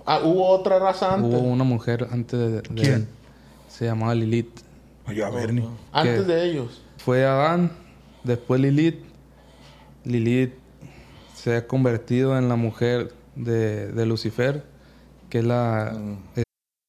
[0.05, 1.31] Ah, hubo otra raza antes.
[1.31, 2.49] Hubo una mujer antes de...
[2.51, 3.09] de- ¿Quién?
[3.69, 4.61] Se llamaba Lilith.
[5.07, 5.67] Oye, a ver, ni.
[5.93, 6.33] Antes ¿Qué?
[6.33, 6.83] de ellos.
[6.99, 7.73] Fue Adán,
[8.25, 9.03] después Lilith.
[10.05, 10.53] Lilith
[11.35, 14.65] se ha convertido en la mujer de, de Lucifer,
[15.31, 15.97] que es la...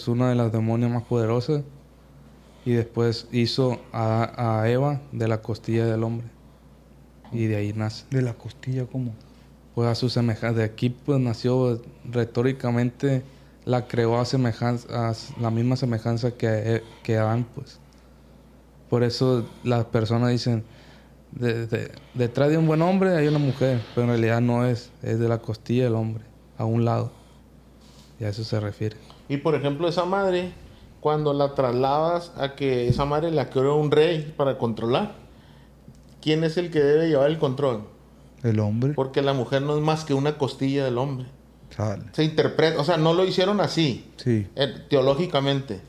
[0.00, 1.62] Es una de las demonios más poderosas.
[2.64, 6.26] Y después hizo a, a Eva de la costilla del hombre.
[7.32, 8.04] Y de ahí nace.
[8.10, 9.12] De la costilla, ¿cómo?
[9.74, 10.56] Pues a su semejanza.
[10.58, 11.80] De aquí pues nació
[12.10, 13.22] retóricamente,
[13.64, 17.80] la creó a semejanza, a la misma semejanza que, que Adán, pues.
[18.88, 20.62] Por eso las personas dicen,
[21.32, 24.90] de- de- detrás de un buen hombre hay una mujer, pero en realidad no es,
[25.02, 26.24] es de la costilla del hombre,
[26.56, 27.12] a un lado.
[28.20, 28.96] Y a eso se refiere.
[29.28, 30.52] Y por ejemplo, esa madre,
[31.00, 35.12] cuando la trasladas a que esa madre la creó un rey para controlar,
[36.20, 37.82] ¿quién es el que debe llevar el control?
[38.42, 38.94] El hombre.
[38.94, 41.26] Porque la mujer no es más que una costilla del hombre.
[41.70, 42.04] Sale.
[42.12, 44.46] Se interpreta, o sea, no lo hicieron así, Sí.
[44.56, 45.80] eh, teológicamente,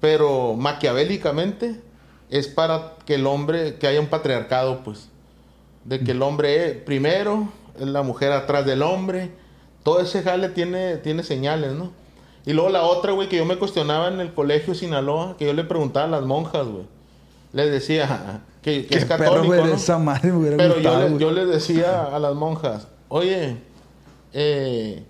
[0.00, 1.80] pero maquiavélicamente
[2.28, 5.08] es para que el hombre, que haya un patriarcado, pues,
[5.84, 7.48] de que el hombre es primero,
[7.80, 9.30] es la mujer atrás del hombre,
[9.82, 11.92] todo ese jale tiene, tiene señales, ¿no?
[12.44, 15.52] Y luego la otra, güey, que yo me cuestionaba en el colegio Sinaloa, que yo
[15.52, 16.84] le preguntaba a las monjas, güey,
[17.52, 22.04] les decía, que, que es católico, esa madre, me Pero yo, le- yo les decía
[22.04, 23.56] a las monjas, oye,
[24.32, 25.04] eh,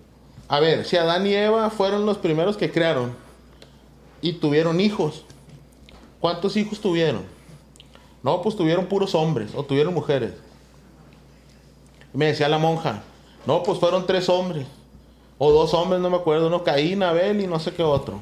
[0.47, 3.13] a ver, si Adán y Eva fueron los primeros que crearon
[4.21, 5.25] y tuvieron hijos,
[6.19, 7.21] ¿cuántos hijos tuvieron?
[8.21, 10.31] No, pues tuvieron puros hombres o tuvieron mujeres.
[12.13, 13.01] Y me decía la monja,
[13.45, 14.67] no, pues fueron tres hombres
[15.37, 18.21] o dos hombres, no me acuerdo, uno Caín, Abel y no sé qué otro.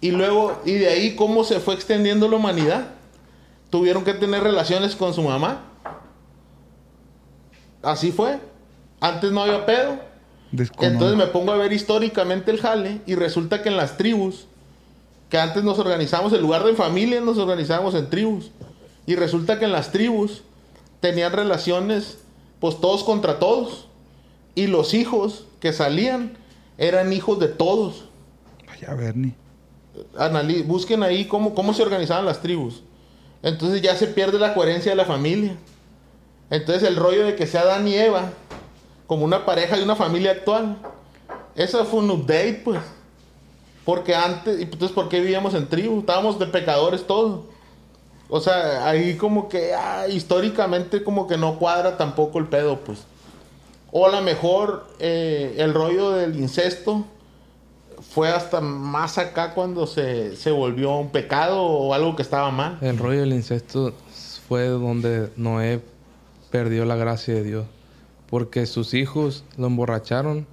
[0.00, 2.88] Y luego, y de ahí, ¿cómo se fue extendiendo la humanidad?
[3.70, 5.62] Tuvieron que tener relaciones con su mamá.
[7.82, 8.38] Así fue.
[9.00, 9.98] Antes no había pedo.
[10.52, 14.46] Entonces me pongo a ver históricamente el jale y resulta que en las tribus,
[15.28, 18.50] que antes nos organizamos, en lugar de familias, nos organizábamos en tribus.
[19.06, 20.42] Y resulta que en las tribus
[21.00, 22.18] tenían relaciones,
[22.60, 23.88] pues todos contra todos.
[24.54, 26.36] Y los hijos que salían
[26.76, 28.04] eran hijos de todos.
[28.66, 29.32] Vaya, Bernie.
[30.14, 32.82] Anali- busquen ahí cómo, cómo se organizaban las tribus.
[33.42, 35.56] Entonces ya se pierde la coherencia de la familia.
[36.50, 38.30] Entonces el rollo de que sea Adán y Eva
[39.06, 40.76] como una pareja de una familia actual.
[41.54, 42.80] Eso fue un update, pues.
[43.86, 46.00] Porque antes, y entonces, ¿por qué vivíamos en tribu?
[46.00, 47.46] Estábamos de pecadores todos.
[48.28, 52.98] O sea, ahí como que ah, históricamente como que no cuadra tampoco el pedo, pues.
[53.96, 57.04] O a lo mejor eh, el rollo del incesto
[58.10, 62.76] fue hasta más acá cuando se, se volvió un pecado o algo que estaba mal.
[62.80, 63.94] El rollo del incesto
[64.48, 65.80] fue donde Noé
[66.50, 67.66] perdió la gracia de Dios.
[68.28, 70.44] Porque sus hijos lo emborracharon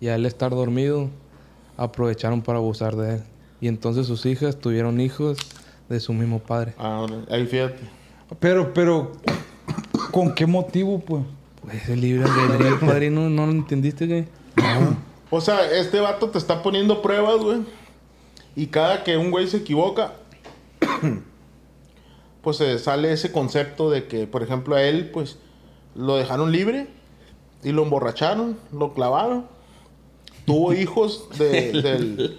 [0.00, 1.08] y al estar dormido
[1.76, 3.22] aprovecharon para abusar de él.
[3.60, 5.38] Y entonces sus hijas tuvieron hijos
[5.88, 6.74] de su mismo padre.
[6.76, 7.78] Ahora, ahí fíjate.
[8.40, 9.12] Pero, pero,
[10.10, 11.22] ¿con qué motivo, pues?
[11.88, 14.24] El libre albedrío, padrino, ¿no lo entendiste, güey?
[15.30, 17.58] O sea, este vato te está poniendo pruebas, güey.
[18.56, 20.14] Y cada que un güey se equivoca,
[22.42, 25.38] pues se sale ese concepto de que, por ejemplo, a él, pues,
[25.94, 26.86] lo dejaron libre
[27.62, 29.46] y lo emborracharon, lo clavaron.
[30.46, 32.38] Tuvo hijos de, del-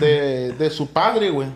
[0.00, 1.48] de, de su padre, güey.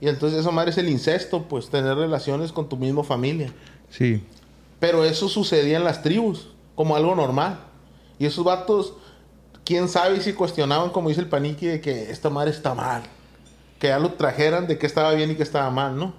[0.00, 3.52] Y entonces esa madre es el incesto, pues, tener relaciones con tu misma familia.
[3.90, 4.22] Sí.
[4.80, 7.58] Pero eso sucedía en las tribus, como algo normal.
[8.18, 8.94] Y esos vatos,
[9.64, 13.02] quién sabe si cuestionaban, como dice el paniqui, de que esta madre está mal.
[13.78, 16.14] Que ya lo trajeran de que estaba bien y que estaba mal, ¿no?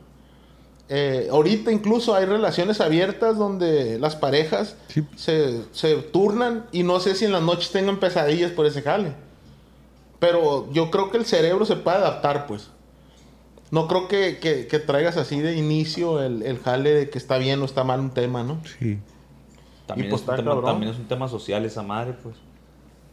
[0.89, 5.05] Eh, ahorita incluso hay relaciones abiertas donde las parejas Sí.
[5.17, 9.13] se, se turnan y no sé si en las noches tengan pesadillas por ese jale.
[10.19, 12.69] Pero yo creo que el cerebro se puede adaptar, pues.
[13.71, 17.37] No creo que, que- que traigas así de inicio el, el jale de que está
[17.37, 18.59] bien o está mal un tema, ¿no?
[18.79, 18.97] Sí.
[19.85, 20.65] También, pues es un tema, cabrón.
[20.71, 22.35] también es un tema social esa madre, pues.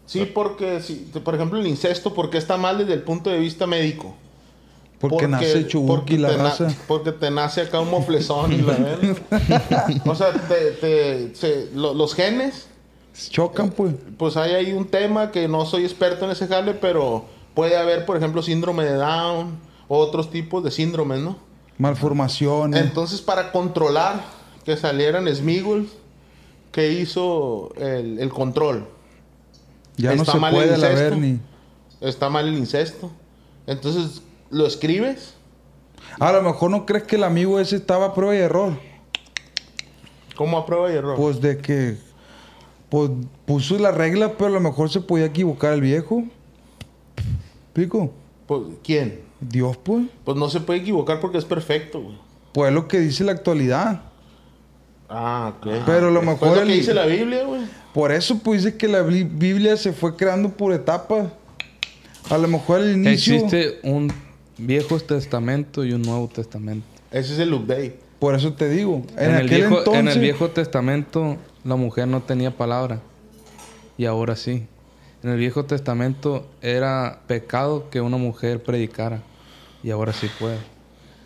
[0.06, 0.94] Sí, porque, si,
[1.24, 4.14] por ejemplo, el incesto, porque está mal desde el punto de vista médico?
[5.00, 6.68] Porque, nace Chubuki la te na- raza.
[6.86, 9.14] porque te nace acá un moflezón y la verga.
[10.06, 12.68] O sea, te- te- se- lo- los genes,
[13.30, 13.94] Chocan, pues.
[14.18, 17.24] pues hay ahí un tema que no soy experto en ese jale, pero
[17.54, 19.58] puede haber, por ejemplo, síndrome de Down,
[19.88, 21.38] otros tipos de síndromes, ¿no?
[21.78, 22.80] Malformaciones.
[22.80, 24.24] Entonces, para controlar
[24.64, 25.88] que salieran Smigul,
[26.72, 28.86] ¿qué hizo el, el control?
[29.96, 31.10] ya no está se mal el puede la incesto.
[31.10, 31.38] Bernie.
[32.00, 33.10] Está mal el incesto.
[33.66, 35.34] Entonces, lo escribes.
[36.18, 38.78] A lo mejor no crees que el amigo ese estaba a prueba y error.
[40.36, 41.16] ¿Cómo a prueba y error?
[41.16, 41.96] Pues de que
[42.88, 43.10] pues,
[43.46, 46.24] puso la regla, pero a lo mejor se podía equivocar el viejo.
[47.72, 48.12] ¿Pico?
[48.46, 49.22] Pues, ¿Quién?
[49.48, 50.04] Dios, pues.
[50.24, 52.16] Pues no se puede equivocar porque es perfecto, güey.
[52.52, 54.02] Pues es lo que dice la actualidad.
[55.08, 55.66] Ah, ok.
[55.86, 57.62] Pero a lo Pues mejor lo que el- dice la Biblia, güey.
[57.92, 61.28] Por eso, pues dice que la Bli- Biblia se fue creando por etapas.
[62.30, 63.34] A lo mejor al inicio.
[63.34, 64.10] Existe un
[64.56, 66.86] Viejo Testamento y un Nuevo Testamento.
[67.10, 67.98] Ese es el update.
[68.18, 69.02] Por eso te digo.
[69.16, 70.00] En, En, el viejo, entonces.
[70.00, 73.00] en el Viejo Testamento la mujer no tenía palabra.
[73.98, 74.66] Y ahora sí.
[75.22, 79.22] En el Viejo Testamento era pecado que una mujer predicara.
[79.84, 80.56] Y ahora sí puede.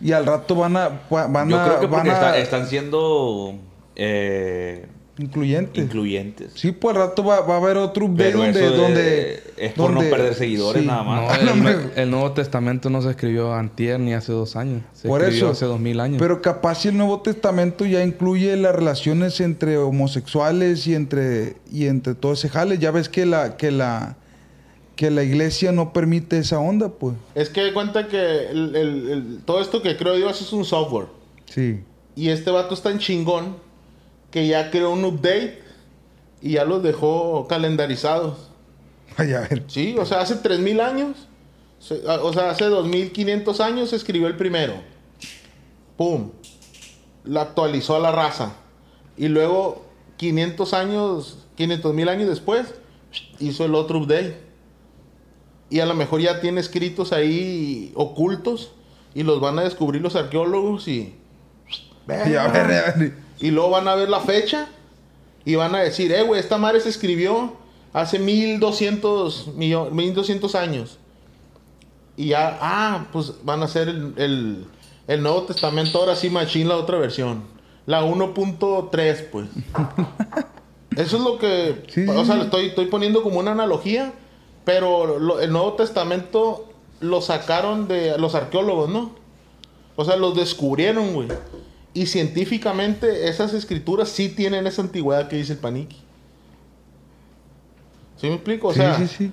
[0.00, 1.00] Y al rato van a.
[1.08, 1.64] Van Yo a.
[1.64, 3.54] creo que van a- está- están siendo
[3.96, 4.86] eh,
[5.18, 5.82] Incluyentes.
[5.84, 6.52] incluyentes.
[6.54, 9.42] Sí, pues al rato va, va a haber otro update Pero donde, eso de- donde.
[9.56, 10.86] es por no donde- perder seguidores sí.
[10.86, 11.42] nada más.
[11.42, 11.52] No,
[11.96, 14.82] el Nuevo Testamento no se escribió antier ni hace dos años.
[14.92, 15.52] Se Por escribió eso.
[15.52, 16.18] hace dos mil años.
[16.20, 21.86] Pero capaz si el Nuevo Testamento ya incluye las relaciones entre homosexuales y entre y
[21.86, 22.78] entre todo ese jale.
[22.78, 24.16] Ya ves que la que la
[24.98, 27.14] que la iglesia no permite esa onda, pues.
[27.36, 30.64] Es que de cuenta que el- el- el- todo esto que creo Dios es un
[30.64, 31.06] software.
[31.46, 31.84] Sí.
[32.16, 33.58] Y este vato es tan chingón
[34.32, 35.62] que ya creó un update
[36.42, 38.38] y ya los dejó calendarizados.
[39.16, 39.62] Vaya a ver.
[39.68, 41.16] Sí, o sea, hace 3000 años,
[42.20, 44.74] o sea, hace 2500 años se escribió el primero.
[45.96, 46.32] Pum.
[47.24, 48.54] la actualizó a la raza.
[49.16, 49.84] Y luego,
[50.16, 52.66] 500 años, 500 mil años después,
[53.38, 54.47] hizo el otro update.
[55.70, 58.72] Y a lo mejor ya tiene escritos ahí ocultos
[59.14, 61.14] y los van a descubrir los arqueólogos y...
[62.06, 63.14] Ya, ver, ya, ver.
[63.38, 64.68] Y luego van a ver la fecha
[65.44, 67.52] y van a decir, eh, güey, esta madre se escribió
[67.92, 70.98] hace 1200, millo- 1200 años.
[72.16, 74.66] Y ya, ah, pues van a hacer el, el-
[75.06, 77.42] el Nuevo Testamento ahora sí, machín, la otra versión.
[77.86, 79.48] La 1.3, pues.
[80.96, 82.38] Eso es lo que, Sí, o sea, sí.
[82.40, 84.12] le estoy, estoy poniendo como una analogía,
[84.68, 86.68] pero lo- el Nuevo Testamento
[87.00, 89.12] lo sacaron de los arqueólogos, ¿no?
[89.96, 91.28] O sea, los descubrieron, güey.
[91.94, 95.96] Y científicamente esas escrituras sí tienen esa antigüedad que dice el Paniqui.
[98.18, 98.68] ¿Sí me explico?
[98.68, 99.32] O Sí, sea, sí, sí.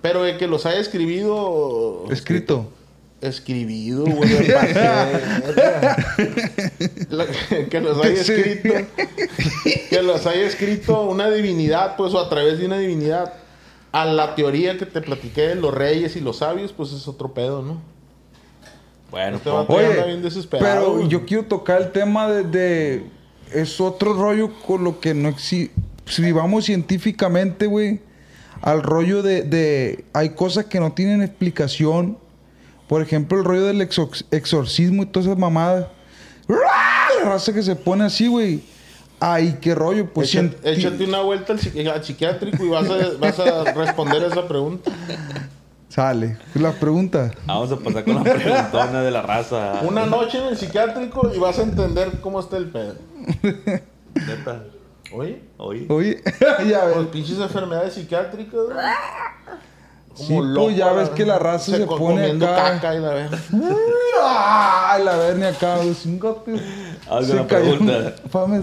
[0.00, 2.04] pero de que los haya escribido...
[2.08, 2.64] Escrito.
[3.28, 4.30] Escribido, güey.
[7.10, 7.26] La-
[7.70, 8.74] que los haya escrito.
[9.90, 13.34] Que los haya escrito una divinidad, pues, o a través de una divinidad.
[13.92, 17.32] A la teoría que te platiqué de los reyes y los sabios, pues es otro
[17.32, 17.80] pedo, ¿no?
[19.10, 20.74] Bueno, Este anda Oye, bien desesperado.
[20.80, 21.08] pero güey.
[21.08, 23.06] yo quiero tocar el tema de, de-
[23.54, 25.72] Es otro rollo con lo que no existe...
[26.06, 28.00] Si vamos científicamente, güey,
[28.62, 30.04] al rollo de, de...
[30.12, 32.18] Hay cosas que no tienen explicación.
[32.88, 35.86] Por ejemplo, el rollo del exor- exorcismo y todas esas mamadas.
[36.48, 38.62] La raza que se pone así, güey.
[39.18, 40.12] Ay, qué rollo.
[40.12, 43.72] Pues Echa- cienti- échate una vuelta al, psiqui- al psiquiátrico y vas a, vas a
[43.72, 44.90] responder a esa pregunta.
[45.88, 46.36] Sale.
[46.54, 47.32] La pregunta.
[47.46, 49.80] vamos a pasar con la preguntona de la raza.
[49.82, 52.94] Una noche en el psiquiátrico y vas a entender cómo está el pedo.
[54.14, 54.64] Neta.
[55.12, 55.86] Oye, Oye.
[55.88, 56.22] Oye,
[56.68, 56.94] ya ves.
[56.96, 58.60] pues pinches enfermedades psiquiátricas.
[60.16, 62.56] Sí, pues, ya ves que la raza se pone acá.
[62.80, 63.38] caca y la verdad.
[64.24, 65.76] ¡Ay, la vernia acá!
[65.76, 66.54] güey, cingate.
[67.08, 68.14] Haz Se una cayó pregunta.
[68.30, 68.62] Fame,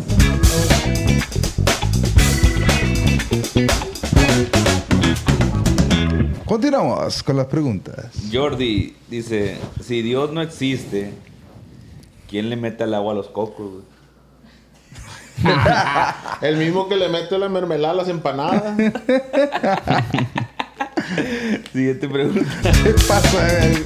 [6.45, 8.07] Continuamos con las preguntas.
[8.31, 11.13] Jordi dice: Si Dios no existe,
[12.29, 13.93] ¿quién le mete el agua a los cocos, güey?
[16.41, 18.75] El mismo que le mete la mermelada a las empanadas.
[21.71, 22.41] Siguiente pregunta.
[22.83, 23.65] ¿Qué pasa?
[23.67, 23.83] eh?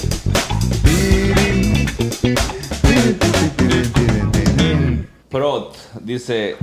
[5.29, 6.55] Prot dice: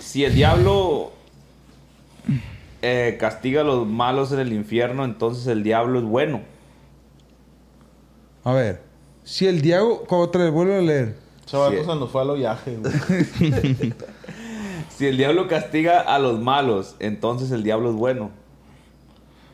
[0.00, 1.12] Si el diablo
[2.82, 6.40] eh, castiga a los malos en el infierno, entonces el diablo es bueno.
[8.44, 8.82] A ver,
[9.24, 11.14] si el Diego, otra vez vuelvo a leer.
[11.52, 11.78] Vato Sí.
[11.80, 13.92] se nos fue al hoyaje, güey.
[14.96, 18.30] Si el diablo castiga a los malos, entonces el diablo es bueno.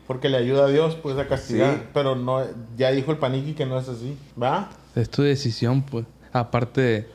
[0.07, 1.75] Porque le ayuda a Dios, pues, a castigar.
[1.75, 1.81] Sí.
[1.93, 2.41] Pero no,
[2.77, 4.17] ya dijo el paniqui que no es así.
[4.41, 4.69] ¿Va?
[4.95, 6.05] Es tu decisión, pues.
[6.31, 7.07] Aparte,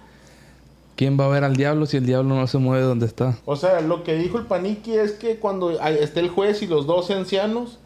[0.95, 3.39] ¿quién va a ver al diablo si el diablo no se mueve donde está?
[3.45, 6.87] O sea, lo que dijo el paniqui es que cuando esté el juez y los
[6.87, 7.79] 12 ancianos,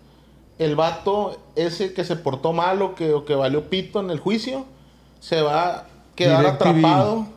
[0.59, 4.19] el vato ese que se portó mal o que, o que valió pito en el
[4.19, 4.65] juicio,
[5.21, 6.69] se va a quedar DirecTV.
[6.69, 7.36] atrapado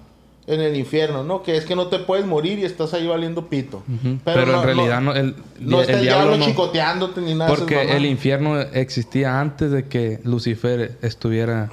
[0.50, 1.44] en el infierno, ¿no?
[1.44, 3.84] Que es que no te puedes morir y estás ahí valiendo pito.
[4.26, 6.46] Pero, en realidad no, el, no está el, el diablo, diablo no.
[6.46, 7.46] chicoteándote ni nada.
[7.46, 11.70] esas Porque el infierno existía antes de que Lucifer estuviera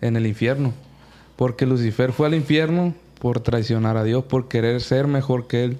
[0.00, 0.72] en el infierno.
[1.36, 5.76] Porque Lucifer fue al infierno por traicionar a Dios, por querer ser mejor que él.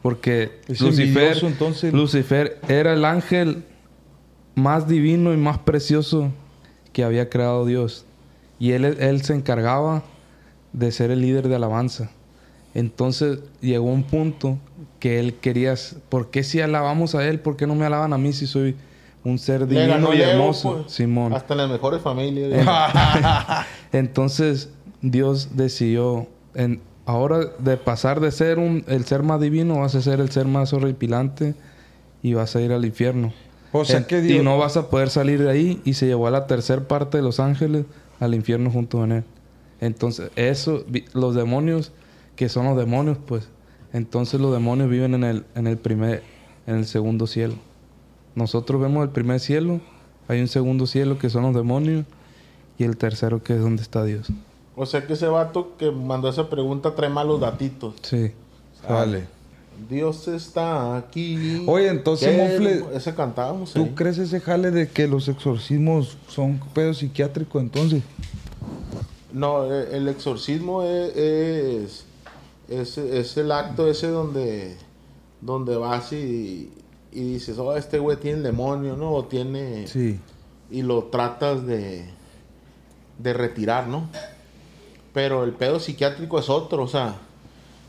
[0.00, 1.92] Porque Es Lucifer, entonces.
[1.92, 3.64] Lucifer era el ángel
[4.54, 6.30] más divino y más precioso
[6.94, 8.06] que había creado Dios.
[8.58, 10.02] Y él, él se encargaba
[10.76, 12.10] de ser el líder de alabanza.
[12.74, 14.58] Entonces llegó un punto
[15.00, 15.74] que él quería,
[16.10, 17.40] ¿por qué si alabamos a él?
[17.40, 18.76] ¿Por qué no me alaban a mí si soy
[19.24, 20.82] un ser Le divino y hermoso?
[20.82, 20.92] pues.
[20.92, 21.32] Simón.
[21.32, 22.66] Hasta en las mejores familias.
[23.92, 24.68] Entonces
[25.00, 30.02] Dios decidió, en, ahora de pasar de ser un, el ser más divino, vas a
[30.02, 31.54] ser el ser más horripilante
[32.22, 33.32] y vas a ir al infierno.
[33.72, 34.40] O sea que Dios...
[34.40, 37.16] Y no vas a poder salir de ahí y se llevó a la tercera parte
[37.16, 37.86] de los ángeles
[38.20, 39.24] al infierno junto con él.
[39.80, 41.92] Entonces, eso, los demonios,
[42.34, 43.48] que son los demonios, pues,
[43.92, 46.22] entonces los demonios viven en el, en el primer,
[46.66, 47.54] en el segundo cielo.
[48.34, 49.80] Nosotros vemos el primer cielo,
[50.28, 52.04] hay un segundo cielo que son los demonios
[52.78, 54.28] y el tercero que es donde está Dios.
[54.74, 57.94] o sea que ese vato que mandó esa pregunta trae malos datitos.
[58.02, 58.32] Sí.
[58.88, 59.24] Vale.
[59.90, 61.64] Dios está aquí.
[61.66, 62.28] Oye, entonces,
[62.94, 63.92] Ese cantábamos ¿Tú ahí.
[63.94, 68.02] crees ese jale de que los exorcismos son pedos psiquiátricos entonces?
[69.36, 72.06] No, eh, el exorcismo es, es,
[72.70, 74.78] es, es el acto ese donde,
[75.42, 76.72] donde vas y,
[77.12, 79.12] y dices, oh, este güey tiene el demonio, ¿no?
[79.12, 79.86] O tiene...
[79.88, 80.18] Sí.
[80.70, 82.06] Y lo tratas de,
[83.18, 84.08] de retirar, ¿no?
[85.12, 87.16] Pero el pedo psiquiátrico es otro, o sea,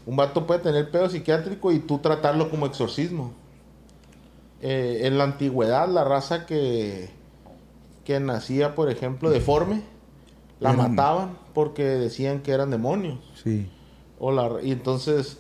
[0.06, 3.32] un vato puede tener pedo psiquiátrico y tú tratarlo como exorcismo.
[4.61, 7.10] Eh, en la antigüedad, la raza que,
[8.03, 9.82] que nacía, por ejemplo, deforme,
[10.60, 13.20] la Eran- mataban porque decían que eran demonios.
[13.44, 13.70] Sí.
[14.20, 15.38] O la, y entonces,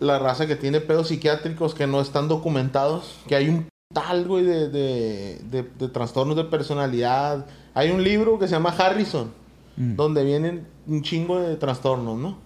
[0.00, 4.44] la raza que tiene pedos psiquiátricos que no están documentados, que hay un tal, güey,
[4.44, 7.46] de, de, de- de trastornos de personalidad.
[7.74, 9.30] Hay un libro que se llama Harrison,
[9.76, 9.96] Mm.
[9.96, 12.36] donde vienen un chingo de trastornos, ¿no?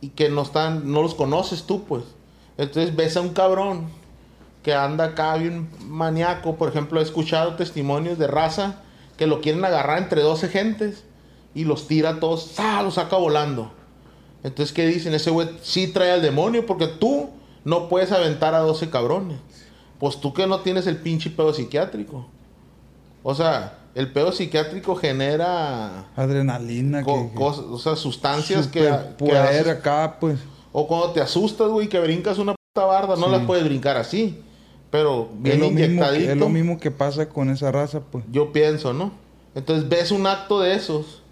[0.00, 2.04] Y que no están, no los conoces tú, pues.
[2.58, 3.86] Entonces ves a un cabrón
[4.62, 6.56] que anda acá bien maníaco.
[6.56, 8.82] Por ejemplo, he escuchado testimonios de raza
[9.16, 11.04] que lo quieren agarrar entre 12 gentes
[11.54, 12.82] y los tira a todos, ¡sa!
[12.82, 13.72] los saca volando.
[14.42, 15.14] Entonces, ¿qué dicen?
[15.14, 17.30] Ese güey sí trae al demonio porque tú
[17.64, 19.38] no puedes aventar a 12 cabrones.
[20.00, 22.26] Pues tú que no tienes el pinche pedo psiquiátrico.
[23.22, 27.04] O sea, el pedo psiquiátrico genera Adrenalina.
[27.04, 29.36] co- que, cosas, o sea, sustancias que, que
[29.70, 30.40] acá, pues.
[30.72, 33.30] o cuando te asustas, güey, que brincas una puta barda, no Sí.
[33.32, 34.42] las puedes brincar así.
[34.92, 36.30] Pero Es bien lo, mismo, que- inyectadito.
[36.32, 38.24] es lo mismo que pasa con esa raza, pues.
[38.30, 39.10] Yo pienso, ¿no?
[39.56, 41.22] Entonces ves un acto de esos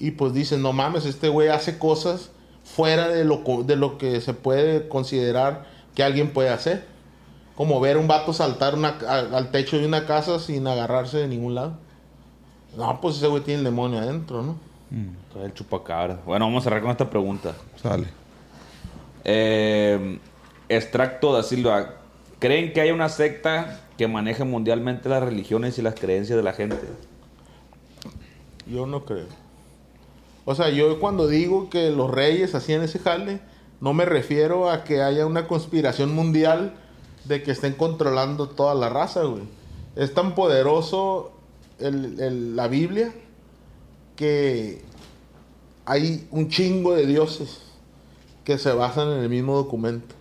[0.00, 2.30] y pues dices, no mames, este güey hace cosas
[2.64, 6.84] fuera de lo, co- de lo que se puede considerar que alguien puede hacer.
[7.56, 11.28] Como ver un vato saltar una- al, al techo de una casa sin agarrarse de
[11.28, 11.76] ningún lado.
[12.76, 14.56] No, pues ese güey tiene el demonio adentro, ¿no?
[15.32, 16.20] Todo el chupacabra.
[16.24, 17.52] Bueno, vamos a cerrar con esta pregunta.
[17.82, 18.06] Sale.
[19.24, 20.18] Eh,
[20.68, 21.94] extracto da Silva.
[22.38, 26.52] ¿Creen que hay una secta que maneje mundialmente las religiones y las creencias de la
[26.52, 26.78] gente?
[28.66, 29.26] Yo no creo.
[30.44, 33.40] O sea, yo cuando digo que los reyes hacían ese jale,
[33.80, 36.74] no me refiero a que haya una conspiración mundial
[37.24, 39.42] de que estén controlando toda la raza, güey.
[39.96, 41.32] Es tan poderoso
[41.80, 43.12] el- la Biblia
[44.16, 44.82] que
[45.84, 47.62] hay un chingo de dioses
[48.44, 50.14] que se basan en el mismo documento.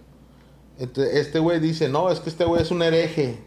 [0.79, 3.39] Este güey dice, no, es que este güey es un hereje,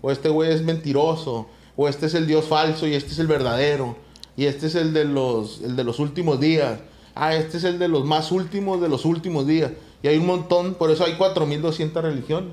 [0.00, 1.46] o este güey es mentiroso,
[1.76, 3.96] o este es el Dios falso y este es el verdadero,
[4.36, 6.80] y este es el de los, el de los últimos días,
[7.14, 9.72] ah, este es el de los más últimos de los últimos días.
[10.02, 12.52] Y hay un montón, por eso hay 4.200 religiones.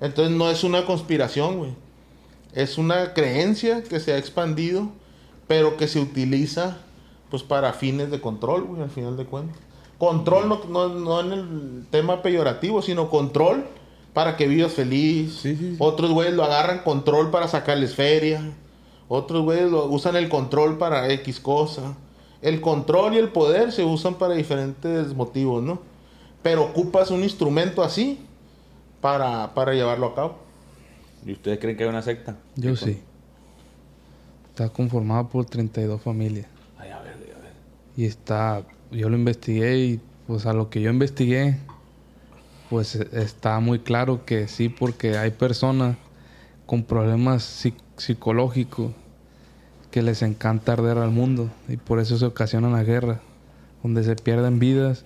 [0.00, 1.74] Entonces no es una conspiración, güey.
[2.52, 4.90] Es una creencia que se ha expandido,
[5.48, 6.78] pero que se utiliza
[7.30, 9.58] pues para fines de control, güey, al final de cuentas.
[9.98, 13.64] Control no, no, no en el tema peyorativo, sino control
[14.12, 15.38] para que vivas feliz.
[15.40, 15.76] Sí, sí, sí.
[15.78, 18.42] Otros güeyes lo agarran control para sacarles feria.
[19.08, 21.94] Otros güeyes lo usan el control para X cosa.
[22.42, 25.80] El control y el poder se usan para diferentes motivos, ¿no?
[26.42, 28.20] Pero ocupas un instrumento así
[29.00, 30.36] para, para llevarlo a cabo.
[31.24, 32.36] ¿Y ustedes creen que hay una secta?
[32.54, 33.02] Yo sí.
[34.50, 36.46] Está conformado por 32 familias.
[36.78, 37.52] Ay, a ver, a ver.
[37.96, 38.62] Y está,
[38.96, 41.56] yo lo investigué y pues a lo que yo investigué,
[42.70, 45.96] pues e- está muy claro que sí, porque hay personas
[46.66, 48.92] con problemas psic- psicológicos
[49.90, 53.18] que les encanta arder al mundo y por eso se ocasionan las guerras,
[53.82, 55.04] donde se pierden vidas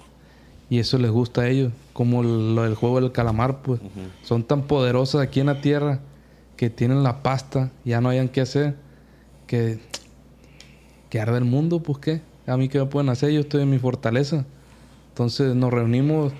[0.70, 3.80] y eso les gusta a ellos, como lo del juego del calamar, pues
[4.22, 6.00] son tan poderosas aquí en la tierra
[6.56, 8.76] que tienen la pasta, ya no hayan qué hacer,
[9.46, 9.78] que
[11.08, 12.22] que arde el mundo, pues qué.
[12.50, 14.44] A mí qué me pueden hacer, yo estoy en mi fortaleza.
[15.10, 16.32] Entonces nos reunimos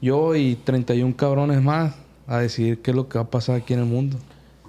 [0.00, 1.96] yo y 31 cabrones más
[2.26, 4.16] a decidir qué es lo que va a pasar aquí en el mundo.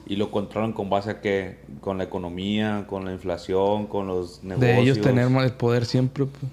[0.08, 1.60] ¿Y lo controlan con base a qué?
[1.82, 4.76] ¿Con la economía, con la inflación, con los negocios?
[4.76, 6.26] De ellos tener más el poder siempre.
[6.26, 6.52] pues.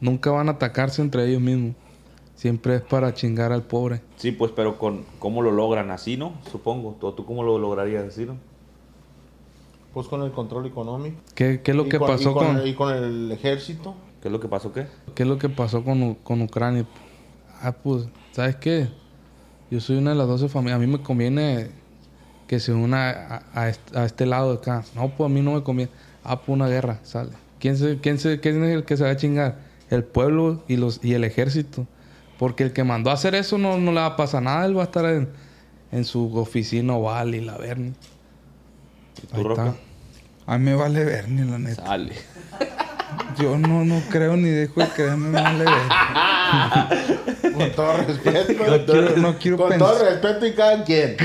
[0.00, 1.74] Nunca van a atacarse entre ellos mismos.
[2.34, 4.02] Siempre es para chingar al pobre.
[4.16, 5.90] Sí, pues, pero con ¿cómo lo logran?
[5.90, 6.34] Así, ¿no?
[6.50, 6.96] Supongo.
[7.00, 8.36] ¿Tú, tú cómo lo lograrías así, no?
[9.96, 11.16] Pues con el control económico.
[11.34, 13.94] ¿Qué, qué es lo Y que pasó con, Y con el ejército.
[14.20, 14.70] ¿Qué es lo que pasó?
[14.70, 14.86] ¿Qué?
[15.14, 16.84] qué es lo que pasó con, con Ucrania?
[17.62, 18.88] Ah, pues, ¿sabes qué?
[19.70, 20.76] Yo soy una de las 12 familias.
[20.76, 21.70] A mí me conviene
[22.46, 24.84] que se una a, a este, a este lado de acá.
[24.94, 25.90] No, pues a mí no me conviene.
[26.22, 27.30] Ah, pues una guerra, sale.
[27.58, 29.60] ¿Quién, se, quién, se, ¿Quién es el que se va a chingar?
[29.88, 31.86] El pueblo y, los, y el ejército.
[32.38, 34.66] Porque el que mandó a hacer eso no, no le va a pasar nada.
[34.66, 35.30] Él va a estar en,
[35.90, 37.94] en su oficina oval y la verni.
[39.22, 39.66] ¿Y tú, Ahí Roca?
[39.68, 39.85] está.
[40.46, 41.84] A mí me vale ver, ni la neta.
[41.84, 42.14] Sale.
[43.38, 47.52] Yo no, no creo ni dejo de creerme, me vale ver.
[47.52, 48.52] Con todo respeto.
[48.66, 49.88] No quiero, no quiero con pensar.
[49.88, 51.16] todo respeto y cada quien.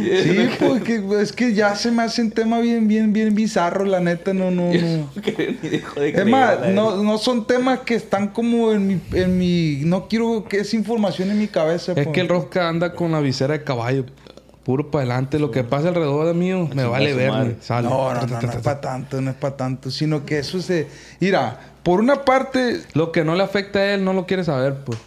[0.00, 4.00] Sí, porque es que ya se me hace un tema bien, bien, bien bizarro, la
[4.00, 4.72] neta, no, no, no.
[4.72, 9.00] Ni dejo de Es creer, más, no, no son temas que están como en mi,
[9.12, 9.82] en mi...
[9.84, 11.92] No quiero que esa información en mi cabeza.
[11.92, 12.08] Es pues.
[12.14, 14.06] que el Rosca anda con la visera de caballo.
[14.64, 15.38] Puro para adelante.
[15.38, 17.30] Lo que pasa alrededor de mí me vale su ver.
[17.30, 17.56] madre.
[17.60, 17.88] Sale.
[17.88, 19.90] No, no, no, no es para tanto, no es para tanto.
[19.90, 20.86] Sino que eso se...
[21.20, 22.82] Mira, por una parte...
[22.92, 24.98] Lo que no le afecta a él no lo quiere saber, pues.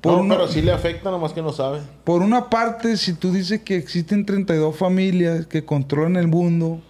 [0.00, 1.80] Por no, una- pero sí le afecta, nomás que no sabe.
[2.04, 6.80] Por una parte, si tú dices que existen 32 familias que controlan el mundo,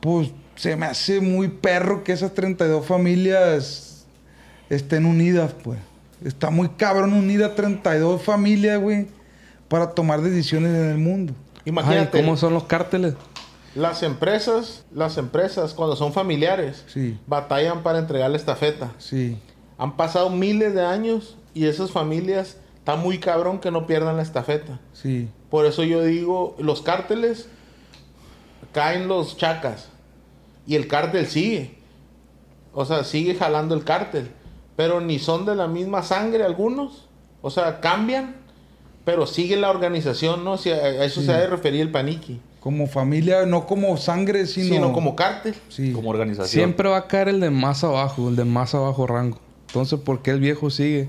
[0.00, 4.04] pues se me hace muy perro que esas 32 familias
[4.70, 5.78] estén unidas, pues.
[6.24, 9.08] Está muy cabrón unir a 32 familias, güey,
[9.72, 11.32] para tomar decisiones en el mundo.
[11.54, 13.14] Ay, Imagínate, ¿cómo son los cárteles?
[13.74, 17.18] las empresas, las empresas cuando son familiares, Sí.
[17.26, 18.92] batallan para entregar la estafeta.
[18.98, 19.38] Sí,
[19.78, 24.22] Han pasado miles de años y esas familias está muy cabrón que no pierdan la
[24.22, 24.78] estafeta.
[24.92, 25.28] sí.
[25.50, 27.48] Por eso yo digo, los cárteles
[28.72, 29.88] caen los chacas
[30.66, 31.78] y el cártel sigue.
[32.74, 34.30] O sea, sigue jalando el cártel,
[34.76, 37.08] pero ni son de la misma sangre algunos.
[37.42, 38.36] O sea, cambian,
[39.04, 40.56] pero sigue la organización, ¿no?
[40.58, 44.46] Si a, a eso se ha de referir el paniqui, Como familia, no como sangre,
[44.46, 44.74] sino...
[44.74, 45.54] sino como cártel.
[45.68, 45.92] Sí.
[45.92, 46.48] Como organización.
[46.48, 49.38] Siempre va a caer el de más abajo, el de más abajo rango.
[49.68, 51.08] Entonces, ¿por qué el viejo sigue?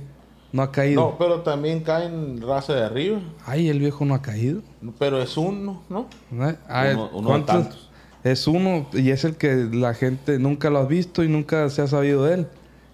[0.52, 1.02] No ha caído.
[1.02, 3.20] No, pero también caen raza de arriba.
[3.45, 4.61] Ay, el viejo no ha caído.
[4.99, 6.07] Pero es uno, ¿no?
[6.48, 6.56] ¿Eh?
[6.70, 7.90] Ah, Uno- uno tantos.
[8.24, 11.82] Es uno y es el que la gente nunca lo ha visto y nunca se
[11.82, 12.48] ha sabido de él.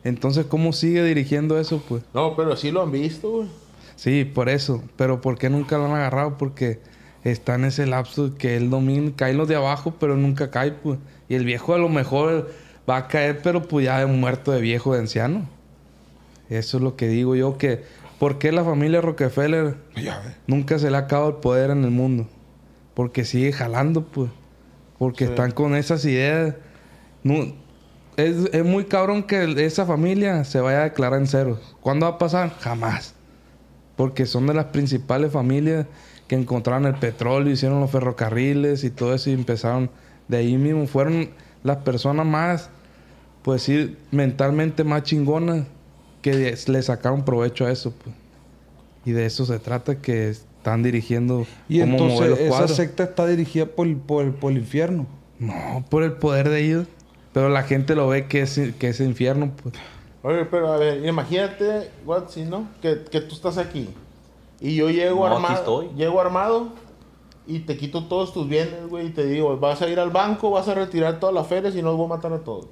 [0.04, 1.84] Entonces, ¿cómo sigue dirigiendo eso?
[1.88, 3.48] Pues No, pero sí lo han visto, güey.
[4.00, 4.84] Sí, por eso.
[4.96, 6.38] Pero ¿por qué nunca lo han agarrado?
[6.38, 6.80] Porque
[7.24, 9.12] está en ese lapso que él domina.
[9.16, 11.00] Caen los de abajo, pero nunca cae, pues.
[11.28, 12.50] Y el viejo a lo mejor
[12.90, 15.48] va a caer, pero pues ya de muerto de viejo, de anciano.
[16.50, 17.84] Eso es lo que digo yo, que
[18.18, 19.76] ¿por qué la familia Rockefeller
[20.48, 22.28] nunca se le ha acabado el poder en el mundo?
[22.96, 24.32] Porque sigue jalando, pues.
[24.98, 26.56] Porque están con esas ideas.
[27.24, 27.54] No,
[28.18, 31.76] es, es muy cabrón que esa familia se vaya a declarar en ceros.
[31.80, 32.54] ¿Cuándo va a pasar?
[32.60, 33.16] Jamás.
[34.00, 35.86] Porque son de las principales familias
[36.30, 39.90] que encontraron el petróleo, hicieron los ferrocarriles y todo eso y empezaron
[40.30, 40.88] de ahí mismo.
[40.88, 41.32] Fueron
[41.64, 42.70] las personas más,
[43.44, 45.66] pues sí, mentalmente más chingonas
[46.22, 48.16] que le sacaron provecho a eso, pues.
[49.04, 52.76] Y de eso se trata, que están dirigiendo Y cómo mover entonces los esa cuadros.
[52.78, 55.08] secta está dirigida por, el- por, por el infierno.
[55.40, 56.88] No, por el poder de ellos.
[57.34, 59.76] Pero la gente lo ve que es, que es infierno, pues.
[60.24, 62.68] Oye, pero a ver, imagínate, Watsi, ¿no?
[62.82, 63.88] Que, que tú estás aquí.
[64.60, 65.56] Y yo llego No, armado.
[65.56, 65.90] estoy.
[65.96, 66.70] Llego armado
[67.48, 69.08] y te quito todos tus bienes, güey.
[69.08, 71.82] Y te digo, vas a ir al banco, vas a retirar todas las ferias y
[71.82, 72.66] no los voy a matar a todos.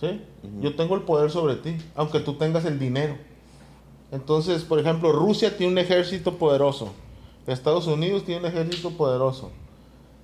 [0.00, 0.20] ¿Sí?
[0.60, 3.16] Yo tengo el poder sobre ti, aunque tú tengas el dinero.
[4.12, 6.92] Entonces, por ejemplo, Rusia tiene un ejército poderoso.
[7.46, 9.50] Estados Unidos tiene un ejército poderoso.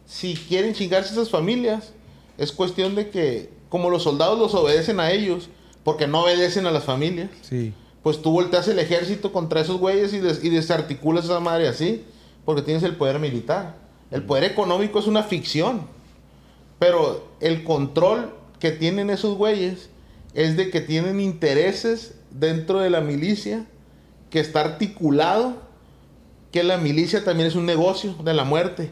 [0.05, 1.95] Si quieren chingarse esas familias,
[2.37, 5.49] es cuestión de que, como los soldados los obedecen a ellos,
[5.85, 7.73] porque no obedecen a las familias, Sí.
[8.03, 12.05] pues tú volteas el ejército contra esos güeyes y, des- y desarticulas esa madre así,
[12.45, 13.77] porque tienes el poder militar.
[14.11, 15.83] El poder económico es una ficción,
[16.79, 19.89] pero el control que tienen esos güeyes
[20.35, 23.67] es de que tienen intereses dentro de la milicia
[24.31, 25.57] que está articulado,
[26.51, 28.91] que la milicia también es un negocio de la muerte,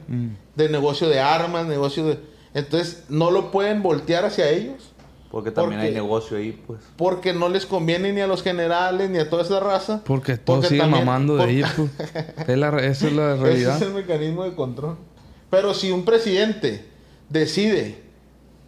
[0.56, 2.18] de negocio de armas, negocio de...
[2.54, 4.90] Entonces no lo pueden voltear hacia ellos
[5.31, 6.81] Porque también hay negocio ahí, pues.
[6.97, 10.02] porque no les conviene ni a los generales ni a toda esa raza.
[10.05, 11.90] Porque todos siguen mamando de ellos, pues.
[12.48, 13.77] Es la re- esa es la Ese realidad.
[13.77, 14.97] es el mecanismo de control.
[15.48, 16.85] Pero si un presidente
[17.28, 18.02] decide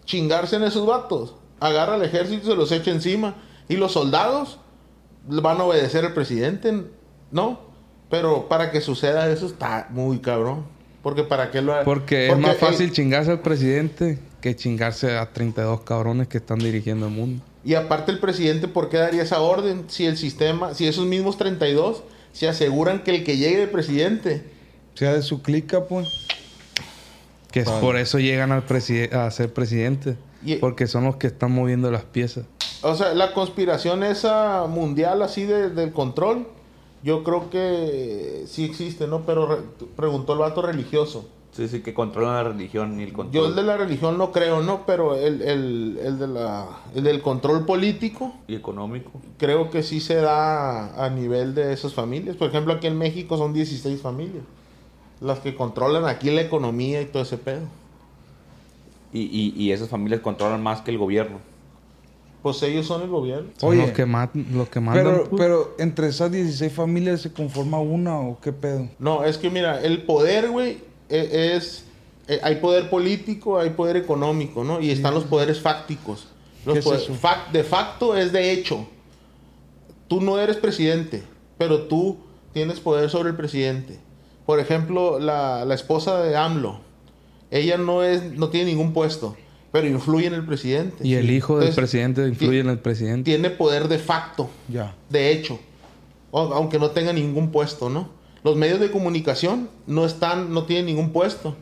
[0.04, 3.34] chingarse en esos vatos, agarra al ejército y se los echa encima.
[3.68, 4.58] Y los soldados
[5.26, 6.84] van a obedecer al presidente,
[7.32, 7.60] ¿no?
[8.10, 10.64] Pero para que suceda eso está muy cabrón.
[11.02, 15.16] Porque para qué lo ha- Porque es más el- fácil chingarse al presidente que chingarse
[15.16, 17.42] a 32 cabrones que están dirigiendo el mundo.
[17.64, 19.84] Y aparte el presidente, ¿por qué daría esa orden?
[19.88, 22.02] Si el sistema, si esos mismos 32
[22.32, 24.44] se aseguran que el que llegue de presidente
[24.94, 26.08] sea de su clica, pues.
[27.52, 28.64] Que es por eso llegan al
[29.12, 30.16] a ser presidente.
[30.44, 32.44] Y- Porque son los que están moviendo las piezas.
[32.82, 36.48] O sea, la conspiración esa mundial así de- del control,
[37.04, 39.24] yo creo que sí existe, ¿no?
[39.24, 39.62] Pero re-
[39.96, 41.28] preguntó el vato religioso.
[41.52, 43.46] Sí, sí, que controlan la religión y el Yo control.
[43.50, 44.86] el de la religión no creo, ¿no?
[44.86, 49.10] Pero el, el, el de la, el del control político, Y económico.
[49.36, 52.36] creo que sí se da a nivel de esas familias.
[52.36, 54.44] Por ejemplo, aquí en México son 16 familias.
[55.20, 57.60] Las que controlan aquí la economía y todo ese pedo.
[59.12, 61.38] Y, y, y esas familias controlan más que el gobierno.
[62.42, 63.50] Pues ellos son el gobierno.
[63.58, 64.06] Son Oye, los que,
[64.52, 65.04] los que mandan.
[65.04, 65.40] Pero, pues.
[65.42, 68.88] pero entre esas 16 familias se conforma una o qué pedo.
[68.98, 70.78] No, es que mira, el poder, güey,
[71.16, 71.84] e- es...
[72.28, 74.80] eh, hay poder político, hay poder económico, ¿no?
[74.80, 76.26] Y están los poderes fácticos.
[76.64, 76.76] Los
[77.52, 78.86] de facto es de hecho.
[80.08, 81.22] Tú no eres presidente,
[81.58, 82.18] pero tú
[82.52, 83.98] tienes poder sobre el presidente.
[84.46, 86.80] Por ejemplo, la, la esposa de AMLO.
[87.50, 89.36] Ella no, es, no tiene ningún puesto,
[89.72, 91.06] pero influye en el presidente.
[91.06, 93.30] Y el hijo del presidente influye en el presidente.
[93.30, 94.94] Tiene poder de facto, Ya.
[95.10, 95.58] de hecho,
[96.32, 98.08] aunque no tenga ningún puesto, ¿no?
[98.44, 101.54] Los medios de comunicación no están, no tienen ningún puesto,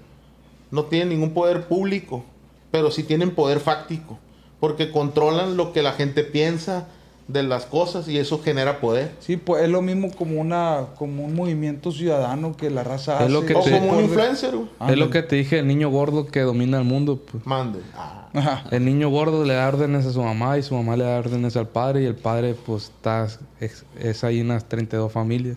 [0.70, 2.24] no tienen ningún poder público,
[2.70, 4.18] pero sí tienen poder fáctico,
[4.60, 6.88] porque controlan lo que la gente piensa
[7.28, 9.12] de las cosas y eso genera poder.
[9.20, 13.20] Sí, pues es lo mismo como una como un movimiento ciudadano que la raza Es
[13.24, 13.32] hace.
[13.32, 14.54] lo que O te- como un influencer.
[14.88, 17.20] Es lo que te dije, el niño gordo que domina el mundo.
[17.30, 17.46] Pues.
[17.46, 17.80] Mande.
[17.94, 18.64] Ah.
[18.72, 21.56] El niño gordo le da órdenes a su mamá y su mamá le da órdenes
[21.56, 23.28] al padre y el padre pues está
[23.60, 25.56] es, es ahí unas 32 familias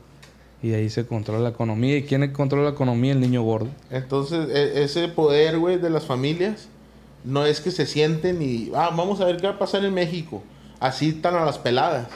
[0.64, 4.48] y ahí se controla la economía y quién controla la economía el niño gordo Entonces,
[4.50, 6.70] e- ese poder, güey, de las familias,
[7.26, 9.94] no es que se sienten y, ah, vamos a ver qué va a pasar en
[9.94, 10.42] México.
[10.80, 12.08] Así están a las peladas.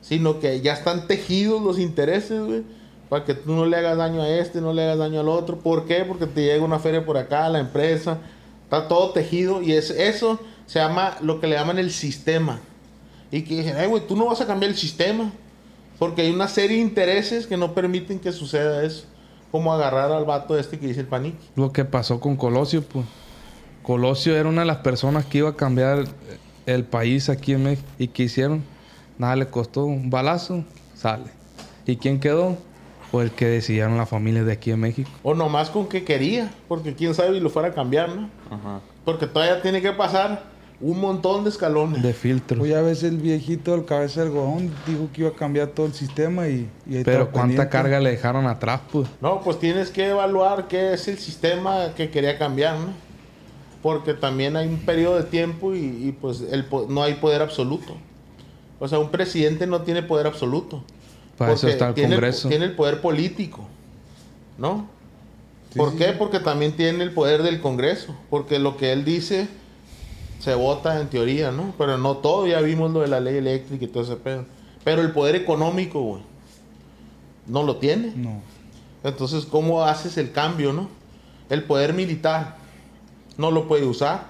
[0.00, 2.62] Sino que ya están tejidos los intereses, güey,
[3.10, 5.58] para que tú no le hagas daño a este, no le hagas daño al otro.
[5.58, 6.04] ¿Por qué?
[6.06, 8.18] Porque te llega una feria por acá, la empresa,
[8.64, 12.60] está todo tejido y es, eso se llama lo que le llaman el sistema.
[13.30, 15.30] Y que dicen, ay, güey, tú no vas a cambiar el sistema.
[16.02, 19.04] Porque hay una serie de intereses que no permiten que suceda eso.
[19.52, 21.38] Como agarrar al vato este que dice el panique.
[21.54, 23.06] lo que pasó con Colosio pues
[23.84, 26.06] Colosio era una de las personas que iba a cambiar
[26.66, 28.64] el país aquí en México y que hicieron
[29.16, 30.64] nada le costó un balazo
[30.96, 31.30] sale
[31.86, 32.56] y quién quedó
[33.12, 36.52] pues el que decidieron las familias de aquí en México O nomás con que quería.
[36.66, 38.28] Porque quién sabe y lo fuera a cambiar, ¿no?
[38.50, 38.80] Ajá.
[39.04, 40.50] Porque todavía tiene que pasar
[40.82, 42.02] un montón de escalones.
[42.02, 45.34] de filtros Pues ya ves el viejito del cabeza de algodón dijo que iba a
[45.34, 47.68] cambiar todo el sistema y, y ahí pero cuánta pendiente.
[47.70, 52.10] carga le dejaron atrás pues No, pues tienes que evaluar qué es el sistema que
[52.10, 52.88] quería cambiar, ¿no?
[53.80, 57.96] Porque también hay un periodo de tiempo y, y, pues el, no hay poder absoluto.
[58.78, 60.82] O sea, un presidente no tiene poder absoluto.
[61.36, 63.64] para eso está el tiene Congreso tiene el poder político,
[64.58, 64.88] ¿no?
[65.72, 66.04] Sí, ¿Por sí, qué?
[66.06, 66.14] sí.
[66.18, 68.14] Porque también tiene el poder del Congreso.
[68.30, 69.48] Porque lo que él dice
[70.42, 71.72] se vota en teoría, ¿no?
[71.78, 72.46] Pero no todo.
[72.46, 74.44] Ya vimos lo de la ley eléctrica y todo ese pedo.
[74.84, 76.22] Pero el poder económico, güey,
[77.46, 78.12] no lo tiene.
[78.16, 78.40] No.
[79.04, 80.88] Entonces, ¿cómo haces el cambio, no?
[81.48, 82.56] El poder militar
[83.36, 84.26] no lo puede usar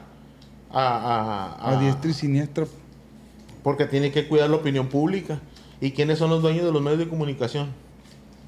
[0.71, 2.67] a, a- A a- diestra y siniestra.
[3.63, 5.41] porque tiene que cuidar la opinión pública.
[5.81, 7.71] ¿Y quiénes son los dueños de los medios de comunicación?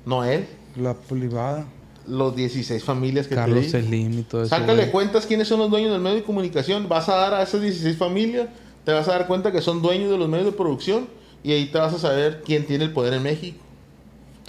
[0.06, 0.46] No él,
[0.76, 1.64] La privada.
[2.06, 3.82] Los 16 familias que Carlos te.
[3.82, 4.90] Slim y todo eso Sácale güey.
[4.92, 6.88] cuentas quiénes son los dueños del medio de comunicación.
[6.88, 8.48] Vas a dar a esas 16 familias,
[8.84, 11.08] te vas a dar cuenta que son dueños de los medios de producción
[11.42, 13.58] y ahí te vas a saber quién tiene el poder en México.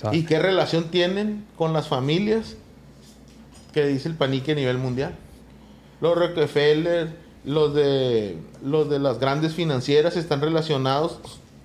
[0.01, 0.17] Sabe.
[0.17, 2.57] ¿Y qué relación tienen con las familias
[3.73, 5.15] que dice el panique a nivel mundial?
[6.01, 7.15] Los Rockefeller,
[7.45, 11.19] los de, los de las grandes financieras están relacionados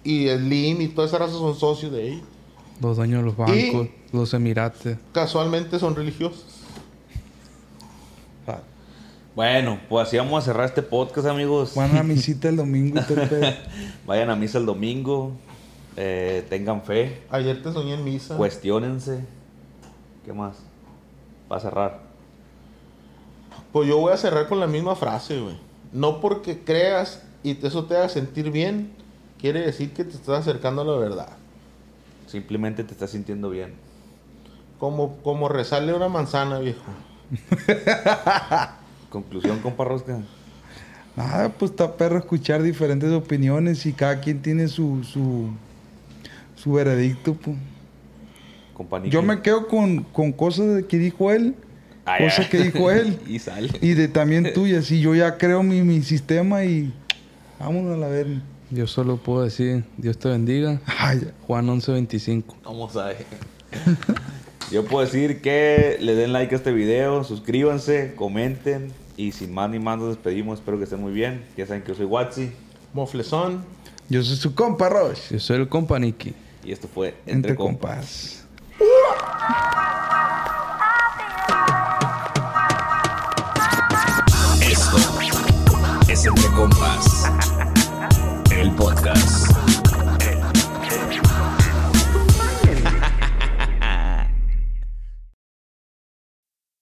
[0.05, 2.23] y Slim y toda esa raza son socios de ahí.
[2.81, 6.45] los dueños de los bancos los emirates Casualmente son religiosos.
[8.47, 8.59] Ah,
[9.35, 11.75] Bueno, pues así vamos a cerrar este podcast, amigos.
[11.75, 13.01] Van a mi cita el domingo.
[14.07, 15.33] Vayan a misa el domingo.
[15.97, 17.23] eh, tengan fe.
[17.31, 18.37] Ayer te soñé en misa.
[18.37, 19.25] Cuestiónense.
[20.25, 20.57] ¿Qué más?
[21.49, 22.01] Para cerrar.
[23.73, 25.57] Pues yo voy a cerrar con la misma frase, güey.
[25.93, 28.93] No porque creas y te- eso te haga sentir bien,
[29.41, 31.29] quiere decir que te estás acercando a la verdad.
[32.27, 33.75] Simplemente te estás sintiendo bien.
[34.81, 36.81] Como, como rezarle una manzana, viejo.
[39.11, 40.19] Conclusión, compa Rosca.
[41.17, 45.51] Nada, pues está perro escuchar diferentes opiniones y cada quien tiene su, su,
[46.57, 47.57] su veredicto, pues.
[49.11, 51.55] Yo me quedo con, con cosas que dijo él,
[52.07, 53.69] Ay, cosas que dijo él y sale.
[53.83, 54.91] y de también tuyas.
[54.91, 56.91] Y yo ya creo mi, mi sistema y
[57.59, 58.27] vámonos a la ver.
[58.71, 63.27] yo solo puedo decir Dios te bendiga Ay, Juan 11.25 Vamos a ver.
[64.71, 68.93] Yo puedo decir que le den like a este video, suscríbanse, comenten.
[69.17, 70.61] Y sin más ni más nos despedimos.
[70.61, 71.45] Espero que estén muy bien.
[71.57, 72.53] Ya saben que yo soy Watsi.
[72.95, 73.65] Moflezón.
[74.09, 75.23] yo soy su compa, Roche.
[75.31, 76.35] yo soy el compa Nicky
[76.65, 78.45] Y esto fue Entre, Entre Compas.
[78.79, 79.41] compas.
[84.63, 84.97] Esto
[86.09, 87.25] es Entre Compas.
[88.51, 89.50] El podcast.